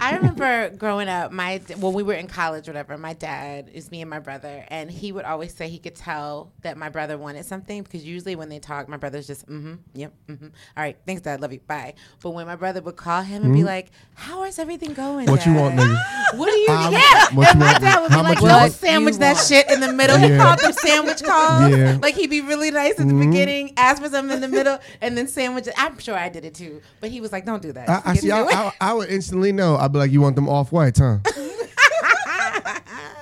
I 0.00 0.16
remember 0.16 0.70
growing 0.70 1.08
up, 1.08 1.30
my 1.32 1.58
when 1.78 1.92
we 1.92 2.02
were 2.02 2.14
in 2.14 2.26
college, 2.26 2.66
whatever. 2.68 2.96
My 2.96 3.12
dad 3.12 3.68
is 3.72 3.90
me 3.90 4.00
and 4.00 4.08
my 4.08 4.18
brother, 4.18 4.64
and 4.68 4.90
he 4.90 5.12
would 5.12 5.24
always 5.24 5.52
say 5.54 5.68
he 5.68 5.78
could 5.78 5.94
tell 5.94 6.52
that 6.62 6.76
my 6.78 6.88
brother 6.88 7.18
wanted 7.18 7.44
something 7.44 7.82
because 7.82 8.04
usually 8.04 8.36
when 8.36 8.48
they 8.48 8.58
talk, 8.58 8.88
my 8.88 8.96
brother's 8.96 9.26
just 9.26 9.46
mm-hmm, 9.46 9.74
yep, 9.94 10.12
mm-hmm. 10.28 10.46
All 10.46 10.82
right, 10.82 10.96
thanks, 11.06 11.22
dad, 11.22 11.40
love 11.40 11.52
you, 11.52 11.60
bye. 11.60 11.94
But 12.22 12.30
when 12.30 12.46
my 12.46 12.56
brother 12.56 12.80
would 12.80 12.96
call 12.96 13.22
him 13.22 13.42
and 13.44 13.52
be 13.52 13.64
like, 13.64 13.90
"How 14.14 14.44
is 14.44 14.58
everything 14.58 14.94
going? 14.94 15.26
What 15.30 15.44
you 15.44 15.54
want, 15.54 15.74
nigga? 15.78 15.98
What 16.38 16.46
do 16.50 16.56
you 16.56 16.68
Um, 16.70 16.92
yeah?" 16.92 17.26
and 17.28 17.36
my 17.36 17.42
want, 17.72 17.80
dad 17.80 18.00
would 18.00 18.10
be 18.10 18.16
like, 18.16 18.38
"Don't 18.40 18.70
sandwich 18.72 19.16
that 19.16 19.34
want. 19.34 19.46
shit 19.46 19.70
in 19.70 19.80
the 19.80 19.92
middle." 19.92 20.16
He 20.16 20.28
Yeah. 20.28 20.38
called 20.38 20.60
them 20.60 20.72
sandwich 20.72 21.22
calls. 21.22 21.70
Yeah. 21.72 21.76
Mm-hmm. 21.76 22.00
Like 22.02 22.14
he'd 22.14 22.30
be 22.30 22.40
really 22.40 22.70
nice 22.70 22.98
at 23.00 23.06
the 23.08 23.14
beginning, 23.14 23.72
ask 23.76 24.00
for 24.02 24.08
something 24.08 24.36
in 24.36 24.40
the 24.40 24.48
middle, 24.48 24.78
and 25.02 25.16
then 25.18 25.26
sandwich 25.26 25.66
it. 25.66 25.74
I'm 25.80 25.98
sure 25.98 26.14
I 26.16 26.28
did 26.28 26.44
it 26.44 26.54
too, 26.54 26.82
but 27.00 27.10
he 27.10 27.20
was 27.20 27.32
like, 27.32 27.46
"Don't 27.46 27.62
do 27.62 27.72
that." 27.72 27.88
I, 27.88 28.02
I 28.04 28.14
see. 28.14 28.30
I. 28.30 28.42
I, 28.42 28.72
I 28.80 28.92
would 28.94 29.08
instantly 29.08 29.52
know. 29.52 29.76
I'd 29.76 29.92
be 29.92 29.98
like, 29.98 30.10
"You 30.10 30.20
want 30.20 30.36
them 30.36 30.48
off 30.48 30.72
white, 30.72 30.98
huh?" 30.98 31.18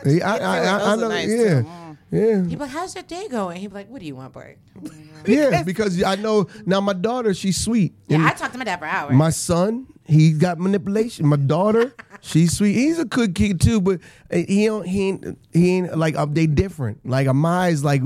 Yeah, 0.05 0.33
I, 0.33 0.39
I, 0.39 0.59
I, 0.59 0.93
I 0.93 0.97
know. 0.97 1.09
nice, 1.09 1.29
yeah, 1.29 1.63
too. 1.63 1.67
yeah. 2.13 2.43
He'd 2.45 2.51
be 2.51 2.57
like, 2.57 2.71
"How's 2.71 2.95
your 2.95 3.03
day 3.03 3.27
going?" 3.29 3.57
He'd 3.61 3.69
be 3.69 3.75
like, 3.75 3.91
"What 3.91 4.01
do 4.01 4.07
you 4.07 4.17
want, 4.17 4.33
boy?" 4.33 4.57
Yeah, 5.27 5.65
because 5.65 6.01
I 6.03 6.15
know 6.15 6.47
now 6.65 6.81
my 6.81 6.93
daughter, 6.93 7.35
she's 7.35 7.63
sweet. 7.63 7.93
Yeah, 8.07 8.25
I 8.25 8.33
talked 8.33 8.53
to 8.53 8.59
my 8.59 8.65
dad 8.65 8.79
for 8.79 8.87
hours. 8.87 9.15
my 9.15 9.31
son, 9.31 9.87
he 10.07 10.33
got 10.33 10.59
manipulation. 10.59 11.27
My 11.27 11.37
daughter, 11.37 11.93
she's 12.21 12.57
sweet. 12.57 12.75
He's 12.75 13.01
a 13.01 13.05
good 13.05 13.35
kid 13.35 13.61
too, 13.61 13.81
but 13.81 14.01
he 14.33 14.67
don't 14.67 14.87
he 14.87 15.09
ain't 15.09 15.39
he 15.53 15.71
ain't 15.77 15.99
like 15.99 16.17
uh, 16.17 16.27
they 16.31 16.47
different. 16.47 17.05
Like 17.05 17.27
Amai's 17.27 17.83
like 17.83 18.03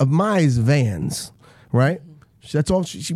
Amai's 0.00 0.56
Vans, 0.56 1.32
right? 1.72 2.00
That's 2.52 2.70
all 2.70 2.82
she, 2.84 3.02
she 3.02 3.14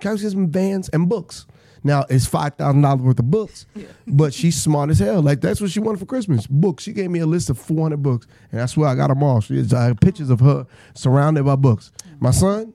couches 0.00 0.32
some 0.32 0.48
Vans 0.50 0.88
and 0.90 1.08
books. 1.08 1.46
Now 1.84 2.04
it's 2.10 2.26
five 2.26 2.54
thousand 2.54 2.82
dollars 2.82 3.00
worth 3.02 3.18
of 3.20 3.30
books, 3.30 3.66
but 4.06 4.34
she's 4.34 4.60
smart 4.60 4.90
as 4.90 4.98
hell. 4.98 5.22
Like 5.22 5.40
that's 5.40 5.60
what 5.60 5.70
she 5.70 5.78
wanted 5.80 5.98
for 6.00 6.06
Christmas. 6.06 6.46
Books. 6.48 6.82
She 6.82 6.92
gave 6.92 7.10
me 7.10 7.20
a 7.20 7.26
list 7.26 7.50
of 7.50 7.58
four 7.58 7.82
hundred 7.82 8.02
books, 8.02 8.26
and 8.50 8.60
I 8.60 8.66
swear 8.66 8.88
I 8.88 8.94
got 8.96 9.08
them 9.08 9.22
all. 9.22 9.40
She 9.40 9.56
has 9.58 9.72
uh, 9.72 9.94
pictures 10.00 10.28
of 10.30 10.40
her 10.40 10.66
surrounded 10.94 11.44
by 11.44 11.54
books. 11.54 11.92
My 12.18 12.32
son, 12.32 12.74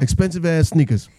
expensive 0.00 0.46
ass 0.46 0.70
sneakers. 0.70 1.10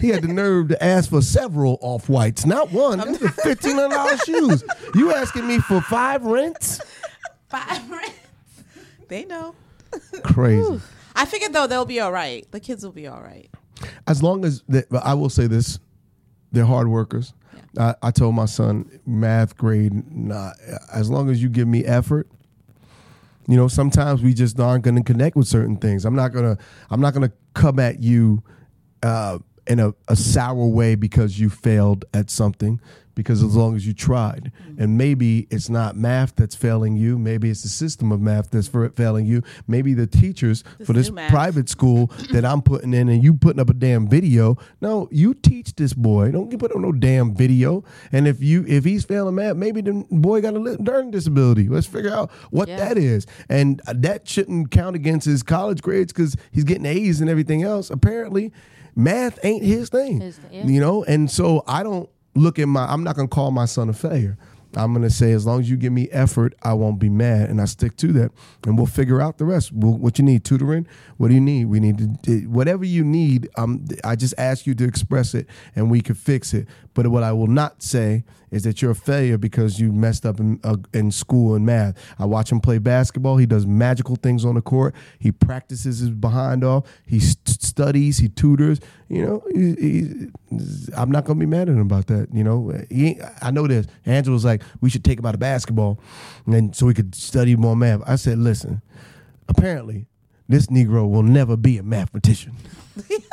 He 0.00 0.10
had 0.10 0.22
the 0.22 0.28
nerve 0.28 0.68
to 0.68 0.84
ask 0.84 1.08
for 1.08 1.22
several 1.22 1.78
off 1.80 2.10
whites, 2.10 2.44
not 2.44 2.70
one. 2.70 2.98
These 2.98 3.22
are 3.22 3.28
fifteen 3.30 3.76
hundred 3.76 3.94
dollars 3.94 4.20
shoes. 4.26 4.64
You 4.94 5.14
asking 5.14 5.48
me 5.48 5.60
for 5.60 5.80
five 5.80 6.22
rents? 6.24 6.80
Five. 7.48 7.90
rents. 7.90 8.12
They 9.08 9.24
know. 9.24 9.54
Crazy. 10.22 10.82
I 11.16 11.24
figured 11.24 11.54
though 11.54 11.66
they'll 11.66 11.86
be 11.86 11.98
all 11.98 12.12
right. 12.12 12.46
The 12.52 12.60
kids 12.60 12.84
will 12.84 12.92
be 12.92 13.06
all 13.08 13.22
right. 13.22 13.48
As 14.06 14.22
long 14.22 14.44
as 14.44 14.62
they, 14.68 14.82
I 15.02 15.14
will 15.14 15.28
say 15.28 15.46
this, 15.46 15.78
they're 16.52 16.64
hard 16.64 16.88
workers. 16.88 17.34
I, 17.78 17.94
I 18.02 18.10
told 18.10 18.34
my 18.34 18.46
son 18.46 19.00
math 19.06 19.56
grade, 19.56 19.92
nah, 20.10 20.52
as 20.92 21.10
long 21.10 21.30
as 21.30 21.42
you 21.42 21.48
give 21.48 21.68
me 21.68 21.84
effort. 21.84 22.28
You 23.46 23.56
know, 23.56 23.68
sometimes 23.68 24.22
we 24.22 24.34
just 24.34 24.60
aren't 24.60 24.84
going 24.84 24.96
to 24.96 25.02
connect 25.02 25.34
with 25.36 25.48
certain 25.48 25.76
things. 25.76 26.04
I'm 26.04 26.14
not 26.14 26.32
gonna. 26.32 26.58
I'm 26.90 27.00
not 27.00 27.14
gonna 27.14 27.32
come 27.54 27.78
at 27.78 27.98
you 27.98 28.42
uh, 29.02 29.38
in 29.68 29.78
a, 29.78 29.94
a 30.08 30.16
sour 30.16 30.66
way 30.66 30.94
because 30.94 31.38
you 31.38 31.50
failed 31.50 32.04
at 32.14 32.30
something. 32.30 32.80
Because 33.14 33.42
as 33.42 33.56
long 33.56 33.74
as 33.74 33.84
you 33.84 33.94
tried, 33.94 34.52
and 34.78 34.96
maybe 34.96 35.48
it's 35.50 35.68
not 35.68 35.96
math 35.96 36.36
that's 36.36 36.54
failing 36.54 36.96
you, 36.96 37.18
maybe 37.18 37.50
it's 37.50 37.62
the 37.64 37.68
system 37.68 38.12
of 38.12 38.20
math 38.20 38.48
that's 38.52 38.68
for 38.68 38.88
failing 38.90 39.26
you. 39.26 39.42
Maybe 39.66 39.92
the 39.92 40.06
teachers 40.06 40.62
for 40.86 40.92
this 40.92 41.10
private 41.10 41.68
school 41.68 42.12
that 42.32 42.44
I'm 42.44 42.62
putting 42.62 42.94
in, 42.94 43.08
and 43.08 43.20
you 43.20 43.34
putting 43.34 43.58
up 43.58 43.70
a 43.70 43.74
damn 43.74 44.06
video. 44.06 44.56
No, 44.80 45.08
you 45.10 45.34
teach 45.34 45.74
this 45.74 45.94
boy. 45.94 46.30
Don't 46.30 46.52
you 46.52 46.58
put 46.58 46.70
up 46.70 46.78
no 46.78 46.92
damn 46.92 47.34
video. 47.34 47.82
And 48.12 48.28
if 48.28 48.40
you 48.40 48.64
if 48.68 48.84
he's 48.84 49.04
failing 49.04 49.34
math, 49.34 49.56
maybe 49.56 49.80
the 49.80 50.06
boy 50.12 50.40
got 50.40 50.54
a 50.54 50.60
learning 50.60 51.10
disability. 51.10 51.68
Let's 51.68 51.88
figure 51.88 52.14
out 52.14 52.30
what 52.52 52.68
Yeah. 52.68 52.76
that 52.76 52.98
is, 52.98 53.26
and 53.48 53.82
uh, 53.88 53.94
that 53.96 54.28
shouldn't 54.28 54.70
count 54.70 54.94
against 54.94 55.26
his 55.26 55.42
college 55.42 55.82
grades 55.82 56.12
because 56.12 56.36
he's 56.52 56.62
getting 56.62 56.86
A's 56.86 57.20
and 57.20 57.28
everything 57.28 57.64
else. 57.64 57.90
Apparently, 57.90 58.52
math 58.98 59.38
ain't 59.44 59.64
his 59.64 59.88
thing. 59.88 60.20
His- 60.20 60.40
yeah. 60.50 60.66
You 60.66 60.80
know, 60.80 61.04
and 61.04 61.30
so 61.30 61.62
I 61.66 61.82
don't 61.82 62.08
look 62.34 62.58
at 62.58 62.68
my. 62.68 62.84
I'm 62.86 63.02
not 63.04 63.16
gonna 63.16 63.28
call 63.28 63.50
my 63.50 63.64
son 63.64 63.88
a 63.88 63.92
failure. 63.94 64.36
I'm 64.76 64.92
gonna 64.92 65.08
say 65.08 65.32
as 65.32 65.46
long 65.46 65.60
as 65.60 65.70
you 65.70 65.78
give 65.78 65.94
me 65.94 66.08
effort, 66.10 66.54
I 66.62 66.74
won't 66.74 66.98
be 66.98 67.08
mad, 67.08 67.48
and 67.48 67.58
I 67.58 67.64
stick 67.64 67.96
to 67.96 68.12
that, 68.12 68.32
and 68.66 68.76
we'll 68.76 68.86
figure 68.86 69.18
out 69.20 69.38
the 69.38 69.46
rest. 69.46 69.72
We'll, 69.72 69.96
what 69.96 70.18
you 70.18 70.24
need, 70.24 70.44
tutoring. 70.44 70.86
What 71.16 71.28
do 71.28 71.34
you 71.34 71.40
need? 71.40 71.64
We 71.66 71.80
need 71.80 72.22
to 72.24 72.40
whatever 72.48 72.84
you 72.84 73.02
need. 73.02 73.48
Um, 73.56 73.86
I 74.04 74.14
just 74.14 74.34
ask 74.36 74.66
you 74.66 74.74
to 74.74 74.84
express 74.84 75.34
it, 75.34 75.46
and 75.74 75.90
we 75.90 76.02
can 76.02 76.14
fix 76.16 76.52
it. 76.52 76.68
But 76.98 77.06
what 77.06 77.22
I 77.22 77.30
will 77.30 77.46
not 77.46 77.80
say 77.80 78.24
is 78.50 78.64
that 78.64 78.82
you're 78.82 78.90
a 78.90 78.94
failure 78.96 79.38
because 79.38 79.78
you 79.78 79.92
messed 79.92 80.26
up 80.26 80.40
in 80.40 80.58
uh, 80.64 80.78
in 80.92 81.12
school 81.12 81.54
and 81.54 81.64
math. 81.64 81.96
I 82.18 82.24
watch 82.24 82.50
him 82.50 82.58
play 82.58 82.78
basketball. 82.78 83.36
He 83.36 83.46
does 83.46 83.68
magical 83.68 84.16
things 84.16 84.44
on 84.44 84.56
the 84.56 84.60
court. 84.60 84.96
He 85.20 85.30
practices 85.30 86.00
his 86.00 86.10
behind 86.10 86.64
off. 86.64 86.88
He 87.06 87.20
st- 87.20 87.62
studies. 87.62 88.18
He 88.18 88.28
tutors. 88.28 88.80
You 89.08 89.24
know, 89.24 89.42
he, 89.54 89.74
he, 89.74 90.28
I'm 90.96 91.12
not 91.12 91.24
gonna 91.24 91.38
be 91.38 91.46
mad 91.46 91.68
at 91.68 91.76
him 91.76 91.82
about 91.82 92.08
that. 92.08 92.34
You 92.34 92.42
know, 92.42 92.72
he 92.90 93.20
I 93.40 93.52
know 93.52 93.68
this. 93.68 93.86
Angela's 94.04 94.44
like, 94.44 94.64
we 94.80 94.90
should 94.90 95.04
take 95.04 95.20
him 95.20 95.26
out 95.26 95.34
of 95.34 95.40
basketball, 95.40 96.00
and 96.46 96.74
so 96.74 96.88
he 96.88 96.94
could 96.94 97.14
study 97.14 97.54
more 97.54 97.76
math. 97.76 98.00
I 98.08 98.16
said, 98.16 98.38
listen, 98.38 98.82
apparently, 99.48 100.06
this 100.48 100.66
Negro 100.66 101.08
will 101.08 101.22
never 101.22 101.56
be 101.56 101.78
a 101.78 101.84
mathematician. 101.84 102.56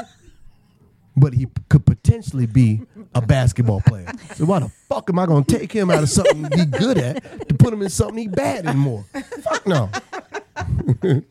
But 1.17 1.33
he 1.33 1.47
could 1.69 1.85
potentially 1.85 2.45
be 2.45 2.81
a 3.13 3.21
basketball 3.21 3.81
player. 3.81 4.11
So 4.35 4.45
why 4.45 4.59
the 4.59 4.69
fuck 4.89 5.09
am 5.09 5.17
I 5.19 5.25
gonna 5.25 5.45
take 5.45 5.71
him 5.71 5.89
out 5.89 6.03
of 6.03 6.09
something 6.09 6.51
he 6.57 6.65
good 6.65 6.97
at 6.97 7.47
to 7.47 7.55
put 7.55 7.73
him 7.73 7.81
in 7.81 7.89
something 7.89 8.17
he 8.17 8.27
bad 8.27 8.65
anymore? 8.65 9.05
Fuck 9.41 9.65
no. 9.65 9.89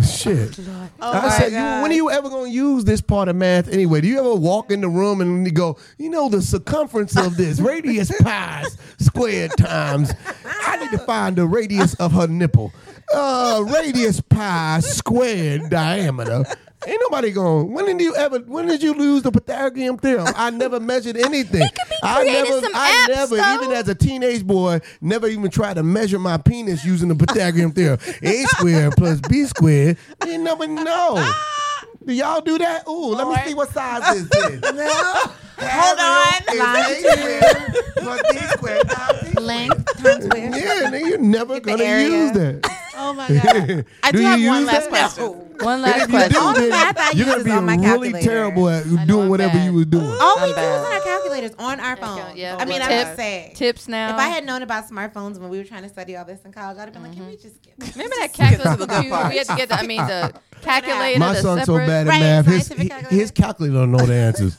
Shit. 0.00 0.58
Oh 1.00 1.12
I 1.12 1.28
said, 1.28 1.52
you, 1.52 1.82
when 1.82 1.90
are 1.90 1.94
you 1.94 2.10
ever 2.10 2.30
going 2.30 2.50
to 2.50 2.54
use 2.56 2.84
this 2.84 3.02
part 3.02 3.28
of 3.28 3.36
math 3.36 3.68
anyway? 3.68 4.00
Do 4.00 4.08
you 4.08 4.18
ever 4.18 4.34
walk 4.34 4.70
in 4.70 4.80
the 4.80 4.88
room 4.88 5.20
and 5.20 5.44
you 5.46 5.52
go, 5.52 5.76
you 5.98 6.08
know, 6.08 6.30
the 6.30 6.40
circumference 6.40 7.14
of 7.14 7.36
this 7.36 7.60
radius 7.60 8.10
pi 8.22 8.64
squared 8.98 9.50
times? 9.58 10.14
I 10.66 10.78
need 10.78 10.92
to 10.92 10.98
find 10.98 11.36
the 11.36 11.46
radius 11.46 11.92
of 11.94 12.12
her 12.12 12.26
nipple. 12.26 12.72
Uh, 13.12 13.64
radius 13.68 14.22
pi 14.22 14.80
squared 14.80 15.68
diameter. 15.68 16.44
Ain't 16.86 17.00
nobody 17.00 17.30
going. 17.30 17.72
When 17.72 17.86
did 17.86 18.00
you 18.00 18.14
ever? 18.16 18.38
When 18.40 18.66
did 18.66 18.82
you 18.82 18.94
lose 18.94 19.22
the 19.22 19.30
Pythagorean 19.30 19.98
theorem? 19.98 20.26
I 20.36 20.50
never 20.50 20.80
measured 20.80 21.16
anything. 21.16 21.62
I 22.02 22.20
creating 22.22 22.44
never. 22.50 22.60
some 22.62 22.72
I 22.74 23.06
apps, 23.08 23.14
never, 23.14 23.36
though. 23.36 23.54
even 23.54 23.70
as 23.72 23.88
a 23.88 23.94
teenage 23.94 24.44
boy, 24.46 24.80
never 25.00 25.28
even 25.28 25.50
tried 25.50 25.74
to 25.74 25.82
measure 25.82 26.18
my 26.18 26.38
penis 26.38 26.84
using 26.84 27.08
the 27.08 27.14
Pythagorean 27.14 27.72
theorem. 27.72 27.98
A 28.22 28.42
squared 28.44 28.94
plus 28.96 29.20
B 29.20 29.44
squared. 29.44 29.96
You 30.26 30.38
never 30.38 30.66
know. 30.66 31.14
Ah. 31.18 31.48
Do 32.04 32.12
y'all 32.12 32.40
do 32.40 32.58
that? 32.58 32.88
Ooh, 32.88 33.14
let 33.14 33.28
me 33.28 33.36
see 33.48 33.54
what 33.54 33.70
size 33.70 34.26
this 34.28 34.44
is. 34.50 34.60
No. 34.74 35.68
Hold 35.68 35.98
on. 36.00 36.42
A 36.48 36.94
squared 36.98 37.76
plus 37.96 38.20
squared 38.52 38.88
times 38.88 39.20
C 39.20 39.28
squared. 39.28 39.40
Length 39.40 40.02
times 40.02 40.24
width. 40.24 40.56
Yeah, 40.56 40.90
then 40.90 41.06
you're 41.06 41.18
never 41.18 41.54
Get 41.60 41.64
gonna 41.78 41.84
area. 41.84 42.08
use 42.08 42.32
that. 42.32 42.81
Oh 42.94 43.12
my 43.14 43.26
god! 43.28 43.86
I 44.02 44.10
do, 44.12 44.18
Do 44.18 44.22
you 44.22 44.26
have 44.28 44.44
one 44.44 44.64
last 44.66 44.80
that? 44.82 44.88
question. 44.90 45.24
One 45.64 45.82
last 45.82 46.10
question. 46.10 46.32
do, 46.32 46.38
All 46.38 46.54
the 46.54 46.68
math 46.68 46.98
I 46.98 47.10
you're 47.12 47.18
use 47.18 47.26
gonna 47.26 47.38
is 47.38 47.44
be 47.44 47.50
on 47.50 47.64
my 47.64 47.74
really 47.76 47.84
calculator. 47.86 48.28
terrible 48.28 48.68
at 48.68 49.06
doing 49.06 49.28
whatever 49.28 49.52
bad. 49.54 49.64
you 49.64 49.72
were 49.74 49.84
doing. 49.84 50.04
All 50.06 50.36
we 50.36 50.42
I'm 50.42 50.48
do 50.50 50.54
bad. 50.56 50.80
is 50.80 50.86
on 50.86 50.92
our 50.92 51.00
calculators 51.00 51.50
on 51.58 51.80
our 51.80 51.96
phone. 51.96 52.36
Yeah, 52.36 52.56
I 52.58 52.64
mean, 52.64 52.78
the 52.80 52.84
I'm 52.84 52.90
tip- 52.90 53.02
just 53.06 53.16
saying. 53.16 53.54
Tips 53.54 53.88
now. 53.88 54.10
If 54.14 54.16
I 54.20 54.28
had 54.28 54.44
known 54.44 54.62
about 54.62 54.88
smartphones 54.88 55.38
when 55.38 55.48
we 55.50 55.58
were 55.58 55.64
trying 55.64 55.84
to 55.84 55.88
study 55.88 56.16
all 56.16 56.24
this 56.24 56.42
in 56.44 56.52
college, 56.52 56.76
I'd 56.78 56.84
have 56.84 56.92
been 56.92 57.02
like, 57.02 57.12
can 57.12 57.22
mm-hmm. 57.22 57.30
we 57.30 57.36
just 57.36 57.62
get 57.62 57.74
Remember 57.96 58.14
that 58.18 58.32
calculator? 58.34 58.86
the 58.86 59.28
we 59.30 59.38
had 59.38 59.46
to 59.46 59.56
get 59.56 59.68
the, 59.70 59.74
I 59.76 59.86
mean, 59.86 60.06
the 60.06 60.34
calculator. 60.62 61.18
My 61.18 61.32
the 61.34 61.40
son's 61.40 61.64
so 61.64 61.76
separate- 61.78 61.86
bad 61.86 62.06
at 62.06 62.10
Right, 62.10 62.20
math. 62.20 62.46
His, 62.46 62.68
calculator. 62.68 63.08
his 63.08 63.30
calculator 63.30 63.74
don't 63.74 63.92
know 63.92 64.04
the 64.06 64.14
answers. 64.14 64.58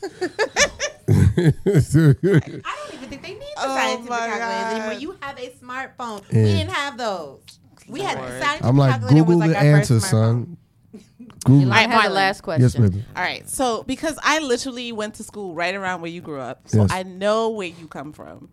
I 1.06 1.54
don't 1.76 2.94
even 2.94 3.10
think 3.10 3.22
they 3.22 3.34
need 3.34 3.40
the 3.40 3.46
Oh 3.58 3.76
scientific 3.76 4.10
my 4.10 4.18
calculators 4.18 4.74
anymore. 4.74 4.94
You 4.94 5.18
have 5.22 5.38
a 5.40 5.50
smartphone. 5.62 6.24
Yeah. 6.32 6.44
We 6.44 6.46
didn't 6.54 6.72
have 6.72 6.98
those. 6.98 7.53
We 7.88 8.02
had 8.02 8.18
Lord. 8.18 8.30
scientific 8.42 8.66
I'm 8.66 8.78
like, 8.78 8.92
calculator 8.92 9.16
Google 9.26 9.40
was 9.40 9.48
like 9.48 9.50
the 9.52 9.56
our 9.70 9.78
first 9.80 9.92
answer, 9.92 10.08
smartphone. 10.08 10.10
son. 10.10 10.58
Google. 11.46 11.74
I 11.74 11.82
have 11.82 11.90
my 11.90 12.08
last 12.08 12.42
question. 12.42 12.62
Yes, 12.64 12.76
baby. 12.76 13.04
All 13.16 13.22
right, 13.24 13.50
so 13.50 13.84
because 13.84 14.18
I 14.24 14.40
literally 14.40 14.92
went 14.92 15.16
to 15.16 15.24
school 15.24 15.54
right 15.56 15.76
around 15.76 16.02
where 16.02 16.12
you 16.12 16.22
grew 16.22 16.40
up, 16.40 16.68
so 16.70 16.82
Yes. 16.84 16.92
I 16.92 17.04
know 17.04 17.50
where 17.50 17.68
you 17.68 17.88
come 17.88 18.14
from. 18.14 18.50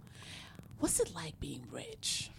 What's 0.81 0.99
it 0.99 1.14
like 1.14 1.39
being 1.41 1.64
rich? 1.70 2.31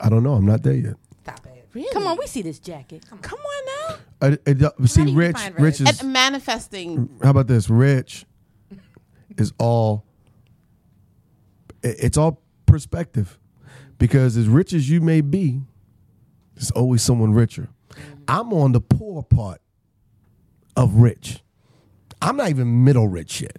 I 0.00 0.08
don't 0.08 0.22
know. 0.22 0.34
I'm 0.34 0.46
not 0.46 0.62
there 0.62 0.74
yet. 0.74 0.94
Stop 1.22 1.46
it. 1.46 1.68
Really? 1.72 1.92
Come 1.92 2.06
on, 2.06 2.16
we 2.18 2.26
see 2.26 2.42
this 2.42 2.58
jacket. 2.58 3.04
come 3.22 3.38
on 3.38 3.66
now. 3.90 3.96
I, 4.22 4.26
I- 4.50 4.86
see, 4.86 5.04
do 5.04 5.10
you 5.10 5.16
rich, 5.16 5.36
define 5.36 5.52
rich 5.54 5.80
rich? 5.80 5.88
is. 5.90 6.00
And 6.00 6.12
manifesting. 6.12 7.10
how 7.22 7.30
about 7.30 7.46
this? 7.48 7.68
Rich 7.68 8.24
is 9.36 9.52
all. 9.58 10.04
i- 11.84 11.88
It's 11.98 12.16
all 12.16 12.40
perspective, 12.66 13.38
because 13.98 14.36
as 14.36 14.48
rich 14.48 14.72
as 14.72 14.88
you 14.88 15.00
may 15.00 15.20
be, 15.20 15.60
there's 16.54 16.70
always 16.72 17.02
someone 17.02 17.32
richer. 17.32 17.68
I'm 18.28 18.52
on 18.52 18.72
the 18.72 18.80
poor 18.80 19.22
part 19.22 19.60
of 20.76 20.94
rich. 20.96 21.40
I'm 22.22 22.36
not 22.36 22.50
even 22.50 22.84
middle 22.84 23.08
rich 23.08 23.40
yet. 23.40 23.58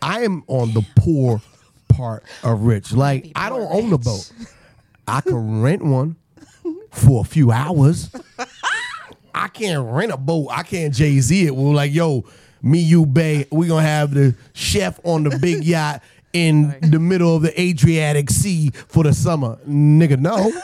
I 0.00 0.22
am 0.22 0.44
on 0.46 0.72
the 0.72 0.86
poor 0.96 1.40
part 1.88 2.24
of 2.42 2.62
rich. 2.62 2.92
Like 2.92 3.32
I 3.34 3.48
don't 3.48 3.68
own 3.70 3.92
a 3.92 3.98
boat. 3.98 4.30
I 5.06 5.20
can 5.20 5.60
rent 5.62 5.82
one 5.82 6.16
for 6.90 7.20
a 7.20 7.24
few 7.24 7.50
hours. 7.50 8.10
I 9.34 9.48
can't 9.48 9.84
rent 9.90 10.12
a 10.12 10.16
boat. 10.16 10.48
I 10.50 10.62
can't 10.62 10.94
Jay 10.94 11.18
Z 11.20 11.46
it. 11.46 11.54
We're 11.54 11.74
like, 11.74 11.92
yo, 11.92 12.24
me, 12.62 12.78
you, 12.78 13.04
Bay, 13.04 13.46
we 13.50 13.66
gonna 13.66 13.82
have 13.82 14.14
the 14.14 14.34
chef 14.54 14.98
on 15.04 15.24
the 15.24 15.38
big 15.38 15.64
yacht 15.64 16.02
in 16.34 16.76
the 16.82 16.98
middle 16.98 17.36
of 17.36 17.42
the 17.42 17.58
Adriatic 17.58 18.28
Sea 18.28 18.70
for 18.70 19.04
the 19.04 19.14
summer. 19.14 19.56
Nigga, 19.66 20.18
no. 20.18 20.52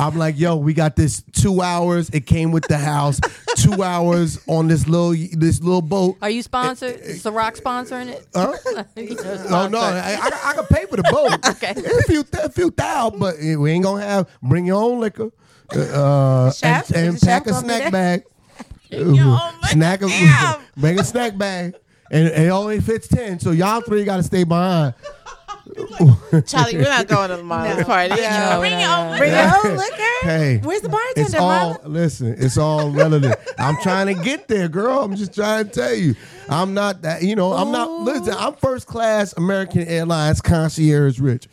I'm 0.00 0.16
like, 0.16 0.38
yo, 0.38 0.56
we 0.56 0.72
got 0.72 0.96
this 0.96 1.22
two 1.32 1.60
hours. 1.60 2.08
It 2.08 2.24
came 2.24 2.52
with 2.52 2.66
the 2.68 2.78
house. 2.78 3.20
Two 3.56 3.82
hours 3.82 4.42
on 4.46 4.66
this 4.66 4.88
little 4.88 5.10
this 5.38 5.60
little 5.60 5.82
boat. 5.82 6.16
Are 6.22 6.30
you 6.30 6.38
eh, 6.38 6.42
sponsored? 6.42 6.94
Eh, 6.94 7.04
is 7.04 7.22
The 7.22 7.30
Rock 7.30 7.56
sponsoring 7.56 8.08
it? 8.08 8.26
Huh? 8.34 8.56
Oh 9.50 9.68
no, 9.68 9.78
I, 9.78 10.16
I, 10.22 10.50
I 10.50 10.54
can 10.54 10.64
pay 10.66 10.86
for 10.86 10.96
the 10.96 11.02
boat. 11.02 11.38
Okay. 11.50 11.72
a 11.72 12.02
few 12.04 12.24
a 12.32 12.48
few 12.48 12.70
thousand, 12.70 13.18
but 13.18 13.34
eh, 13.40 13.56
we 13.56 13.72
ain't 13.72 13.84
gonna 13.84 14.02
have. 14.02 14.28
Bring 14.42 14.64
your 14.64 14.82
own 14.82 15.00
liquor, 15.00 15.30
uh, 15.74 15.78
uh 15.78 16.52
Chef? 16.52 16.90
and, 16.90 17.08
and 17.08 17.20
pack 17.20 17.46
a 17.46 17.52
snack 17.52 17.92
bag. 17.92 18.24
your 18.88 19.02
own 19.02 19.54
liquor. 19.56 19.66
snack 19.66 20.02
a, 20.02 20.60
bring 20.76 20.98
a 20.98 21.04
snack 21.04 21.36
bag, 21.36 21.74
and 22.10 22.28
it 22.28 22.50
only 22.50 22.80
fits 22.80 23.08
ten. 23.08 23.38
So 23.38 23.50
y'all 23.52 23.80
three 23.80 24.04
got 24.04 24.16
to 24.18 24.22
stay 24.22 24.44
behind. 24.44 24.94
Charli, 25.70 26.74
we're 26.74 26.82
not 26.82 27.06
going 27.06 27.30
to 27.30 27.36
the 27.36 27.42
mom's 27.44 27.84
party. 27.84 28.08
No, 28.10 28.56
Bring 28.60 28.72
no, 28.72 28.78
your 28.78 28.88
no. 28.88 29.10
own 29.12 29.18
Bring 29.18 29.32
your 29.32 29.70
own 29.70 29.76
liquor. 29.76 29.96
Hey, 30.22 30.60
Where's 30.62 30.80
the 30.80 30.88
bartender? 30.88 31.20
it's 31.20 31.34
all 31.34 31.72
Mama? 31.74 31.88
listen. 31.88 32.34
It's 32.38 32.58
all 32.58 32.90
relative. 32.90 33.34
I'm 33.58 33.76
trying 33.82 34.14
to 34.14 34.22
get 34.22 34.48
there, 34.48 34.68
girl. 34.68 35.00
I'm 35.00 35.14
just 35.16 35.34
trying 35.34 35.66
to 35.66 35.70
tell 35.70 35.94
you. 35.94 36.14
I'm 36.48 36.74
not 36.74 37.02
that. 37.02 37.22
You 37.22 37.36
know, 37.36 37.52
I'm 37.52 37.70
not. 37.70 37.88
Listen, 38.02 38.34
I'm 38.36 38.54
first 38.54 38.86
class 38.86 39.32
American 39.36 39.82
Airlines 39.86 40.40
concierge 40.40 41.20
rich. 41.20 41.48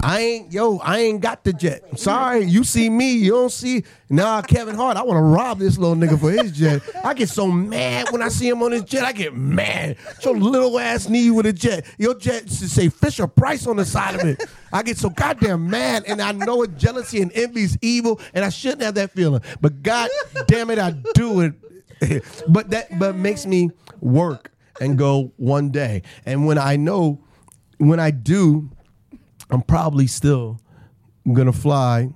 I 0.00 0.20
ain't 0.20 0.52
yo. 0.52 0.78
I 0.78 1.00
ain't 1.00 1.20
got 1.20 1.44
the 1.44 1.52
jet. 1.52 1.82
I'm 1.90 1.96
sorry, 1.96 2.44
you 2.44 2.64
see 2.64 2.90
me. 2.90 3.12
You 3.12 3.32
don't 3.32 3.52
see 3.52 3.84
nah. 4.10 4.42
Kevin 4.42 4.74
Hart. 4.74 4.96
I 4.96 5.02
want 5.02 5.18
to 5.18 5.22
rob 5.22 5.58
this 5.58 5.78
little 5.78 5.96
nigga 5.96 6.18
for 6.18 6.30
his 6.30 6.52
jet. 6.52 6.82
I 7.04 7.14
get 7.14 7.28
so 7.28 7.46
mad 7.46 8.10
when 8.10 8.22
I 8.22 8.28
see 8.28 8.48
him 8.48 8.62
on 8.62 8.72
his 8.72 8.82
jet. 8.82 9.04
I 9.04 9.12
get 9.12 9.34
mad. 9.34 9.96
Your 10.24 10.36
little 10.36 10.78
ass 10.78 11.08
need 11.08 11.30
with 11.30 11.46
a 11.46 11.52
jet. 11.52 11.86
Your 11.98 12.14
jet 12.14 12.50
should 12.50 12.70
say 12.70 12.88
Fisher 12.88 13.26
Price 13.26 13.66
on 13.66 13.76
the 13.76 13.84
side 13.84 14.14
of 14.14 14.26
it. 14.26 14.44
I 14.72 14.82
get 14.82 14.98
so 14.98 15.10
goddamn 15.10 15.68
mad, 15.68 16.04
and 16.06 16.20
I 16.20 16.32
know 16.32 16.62
it. 16.62 16.76
Jealousy 16.76 17.22
and 17.22 17.32
envy 17.34 17.62
is 17.62 17.78
evil, 17.82 18.20
and 18.34 18.44
I 18.44 18.48
shouldn't 18.48 18.82
have 18.82 18.94
that 18.94 19.12
feeling. 19.12 19.42
But 19.60 19.82
god 19.82 20.10
damn 20.46 20.70
it, 20.70 20.78
I 20.78 20.92
do 21.14 21.40
it. 21.40 21.54
but 22.48 22.70
that 22.70 22.98
but 22.98 23.14
makes 23.14 23.46
me 23.46 23.70
work 24.00 24.50
and 24.80 24.98
go 24.98 25.32
one 25.36 25.70
day. 25.70 26.02
And 26.26 26.46
when 26.46 26.58
I 26.58 26.76
know, 26.76 27.22
when 27.82 28.00
I 28.00 28.10
do. 28.10 28.70
I'm 29.52 29.62
probably 29.62 30.06
still 30.06 30.60
gonna 31.30 31.52
fly 31.52 32.08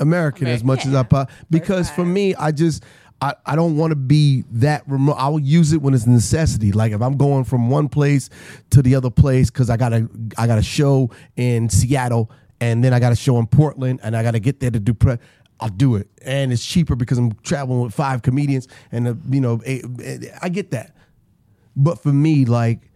American 0.00 0.46
as 0.48 0.64
much 0.64 0.86
as 0.86 0.94
I 0.94 1.02
po- 1.02 1.26
because 1.50 1.90
for 1.90 2.04
me, 2.04 2.34
I 2.34 2.50
just 2.52 2.82
I, 3.20 3.34
I 3.44 3.56
don't 3.56 3.76
want 3.76 3.90
to 3.90 3.96
be 3.96 4.44
that 4.52 4.88
remote. 4.88 5.14
I 5.14 5.28
will 5.28 5.40
use 5.40 5.72
it 5.72 5.82
when 5.82 5.92
it's 5.92 6.06
a 6.06 6.10
necessity. 6.10 6.72
Like 6.72 6.92
if 6.92 7.02
I'm 7.02 7.16
going 7.16 7.44
from 7.44 7.68
one 7.68 7.88
place 7.88 8.30
to 8.70 8.82
the 8.82 8.94
other 8.94 9.10
place 9.10 9.50
because 9.50 9.70
I 9.70 9.76
got 9.76 9.92
a 9.92 10.08
I 10.36 10.46
got 10.46 10.58
a 10.58 10.62
show 10.62 11.10
in 11.36 11.68
Seattle 11.68 12.30
and 12.60 12.82
then 12.82 12.92
I 12.92 13.00
got 13.00 13.12
a 13.12 13.16
show 13.16 13.38
in 13.38 13.46
Portland 13.46 14.00
and 14.02 14.16
I 14.16 14.22
got 14.22 14.32
to 14.32 14.40
get 14.40 14.60
there 14.60 14.70
to 14.70 14.80
do 14.80 14.94
pre. 14.94 15.16
I'll 15.60 15.68
do 15.68 15.96
it, 15.96 16.08
and 16.22 16.52
it's 16.52 16.64
cheaper 16.64 16.94
because 16.94 17.18
I'm 17.18 17.32
traveling 17.42 17.80
with 17.80 17.92
five 17.92 18.22
comedians, 18.22 18.68
and 18.92 19.08
uh, 19.08 19.14
you 19.28 19.40
know 19.40 19.60
I 20.40 20.48
get 20.48 20.70
that. 20.70 20.94
But 21.74 22.00
for 22.00 22.12
me, 22.12 22.44
like 22.44 22.87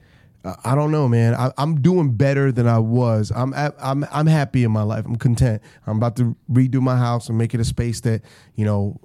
I 0.44 0.74
don't 0.74 0.90
know, 0.90 1.08
man. 1.08 1.34
I, 1.34 1.52
I'm 1.56 1.80
doing 1.80 2.16
better 2.16 2.50
than 2.50 2.66
I 2.66 2.80
was. 2.80 3.30
I'm 3.34 3.54
I'm 3.54 4.04
I'm 4.10 4.26
happy 4.26 4.64
in 4.64 4.72
my 4.72 4.82
life. 4.82 5.04
I'm 5.06 5.14
content. 5.16 5.62
I'm 5.86 5.98
about 5.98 6.16
to 6.16 6.34
redo 6.50 6.80
my 6.80 6.96
house 6.96 7.28
and 7.28 7.38
make 7.38 7.54
it 7.54 7.60
a 7.60 7.64
space 7.64 8.00
that 8.00 8.22
you 8.56 8.64
know 8.64 9.00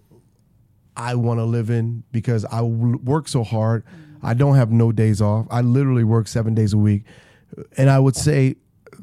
I 0.96 1.14
want 1.16 1.40
to 1.40 1.44
live 1.44 1.70
in 1.70 2.04
because 2.12 2.44
I 2.46 2.64
work 2.64 3.28
so 3.28 3.44
hard. 3.44 3.84
I 4.24 4.34
don't 4.34 4.56
have 4.56 4.72
no 4.72 4.92
days 4.92 5.22
off. 5.22 5.46
I 5.52 5.62
literally 5.62 6.04
work 6.04 6.28
seven 6.28 6.56
days 6.56 6.74
a 6.74 6.78
week, 6.78 7.04
and 7.78 7.88
I 7.90 8.00
would 8.00 8.16
say 8.16 8.56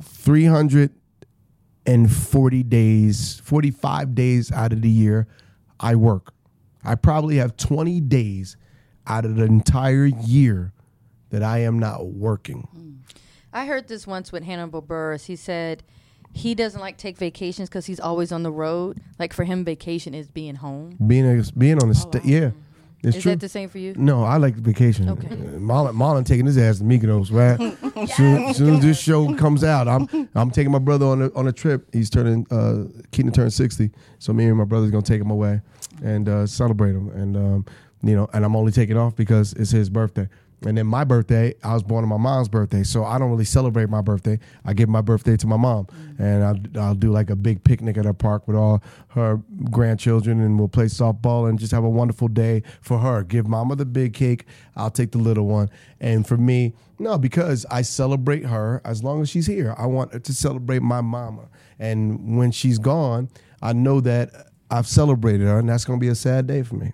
340 0.02 2.62
days, 2.64 3.40
45 3.44 4.14
days 4.16 4.50
out 4.50 4.72
of 4.72 4.82
the 4.82 4.90
year, 4.90 5.28
I 5.78 5.94
work. 5.94 6.34
I 6.84 6.96
probably 6.96 7.36
have 7.36 7.56
20 7.56 8.00
days 8.00 8.56
out 9.06 9.24
of 9.24 9.36
the 9.36 9.44
entire 9.44 10.06
year 10.06 10.73
that 11.34 11.42
I 11.42 11.58
am 11.58 11.80
not 11.80 12.06
working. 12.06 13.02
I 13.52 13.66
heard 13.66 13.88
this 13.88 14.06
once 14.06 14.30
with 14.30 14.44
Hannibal 14.44 14.80
Buress. 14.80 15.26
He 15.26 15.34
said 15.34 15.82
he 16.32 16.54
doesn't 16.54 16.80
like 16.80 16.96
take 16.96 17.18
vacations 17.18 17.68
because 17.68 17.86
he's 17.86 17.98
always 17.98 18.30
on 18.30 18.44
the 18.44 18.52
road. 18.52 19.00
Like 19.18 19.32
for 19.32 19.42
him, 19.42 19.64
vacation 19.64 20.14
is 20.14 20.28
being 20.28 20.54
home. 20.54 20.96
Being 21.04 21.26
a, 21.26 21.42
being 21.58 21.82
on 21.82 21.88
the 21.88 21.94
sta 21.96 22.20
yeah, 22.22 22.52
it's 23.02 23.16
Is 23.16 23.22
true. 23.24 23.32
that 23.32 23.40
the 23.40 23.48
same 23.48 23.68
for 23.68 23.78
you? 23.78 23.94
no, 23.96 24.22
I 24.22 24.36
like 24.36 24.54
vacation. 24.54 25.08
Okay. 25.08 25.26
Uh, 25.26 25.58
Marlon, 25.58 25.94
Marlon 25.96 26.24
taking 26.24 26.46
his 26.46 26.56
ass 26.56 26.78
to 26.78 26.84
Mykonos, 26.84 27.32
right? 27.32 27.58
soon, 28.10 28.54
soon 28.54 28.74
as 28.76 28.82
this 28.82 29.00
show 29.00 29.34
comes 29.34 29.64
out, 29.64 29.88
I'm 29.88 30.28
I'm 30.36 30.52
taking 30.52 30.70
my 30.70 30.78
brother 30.78 31.06
on 31.06 31.22
a, 31.22 31.32
on 31.34 31.48
a 31.48 31.52
trip. 31.52 31.92
He's 31.92 32.10
turning 32.10 32.46
uh, 32.52 32.84
Keenen 33.10 33.32
turned 33.34 33.52
sixty, 33.52 33.90
so 34.20 34.32
me 34.32 34.44
and 34.46 34.56
my 34.56 34.64
brother's 34.64 34.92
gonna 34.92 35.02
take 35.02 35.20
him 35.20 35.32
away 35.32 35.62
and 36.00 36.28
uh, 36.28 36.46
celebrate 36.46 36.92
him. 36.92 37.08
And 37.08 37.36
um, 37.36 37.66
you 38.04 38.14
know, 38.14 38.28
and 38.32 38.44
I'm 38.44 38.54
only 38.54 38.70
taking 38.70 38.96
off 38.96 39.16
because 39.16 39.52
it's 39.54 39.70
his 39.72 39.90
birthday. 39.90 40.28
And 40.66 40.78
then 40.78 40.86
my 40.86 41.04
birthday, 41.04 41.54
I 41.62 41.74
was 41.74 41.82
born 41.82 42.04
on 42.04 42.08
my 42.08 42.16
mom's 42.16 42.48
birthday, 42.48 42.82
so 42.82 43.04
I 43.04 43.18
don't 43.18 43.30
really 43.30 43.44
celebrate 43.44 43.90
my 43.90 44.00
birthday. 44.00 44.38
I 44.64 44.72
give 44.72 44.88
my 44.88 45.02
birthday 45.02 45.36
to 45.36 45.46
my 45.46 45.56
mom, 45.56 45.86
mm-hmm. 45.86 46.22
and 46.22 46.44
I'll, 46.44 46.82
I'll 46.82 46.94
do 46.94 47.10
like 47.10 47.30
a 47.30 47.36
big 47.36 47.64
picnic 47.64 47.98
at 47.98 48.04
her 48.04 48.14
park 48.14 48.48
with 48.48 48.56
all 48.56 48.82
her 49.08 49.40
grandchildren, 49.70 50.40
and 50.40 50.58
we'll 50.58 50.68
play 50.68 50.86
softball 50.86 51.48
and 51.48 51.58
just 51.58 51.72
have 51.72 51.84
a 51.84 51.88
wonderful 51.88 52.28
day 52.28 52.62
for 52.80 52.98
her. 52.98 53.22
Give 53.22 53.46
mama 53.46 53.76
the 53.76 53.84
big 53.84 54.14
cake, 54.14 54.46
I'll 54.76 54.90
take 54.90 55.12
the 55.12 55.18
little 55.18 55.46
one. 55.46 55.68
And 56.00 56.26
for 56.26 56.36
me, 56.36 56.74
no, 56.98 57.18
because 57.18 57.66
I 57.70 57.82
celebrate 57.82 58.46
her 58.46 58.80
as 58.84 59.02
long 59.02 59.20
as 59.20 59.28
she's 59.28 59.46
here. 59.46 59.74
I 59.76 59.86
want 59.86 60.24
to 60.24 60.32
celebrate 60.32 60.82
my 60.82 61.00
mama, 61.00 61.48
and 61.78 62.38
when 62.38 62.50
she's 62.50 62.78
gone, 62.78 63.28
I 63.60 63.72
know 63.72 64.00
that 64.00 64.50
I've 64.70 64.86
celebrated 64.86 65.46
her, 65.46 65.58
and 65.58 65.68
that's 65.68 65.84
gonna 65.84 65.98
be 65.98 66.08
a 66.08 66.14
sad 66.14 66.46
day 66.46 66.62
for 66.62 66.76
me. 66.76 66.92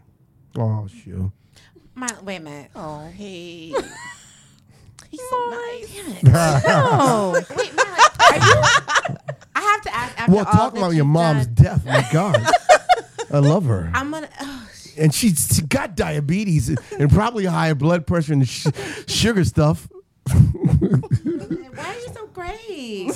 Oh, 0.58 0.88
sure. 0.88 1.32
My, 2.00 2.08
wait 2.22 2.36
a 2.36 2.40
minute. 2.40 2.70
Oh, 2.74 3.06
Hey. 3.14 3.74
He's 5.10 5.20
so 5.28 5.50
nice. 5.50 6.22
no. 6.22 7.34
Wait, 7.56 7.74
Mike, 7.74 8.20
are 8.30 8.36
you? 8.36 8.62
I 9.54 9.60
have 9.60 9.82
to 9.82 9.94
ask. 9.94 10.18
After 10.20 10.32
Well, 10.32 10.46
all 10.46 10.52
talk 10.52 10.72
that 10.72 10.78
about 10.78 10.88
your 10.90 10.94
you've 10.98 11.06
mom's 11.08 11.46
done, 11.48 11.64
death. 11.64 11.84
My 11.84 12.08
God, 12.12 12.46
I 13.32 13.38
love 13.40 13.64
her, 13.66 13.90
I'm 13.92 14.10
gonna. 14.12 14.28
Oh, 14.40 14.68
and 14.96 15.12
she, 15.12 15.34
she 15.34 15.60
got 15.62 15.94
diabetes 15.96 16.68
and 16.68 17.10
probably 17.10 17.44
higher 17.44 17.74
blood 17.74 18.06
pressure 18.06 18.32
and 18.34 18.48
sh- 18.48 18.68
sugar 19.08 19.44
stuff. 19.44 19.88
why 20.30 20.36
are 21.76 21.94
you 21.98 22.08
so 22.14 22.26
great? 22.28 23.08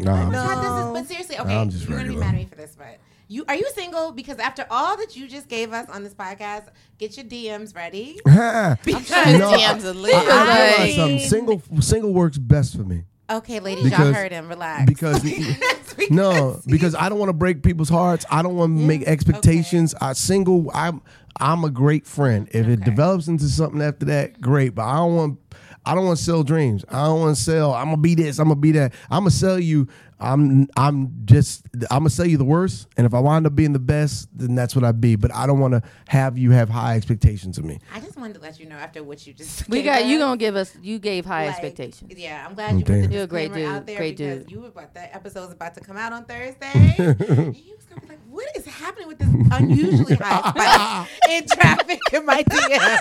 Nah, 0.00 0.30
God, 0.30 0.62
this 0.62 0.86
is, 0.86 0.92
but 0.92 1.06
seriously, 1.08 1.38
okay, 1.38 1.54
I'm 1.56 1.70
just 1.70 1.86
you're 1.88 1.98
gonna 1.98 2.08
be 2.08 2.16
regular. 2.16 2.20
mad 2.32 2.34
at 2.34 2.40
me 2.40 2.46
for 2.46 2.56
this, 2.56 2.74
but 2.76 2.98
You 3.32 3.46
are 3.48 3.54
you 3.54 3.66
single? 3.74 4.12
Because 4.12 4.38
after 4.38 4.66
all 4.70 4.94
that 4.98 5.16
you 5.16 5.26
just 5.26 5.48
gave 5.48 5.72
us 5.72 5.88
on 5.88 6.04
this 6.04 6.12
podcast, 6.12 6.68
get 6.98 7.16
your 7.16 7.24
DMs 7.24 7.74
ready. 7.74 8.20
Ha! 8.28 8.76
Because 8.84 9.08
His 9.08 9.38
No, 9.38 9.52
DMs 9.52 9.84
are 9.84 9.94
lit. 9.94 10.14
I, 10.14 10.18
I 10.18 10.20
realize 10.20 10.78
I 10.80 10.96
something. 10.96 11.18
Single 11.18 11.62
single 11.80 12.12
works 12.12 12.36
best 12.36 12.76
for 12.76 12.82
me 12.82 13.04
okay, 13.32 13.60
ladies, 13.60 13.90
y'all 13.90 14.12
heard 14.12 14.32
him. 14.32 14.48
Relax. 14.48 14.86
because 14.86 15.22
Because 15.96 16.10
no, 16.10 16.60
because 16.66 16.94
I 16.94 17.08
don't 17.08 17.18
want 17.18 17.28
to 17.28 17.34
break 17.34 17.62
people's 17.62 17.88
hearts. 17.88 18.24
I 18.30 18.42
don't 18.42 18.56
want 18.56 18.78
to 18.78 18.84
make 18.86 19.02
expectations. 19.02 19.94
I 20.00 20.14
single. 20.14 20.70
I'm 20.74 21.02
I'm 21.38 21.64
a 21.64 21.70
great 21.70 22.06
friend. 22.06 22.48
If 22.52 22.66
it 22.66 22.80
develops 22.80 23.28
into 23.28 23.44
something 23.44 23.82
after 23.82 24.06
that, 24.06 24.40
great. 24.40 24.74
But 24.74 24.84
I 24.84 24.96
don't 24.96 25.16
want. 25.16 25.38
I 25.84 25.94
don't 25.94 26.06
want 26.06 26.18
to 26.18 26.24
sell 26.24 26.44
dreams. 26.44 26.84
I 26.88 27.04
don't 27.06 27.20
want 27.20 27.36
to 27.36 27.42
sell. 27.42 27.74
I'm 27.74 27.86
gonna 27.86 27.96
be 27.98 28.14
this. 28.14 28.38
I'm 28.38 28.48
gonna 28.48 28.60
be 28.60 28.72
that. 28.72 28.94
I'm 29.10 29.20
gonna 29.20 29.30
sell 29.30 29.58
you. 29.58 29.88
I'm. 30.22 30.68
I'm 30.76 31.12
just. 31.24 31.64
I'm 31.90 31.98
gonna 32.00 32.10
sell 32.10 32.26
you 32.26 32.36
the 32.38 32.44
worst. 32.44 32.88
And 32.96 33.06
if 33.06 33.12
I 33.14 33.18
wind 33.18 33.46
up 33.46 33.54
being 33.54 33.72
the 33.72 33.78
best, 33.78 34.28
then 34.32 34.54
that's 34.54 34.74
what 34.76 34.84
I 34.84 34.92
be. 34.92 35.16
But 35.16 35.34
I 35.34 35.46
don't 35.46 35.58
want 35.58 35.74
to 35.74 35.82
have 36.08 36.38
you 36.38 36.52
have 36.52 36.68
high 36.70 36.96
expectations 36.96 37.58
of 37.58 37.64
me. 37.64 37.80
I 37.92 38.00
just 38.00 38.16
wanted 38.16 38.34
to 38.34 38.40
let 38.40 38.60
you 38.60 38.66
know 38.66 38.76
after 38.76 39.02
what 39.02 39.26
you 39.26 39.32
just 39.32 39.68
We 39.68 39.78
gave 39.78 39.86
got 39.86 40.04
you 40.06 40.16
us, 40.16 40.20
gonna 40.22 40.36
give 40.36 40.56
us. 40.56 40.76
You 40.80 40.98
gave 40.98 41.26
high 41.26 41.46
like, 41.46 41.54
expectations. 41.54 42.12
Yeah, 42.16 42.46
I'm 42.46 42.54
glad 42.54 42.78
you 42.78 42.84
Damn. 42.84 43.00
put 43.02 43.08
the 43.08 43.14
You're 43.14 43.24
a 43.24 43.26
great 43.26 43.48
disclaimer 43.48 43.68
dude, 43.68 43.76
out 43.76 43.86
there 43.86 43.96
great 43.98 44.16
because 44.16 44.38
dude. 44.44 44.50
you 44.52 44.60
were 44.60 44.68
about 44.68 44.94
that 44.94 45.14
episode's 45.14 45.52
about 45.52 45.74
to 45.74 45.80
come 45.80 45.96
out 45.96 46.12
on 46.12 46.24
Thursday. 46.24 46.94
and 46.98 47.56
you 47.56 47.74
was 47.76 47.84
gonna 47.86 48.00
be 48.02 48.08
like, 48.08 48.20
what 48.30 48.46
is 48.56 48.64
happening 48.66 49.08
with 49.08 49.18
this 49.18 49.28
unusually 49.52 50.14
high 50.14 50.50
spike 50.50 51.08
in 51.30 51.46
traffic 51.48 52.00
in 52.12 52.24
my 52.24 52.42
DMs? 52.44 52.98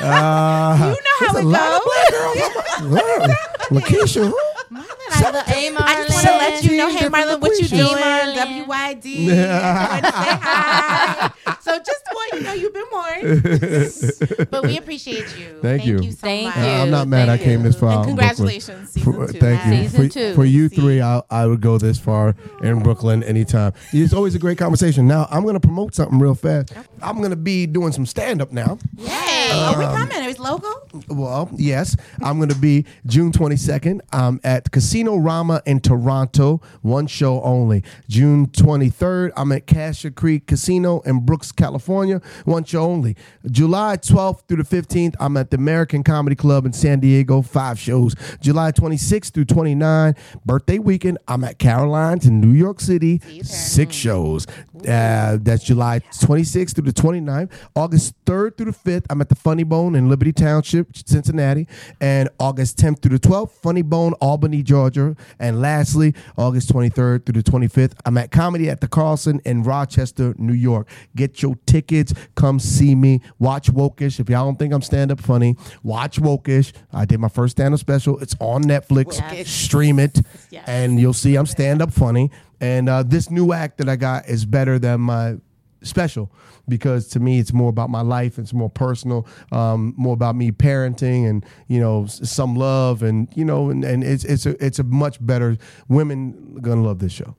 Uh, 0.00 0.94
You 0.94 1.00
know 1.00 1.16
how 1.26 1.36
it 1.38 1.42
goes. 1.44 3.34
Lakeisha, 3.70 4.32
huh? 4.34 4.53
Marlon, 4.74 4.86
I, 5.10 5.30
love, 5.30 5.46
Hey, 5.46 5.74
I 5.76 5.94
just 6.06 6.14
want 6.14 6.26
to 6.26 6.32
let 6.32 6.64
you 6.64 6.76
know, 6.76 6.88
hey 6.88 6.94
Different 7.00 7.14
Marlon, 7.14 7.40
what 7.40 7.50
you 7.52 7.62
Lucretia. 7.62 7.76
doing? 7.76 7.96
Hey, 8.02 8.64
Marlon. 8.64 8.66
WYD. 8.66 9.38
I 9.38 9.88
wanted 9.88 10.02
to 10.02 10.12
say 10.12 10.38
hi. 10.42 11.32
So 11.60 11.78
just 11.78 12.02
want 12.12 12.32
you 12.34 12.40
know 12.42 12.52
you've 12.52 12.74
been 12.74 12.84
warned, 12.92 14.50
but 14.50 14.62
we 14.64 14.76
appreciate 14.76 15.38
you. 15.38 15.58
Thank 15.62 15.86
you. 15.86 15.98
you 16.00 16.10
so 16.12 16.18
Thank 16.18 16.46
much. 16.46 16.56
you. 16.56 16.62
Uh, 16.62 16.82
I'm 16.82 16.90
not 16.90 17.08
mad. 17.08 17.28
I 17.28 17.38
came 17.38 17.60
you. 17.60 17.66
this 17.70 17.78
far. 17.78 17.98
And 17.98 18.04
congratulations, 18.06 18.90
season 18.90 19.12
For- 19.12 19.32
two. 19.32 19.38
Thank 19.40 19.64
you. 19.66 19.88
Season 19.88 20.08
for, 20.08 20.12
two. 20.12 20.34
for 20.34 20.44
you 20.44 20.68
three, 20.68 21.00
I, 21.00 21.22
I 21.30 21.46
would 21.46 21.60
go 21.62 21.78
this 21.78 21.98
far 21.98 22.34
in 22.62 22.82
Brooklyn 22.82 23.22
anytime. 23.22 23.72
It's 23.92 24.12
always 24.12 24.34
a 24.34 24.38
great 24.38 24.58
conversation. 24.58 25.06
Now, 25.08 25.26
I'm 25.30 25.42
going 25.42 25.54
to 25.54 25.60
promote 25.60 25.94
something 25.94 26.18
real 26.18 26.34
fast. 26.34 26.72
I'm 27.02 27.18
going 27.18 27.30
to 27.30 27.36
be 27.36 27.66
doing 27.66 27.92
some 27.92 28.04
stand 28.06 28.42
up 28.42 28.52
now. 28.52 28.78
Yay! 28.96 29.50
Are 29.52 29.72
Um, 29.74 29.78
we 29.78 29.84
coming? 29.86 30.28
It's 30.28 30.38
local. 30.38 30.88
Well, 31.08 31.48
yes, 31.56 31.96
I'm 32.22 32.36
going 32.38 32.48
to 32.50 32.54
be 32.58 32.84
June 33.06 33.32
22nd 33.32 34.00
I'm 34.12 34.40
at 34.44 34.63
Casino 34.70 35.16
Rama 35.16 35.62
in 35.66 35.80
Toronto, 35.80 36.60
one 36.82 37.06
show 37.06 37.42
only. 37.42 37.82
June 38.08 38.46
23rd, 38.46 39.32
I'm 39.36 39.52
at 39.52 39.66
Cache 39.66 40.06
Creek 40.14 40.46
Casino 40.46 41.00
in 41.00 41.24
Brooks, 41.24 41.52
California, 41.52 42.20
one 42.44 42.64
show 42.64 42.82
only. 42.82 43.16
July 43.50 43.96
12th 43.96 44.42
through 44.48 44.62
the 44.62 44.76
15th, 44.76 45.14
I'm 45.20 45.36
at 45.36 45.50
the 45.50 45.56
American 45.56 46.02
Comedy 46.02 46.36
Club 46.36 46.66
in 46.66 46.72
San 46.72 47.00
Diego, 47.00 47.42
five 47.42 47.78
shows. 47.78 48.14
July 48.40 48.72
26th 48.72 49.32
through 49.32 49.44
29, 49.46 50.14
birthday 50.44 50.78
weekend, 50.78 51.18
I'm 51.28 51.44
at 51.44 51.58
Caroline's 51.58 52.26
in 52.26 52.40
New 52.40 52.52
York 52.52 52.80
City, 52.80 53.20
six 53.42 53.94
shows. 53.94 54.46
Uh, 54.86 55.38
that's 55.40 55.64
July 55.64 56.00
26th 56.00 56.74
through 56.74 56.84
the 56.84 56.92
29th. 56.92 57.50
August 57.74 58.14
3rd 58.24 58.56
through 58.56 58.72
the 58.72 58.78
5th, 58.78 59.06
I'm 59.10 59.20
at 59.20 59.28
the 59.28 59.34
Funny 59.34 59.62
Bone 59.62 59.94
in 59.94 60.08
Liberty 60.08 60.32
Township, 60.32 60.96
Cincinnati. 60.96 61.66
And 62.00 62.28
August 62.38 62.78
10th 62.78 63.00
through 63.00 63.18
the 63.18 63.28
12th, 63.28 63.50
Funny 63.50 63.82
Bone, 63.82 64.12
Albany, 64.14 64.62
Georgia. 64.62 65.16
And 65.38 65.60
lastly, 65.60 66.14
August 66.36 66.72
23rd 66.72 67.26
through 67.26 67.42
the 67.42 67.42
25th, 67.42 67.92
I'm 68.04 68.18
at 68.18 68.30
Comedy 68.30 68.68
at 68.70 68.80
the 68.80 68.88
Carlson 68.88 69.40
in 69.44 69.62
Rochester, 69.62 70.34
New 70.38 70.52
York. 70.52 70.88
Get 71.16 71.42
your 71.42 71.56
tickets. 71.66 72.12
Come 72.34 72.58
see 72.58 72.94
me. 72.94 73.20
Watch 73.38 73.72
Wokish. 73.72 74.20
If 74.20 74.28
y'all 74.28 74.44
don't 74.44 74.58
think 74.58 74.72
I'm 74.72 74.82
stand 74.82 75.10
up 75.10 75.20
funny, 75.20 75.56
watch 75.82 76.20
Wokish. 76.20 76.72
I 76.92 77.04
did 77.04 77.20
my 77.20 77.28
first 77.28 77.52
stand 77.52 77.74
up 77.74 77.80
special. 77.80 78.18
It's 78.20 78.34
on 78.40 78.64
Netflix. 78.64 79.20
Wokish. 79.20 79.46
Stream 79.46 79.98
it. 79.98 80.20
Yes. 80.50 80.64
And 80.66 81.00
you'll 81.00 81.12
see 81.12 81.36
I'm 81.36 81.46
stand 81.46 81.82
up 81.82 81.92
funny. 81.92 82.30
And 82.60 82.88
uh, 82.88 83.02
this 83.02 83.30
new 83.30 83.52
act 83.52 83.78
that 83.78 83.88
I 83.88 83.96
got 83.96 84.28
is 84.28 84.44
better 84.44 84.78
than 84.78 85.00
my 85.00 85.36
special 85.82 86.32
because 86.66 87.08
to 87.08 87.20
me 87.20 87.38
it's 87.38 87.52
more 87.52 87.68
about 87.68 87.90
my 87.90 88.00
life. 88.00 88.38
It's 88.38 88.52
more 88.54 88.70
personal 88.70 89.26
um, 89.52 89.92
more 89.96 90.14
about 90.14 90.34
me 90.36 90.50
parenting 90.50 91.28
and 91.28 91.44
you 91.68 91.78
know 91.80 92.06
some 92.06 92.56
love 92.56 93.02
and 93.02 93.28
you 93.34 93.44
know 93.44 93.70
and, 93.70 93.84
and 93.84 94.02
it's 94.02 94.24
it's 94.24 94.46
a 94.46 94.64
it's 94.64 94.78
a 94.78 94.84
much 94.84 95.24
better 95.24 95.56
women 95.88 96.58
gonna 96.62 96.82
love 96.82 97.00
this 97.00 97.12
show. 97.12 97.36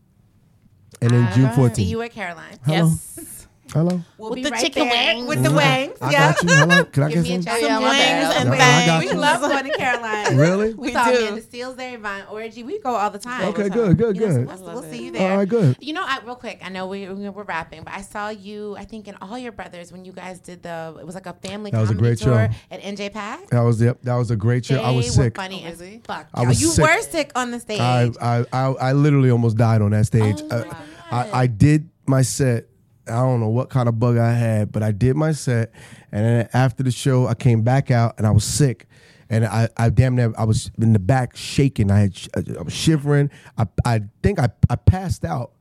And 1.01 1.11
then 1.11 1.33
june 1.33 1.51
See 1.53 1.83
14th 1.83 1.87
you 1.87 2.01
at 2.03 2.11
Caroline. 2.11 2.59
hello. 2.65 2.77
Yes. 2.89 3.44
Hello 3.73 3.99
We'll 4.17 4.29
With 4.29 4.43
the 4.43 4.49
right 4.51 4.61
chicken 4.63 4.87
there 4.87 5.15
wings. 5.15 5.27
with 5.27 5.43
the 5.43 5.49
Mhm. 5.49 5.55
wings. 5.87 5.97
i 6.01 6.11
yeah. 6.11 6.33
got 6.33 6.43
you 6.43 6.49
hello 6.55 6.83
can 6.85 7.03
i 7.03 7.09
Give 7.09 7.23
get 7.25 7.37
me 7.37 7.41
some. 7.43 7.59
Yeah, 7.61 7.79
wings 7.79 8.35
and 8.37 8.49
No, 8.49 8.55
I 8.55 8.99
We 8.99 9.11
love 9.13 9.41
going 9.41 9.63
to 9.65 9.71
Caroline. 9.77 10.37
really 10.37 10.73
We 10.75 10.87
We 10.87 10.93
saw 10.93 11.05
do. 11.11 11.17
Amanda 11.17 11.41
Steele's 11.41 11.75
there, 11.75 11.97
Vine 11.97 12.23
Orgy. 12.31 12.63
We 12.63 12.79
go 12.79 12.95
all 12.95 13.09
the 13.09 13.17
time. 13.19 13.47
Okay, 13.49 13.69
good, 13.69 13.97
good, 13.97 14.15
You 14.15 14.27
know, 14.27 14.31
so 14.33 14.37
good. 14.37 14.47
we'll, 14.61 14.69
I 14.69 14.73
we'll 14.75 14.83
it. 14.83 14.91
see 14.91 15.05
you 15.05 15.11
there. 15.11 15.31
all 15.31 15.37
right 15.39 15.49
good 15.49 15.75
You 15.81 15.93
know, 15.93 16.03
I, 16.05 16.19
real 16.25 16.35
quick, 16.35 16.61
I 16.63 16.69
know 16.69 16.87
we, 16.87 17.07
we- 17.09 17.27
we're 17.29 17.43
wrapping, 17.43 17.83
but 17.83 17.93
I 17.93 18.01
saw 18.01 18.29
you, 18.29 18.75
I 18.77 18.85
think, 18.85 19.07
in 19.07 19.15
All 19.21 19.37
Your 19.37 19.51
Brothers 19.51 19.91
when 19.91 20.05
you 20.05 20.11
guys 20.11 20.39
did 20.39 20.61
the, 20.63 20.95
it 20.99 21.05
was 21.05 21.15
like 21.15 21.25
a 21.25 21.33
family 21.33 21.71
That 21.71 21.81
was 21.81 21.89
a 21.89 21.95
great 21.95 22.19
tour 22.19 22.49
show. 22.51 22.75
at 22.75 22.81
NJPAC. 22.81 23.49
that 23.49 23.61
was 23.61 23.81
yep 23.81 23.97
that 24.03 24.15
was 24.15 24.31
a 24.31 24.35
great 24.35 24.63
show 24.65 24.79
i 24.81 24.91
was 24.91 25.13
sick 25.13 25.35
funny 25.35 25.63
Oh, 25.65 25.69
as 25.69 25.81
fuck. 26.05 26.27
I 26.33 26.45
was 26.45 26.61
you 26.61 26.67
sick. 26.69 26.83
were 26.85 27.01
sick 27.01 27.31
on 27.35 27.51
the 27.51 27.59
stage. 27.59 27.79
I, 27.81 28.11
I, 28.21 28.45
I, 28.53 28.65
I 28.89 28.91
literally 28.93 29.31
almost 29.31 29.57
died 29.57 29.81
on 29.81 29.91
that 29.91 30.05
stage. 30.05 30.41
Oh 30.41 30.47
Uh, 30.55 30.65
my 30.65 30.75
I, 31.11 31.23
God. 31.23 31.29
I 31.33 31.47
did 31.47 31.89
my 32.05 32.21
set. 32.21 32.65
I 33.07 33.21
don't 33.21 33.39
know 33.39 33.49
what 33.49 33.69
kind 33.69 33.87
of 33.89 33.99
bug 33.99 34.17
I 34.17 34.31
had, 34.33 34.71
but 34.71 34.81
I 34.83 34.91
did 34.91 35.15
my 35.15 35.31
set. 35.31 35.71
And 36.11 36.25
then 36.25 36.49
after 36.53 36.83
the 36.83 36.91
show, 36.91 37.27
I 37.27 37.33
came 37.35 37.61
back 37.61 37.91
out 37.91 38.15
and 38.17 38.25
I 38.25 38.31
was 38.31 38.43
sick. 38.43 38.87
And 39.29 39.45
I, 39.45 39.69
I 39.77 39.89
damn 39.89 40.15
near, 40.15 40.33
I 40.37 40.43
was 40.43 40.69
in 40.79 40.93
the 40.93 40.99
back 40.99 41.35
shaking. 41.35 41.89
I 41.91 41.99
had, 42.01 42.17
I 42.57 42.61
was 42.61 42.73
shivering. 42.73 43.31
I, 43.57 43.67
I 43.83 44.01
think 44.21 44.39
I, 44.39 44.49
I 44.69 44.75
passed 44.75 45.25
out 45.25 45.51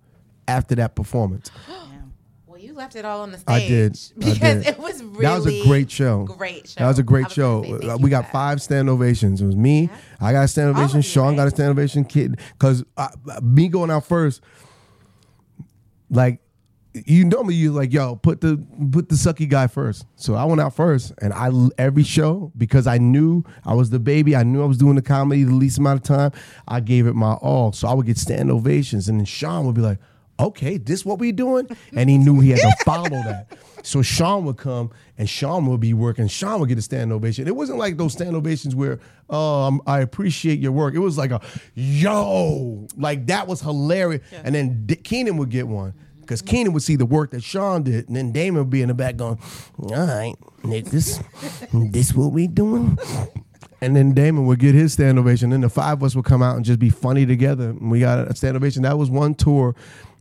after 0.47 0.75
that 0.75 0.95
performance. 0.95 1.51
well, 2.47 2.59
you 2.59 2.75
left 2.75 2.95
it 2.95 3.05
all 3.07 3.23
on 3.23 3.33
the 3.33 3.39
stage. 3.39 3.49
I 3.49 3.67
did. 3.67 3.93
I 4.17 4.19
Because 4.19 4.65
did. 4.65 4.67
it 4.67 4.79
was 4.79 5.03
really 5.03 5.23
that 5.23 5.35
was 5.37 5.47
a 5.47 5.65
great 5.67 5.91
show. 5.91 6.25
Great 6.25 6.69
show. 6.69 6.81
That 6.81 6.89
was 6.89 6.99
a 6.99 7.03
great 7.03 7.31
show. 7.31 7.65
Uh, 7.65 7.97
we 7.99 8.11
got 8.11 8.31
five 8.31 8.61
stand 8.61 8.91
ovations. 8.91 9.41
It 9.41 9.47
was 9.47 9.57
me. 9.57 9.89
I 10.21 10.33
got 10.33 10.45
a 10.45 10.49
stand 10.49 10.77
ovation. 10.77 11.01
Sean 11.01 11.29
right? 11.29 11.37
got 11.37 11.47
a 11.47 11.51
stand 11.51 11.71
ovation. 11.71 12.05
Kid, 12.05 12.39
because 12.53 12.85
me 13.43 13.69
going 13.69 13.91
out 13.91 14.05
first, 14.05 14.43
like 16.11 16.41
you 17.07 17.25
normally 17.25 17.55
you 17.55 17.73
like 17.73 17.93
yo 17.93 18.17
put 18.17 18.41
the 18.41 18.57
put 18.93 19.09
the 19.09 19.17
sucky 19.17 19.49
guy 19.49 19.67
first. 19.67 20.07
So 20.17 20.35
I 20.35 20.45
went 20.45 20.61
out 20.61 20.75
first, 20.75 21.13
and 21.21 21.33
I 21.33 21.51
every 21.77 22.05
show 22.05 22.53
because 22.57 22.87
I 22.87 22.99
knew 22.99 23.43
I 23.65 23.75
was 23.75 23.91
the 23.91 23.99
baby. 23.99 24.37
I 24.37 24.45
knew 24.45 24.63
I 24.63 24.67
was 24.67 24.79
doing 24.79 24.95
the 24.95 25.03
comedy 25.03 25.43
the 25.45 25.53
least 25.55 25.79
amount 25.79 26.01
of 26.01 26.05
time. 26.17 26.33
I 26.69 26.81
gave 26.81 27.07
it 27.07 27.15
my 27.15 27.33
all. 27.35 27.73
So 27.73 27.89
I 27.89 27.95
would 27.95 28.07
get 28.07 28.17
stand 28.19 28.51
ovations, 28.51 29.09
and 29.09 29.19
then 29.19 29.27
Sean 29.27 29.67
would 29.67 29.75
be 29.75 29.83
like. 29.83 29.99
Okay, 30.41 30.79
this 30.79 31.05
what 31.05 31.21
we 31.21 31.31
doing? 31.31 31.69
And 31.97 32.11
he 32.11 32.19
knew 32.19 32.41
he 32.41 32.51
had 32.51 32.59
to 32.59 32.75
follow 32.85 33.09
that. 33.09 33.57
So 33.85 34.03
Sean 34.03 34.45
would 34.47 34.57
come 34.57 34.91
and 35.17 35.31
Sean 35.31 35.65
would 35.67 35.79
be 35.79 35.95
working. 35.95 36.27
Sean 36.27 36.59
would 36.59 36.69
get 36.69 36.77
a 36.77 36.83
stand 36.83 37.13
ovation. 37.13 37.47
It 37.47 37.55
wasn't 37.55 37.79
like 37.79 37.99
those 37.99 38.15
stand 38.15 38.35
ovations 38.35 38.75
where, 38.75 38.99
oh, 39.31 39.63
I'm- 39.63 39.81
I 39.87 40.01
appreciate 40.01 40.59
your 40.59 40.73
work. 40.73 40.95
It 40.95 40.99
was 40.99 41.17
like 41.17 41.31
a, 41.31 41.41
yo, 41.77 42.89
like 42.97 43.27
that 43.29 43.47
was 43.47 43.61
hilarious. 43.61 44.23
And 44.43 44.57
then 44.57 44.87
D- 44.87 44.97
Keenen 44.97 45.37
would 45.37 45.51
get 45.51 45.69
one 45.69 45.95
because 46.25 46.43
Keenen 46.43 46.73
would 46.73 46.83
see 46.83 46.97
the 46.97 47.07
work 47.07 47.31
that 47.31 47.43
Sean 47.43 47.83
did, 47.83 48.09
and 48.09 48.17
then 48.17 48.33
Damon 48.33 48.61
would 48.61 48.71
be 48.71 48.83
in 48.83 48.89
the 48.89 48.95
back 48.95 49.17
going, 49.17 49.39
all 49.83 50.07
right, 50.07 50.35
Nick, 50.63 50.87
this, 50.87 51.21
this 51.73 52.15
what 52.15 52.33
we 52.33 52.47
doing? 52.47 52.99
And 53.81 53.95
then 53.95 54.15
Damon 54.15 54.47
would 54.47 54.61
get 54.61 54.75
his 54.75 54.95
stand 54.95 55.19
ovation. 55.19 55.51
Then 55.51 55.61
the 55.61 55.69
five 55.69 55.99
of 55.99 56.05
us 56.05 56.17
would 56.17 56.25
come 56.25 56.43
out 56.43 56.57
and 56.57 56.65
just 56.65 56.79
be 56.79 56.89
funny 56.89 57.27
together. 57.27 57.71
And 57.71 57.91
we 57.91 58.01
got 58.01 58.29
a 58.29 58.35
stand 58.35 58.57
ovation. 58.57 58.83
That 58.83 58.97
was 58.97 59.11
one 59.11 59.35
tour 59.35 59.75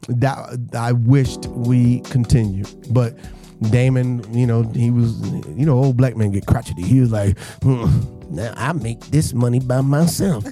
that 0.10 0.60
I 0.78 0.92
wished 0.92 1.46
we 1.46 2.02
continued. 2.02 2.68
But 2.90 3.18
Damon, 3.70 4.26
you 4.38 4.46
know, 4.46 4.64
he 4.64 4.92
was, 4.92 5.22
you 5.48 5.66
know, 5.66 5.78
old 5.78 5.96
black 5.96 6.18
men 6.18 6.32
get 6.32 6.46
crotchety. 6.46 6.82
He 6.82 7.00
was 7.00 7.12
like, 7.14 7.40
hmm, 7.62 7.86
now 8.30 8.54
I 8.58 8.74
make 8.74 9.00
this 9.08 9.34
money 9.34 9.60
by 9.60 9.80
myself. 9.80 10.44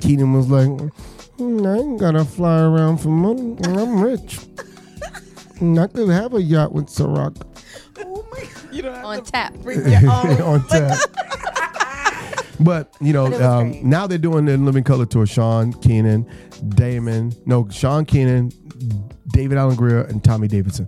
Keenen 0.00 0.32
was 0.32 0.48
like, 0.48 0.68
"Hmm, 1.38 1.66
I 1.66 1.78
ain't 1.78 2.00
gotta 2.00 2.24
fly 2.24 2.62
around 2.62 2.98
for 2.98 3.08
money. 3.08 3.56
I'm 3.64 4.00
rich. 4.00 4.38
And 5.62 5.78
I 5.78 5.86
could 5.86 6.08
have 6.08 6.34
a 6.34 6.42
yacht 6.42 6.72
with 6.72 6.86
Ciroc 6.86 7.40
Oh 7.98 8.26
my! 8.32 8.48
You 8.72 8.82
don't 8.82 8.94
have 8.94 9.04
On 9.04 9.22
to 9.24 9.30
tap. 9.30 9.54
bring 9.58 9.78
your 9.88 10.00
own. 10.10 10.42
on 10.42 10.66
tap. 10.68 10.98
But 12.60 12.94
you 13.00 13.12
know, 13.12 13.24
But 13.24 13.34
it 13.34 13.38
was 13.38 13.46
um, 13.46 13.88
now 13.90 14.06
they're 14.06 14.18
doing 14.18 14.44
the 14.44 14.56
Living 14.56 14.84
Color 14.84 15.06
tour. 15.06 15.26
Sean 15.26 15.72
Keenen, 15.80 16.28
Damon, 16.68 17.32
no, 17.44 17.68
Sean 17.70 18.04
Keenen, 18.04 18.52
David 19.32 19.58
Alan 19.58 19.74
Grier, 19.74 20.02
and 20.02 20.22
Tommy 20.22 20.46
Davidson. 20.46 20.86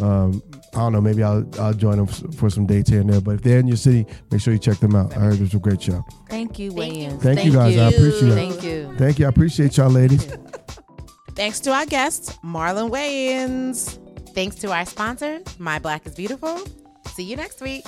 Um, 0.00 0.40
I 0.74 0.78
don't 0.78 0.92
know. 0.92 1.00
Maybe 1.00 1.24
I'll 1.24 1.44
I'll 1.58 1.72
join 1.74 1.96
them 1.96 2.06
f- 2.08 2.34
for 2.36 2.48
some 2.48 2.64
dates 2.66 2.90
here 2.90 3.00
and 3.00 3.10
there. 3.10 3.20
But 3.20 3.36
if 3.36 3.42
they're 3.42 3.58
in 3.58 3.66
your 3.66 3.76
city, 3.76 4.06
make 4.30 4.40
sure 4.40 4.52
you 4.52 4.58
check 4.60 4.78
them 4.78 4.94
out. 4.94 5.16
I 5.16 5.20
heard 5.20 5.34
it 5.34 5.40
was 5.40 5.54
a 5.54 5.58
great 5.58 5.82
show. 5.82 6.04
Thank 6.28 6.58
you, 6.60 6.70
Thank 6.70 6.94
you. 6.94 7.08
Wayans. 7.08 7.20
Thank 7.22 7.44
you, 7.44 7.52
guys. 7.52 7.76
I 7.76 7.88
appreciate 7.88 8.28
it. 8.28 8.34
Thank 8.34 8.62
you. 8.62 8.94
Thank 8.96 9.18
you. 9.18 9.26
I 9.26 9.28
appreciate 9.28 9.76
y'all, 9.78 9.90
ladies. 9.90 10.26
Thanks 11.34 11.58
to 11.60 11.72
our 11.72 11.86
guest, 11.86 12.40
Marlon 12.42 12.88
Wayans. 12.90 13.98
Thanks 14.36 14.56
to 14.56 14.70
our 14.70 14.84
sponsor, 14.84 15.40
My 15.58 15.78
Black 15.78 16.04
is 16.04 16.14
Beautiful. 16.14 16.60
See 17.06 17.22
you 17.22 17.36
next 17.36 17.62
week. 17.62 17.86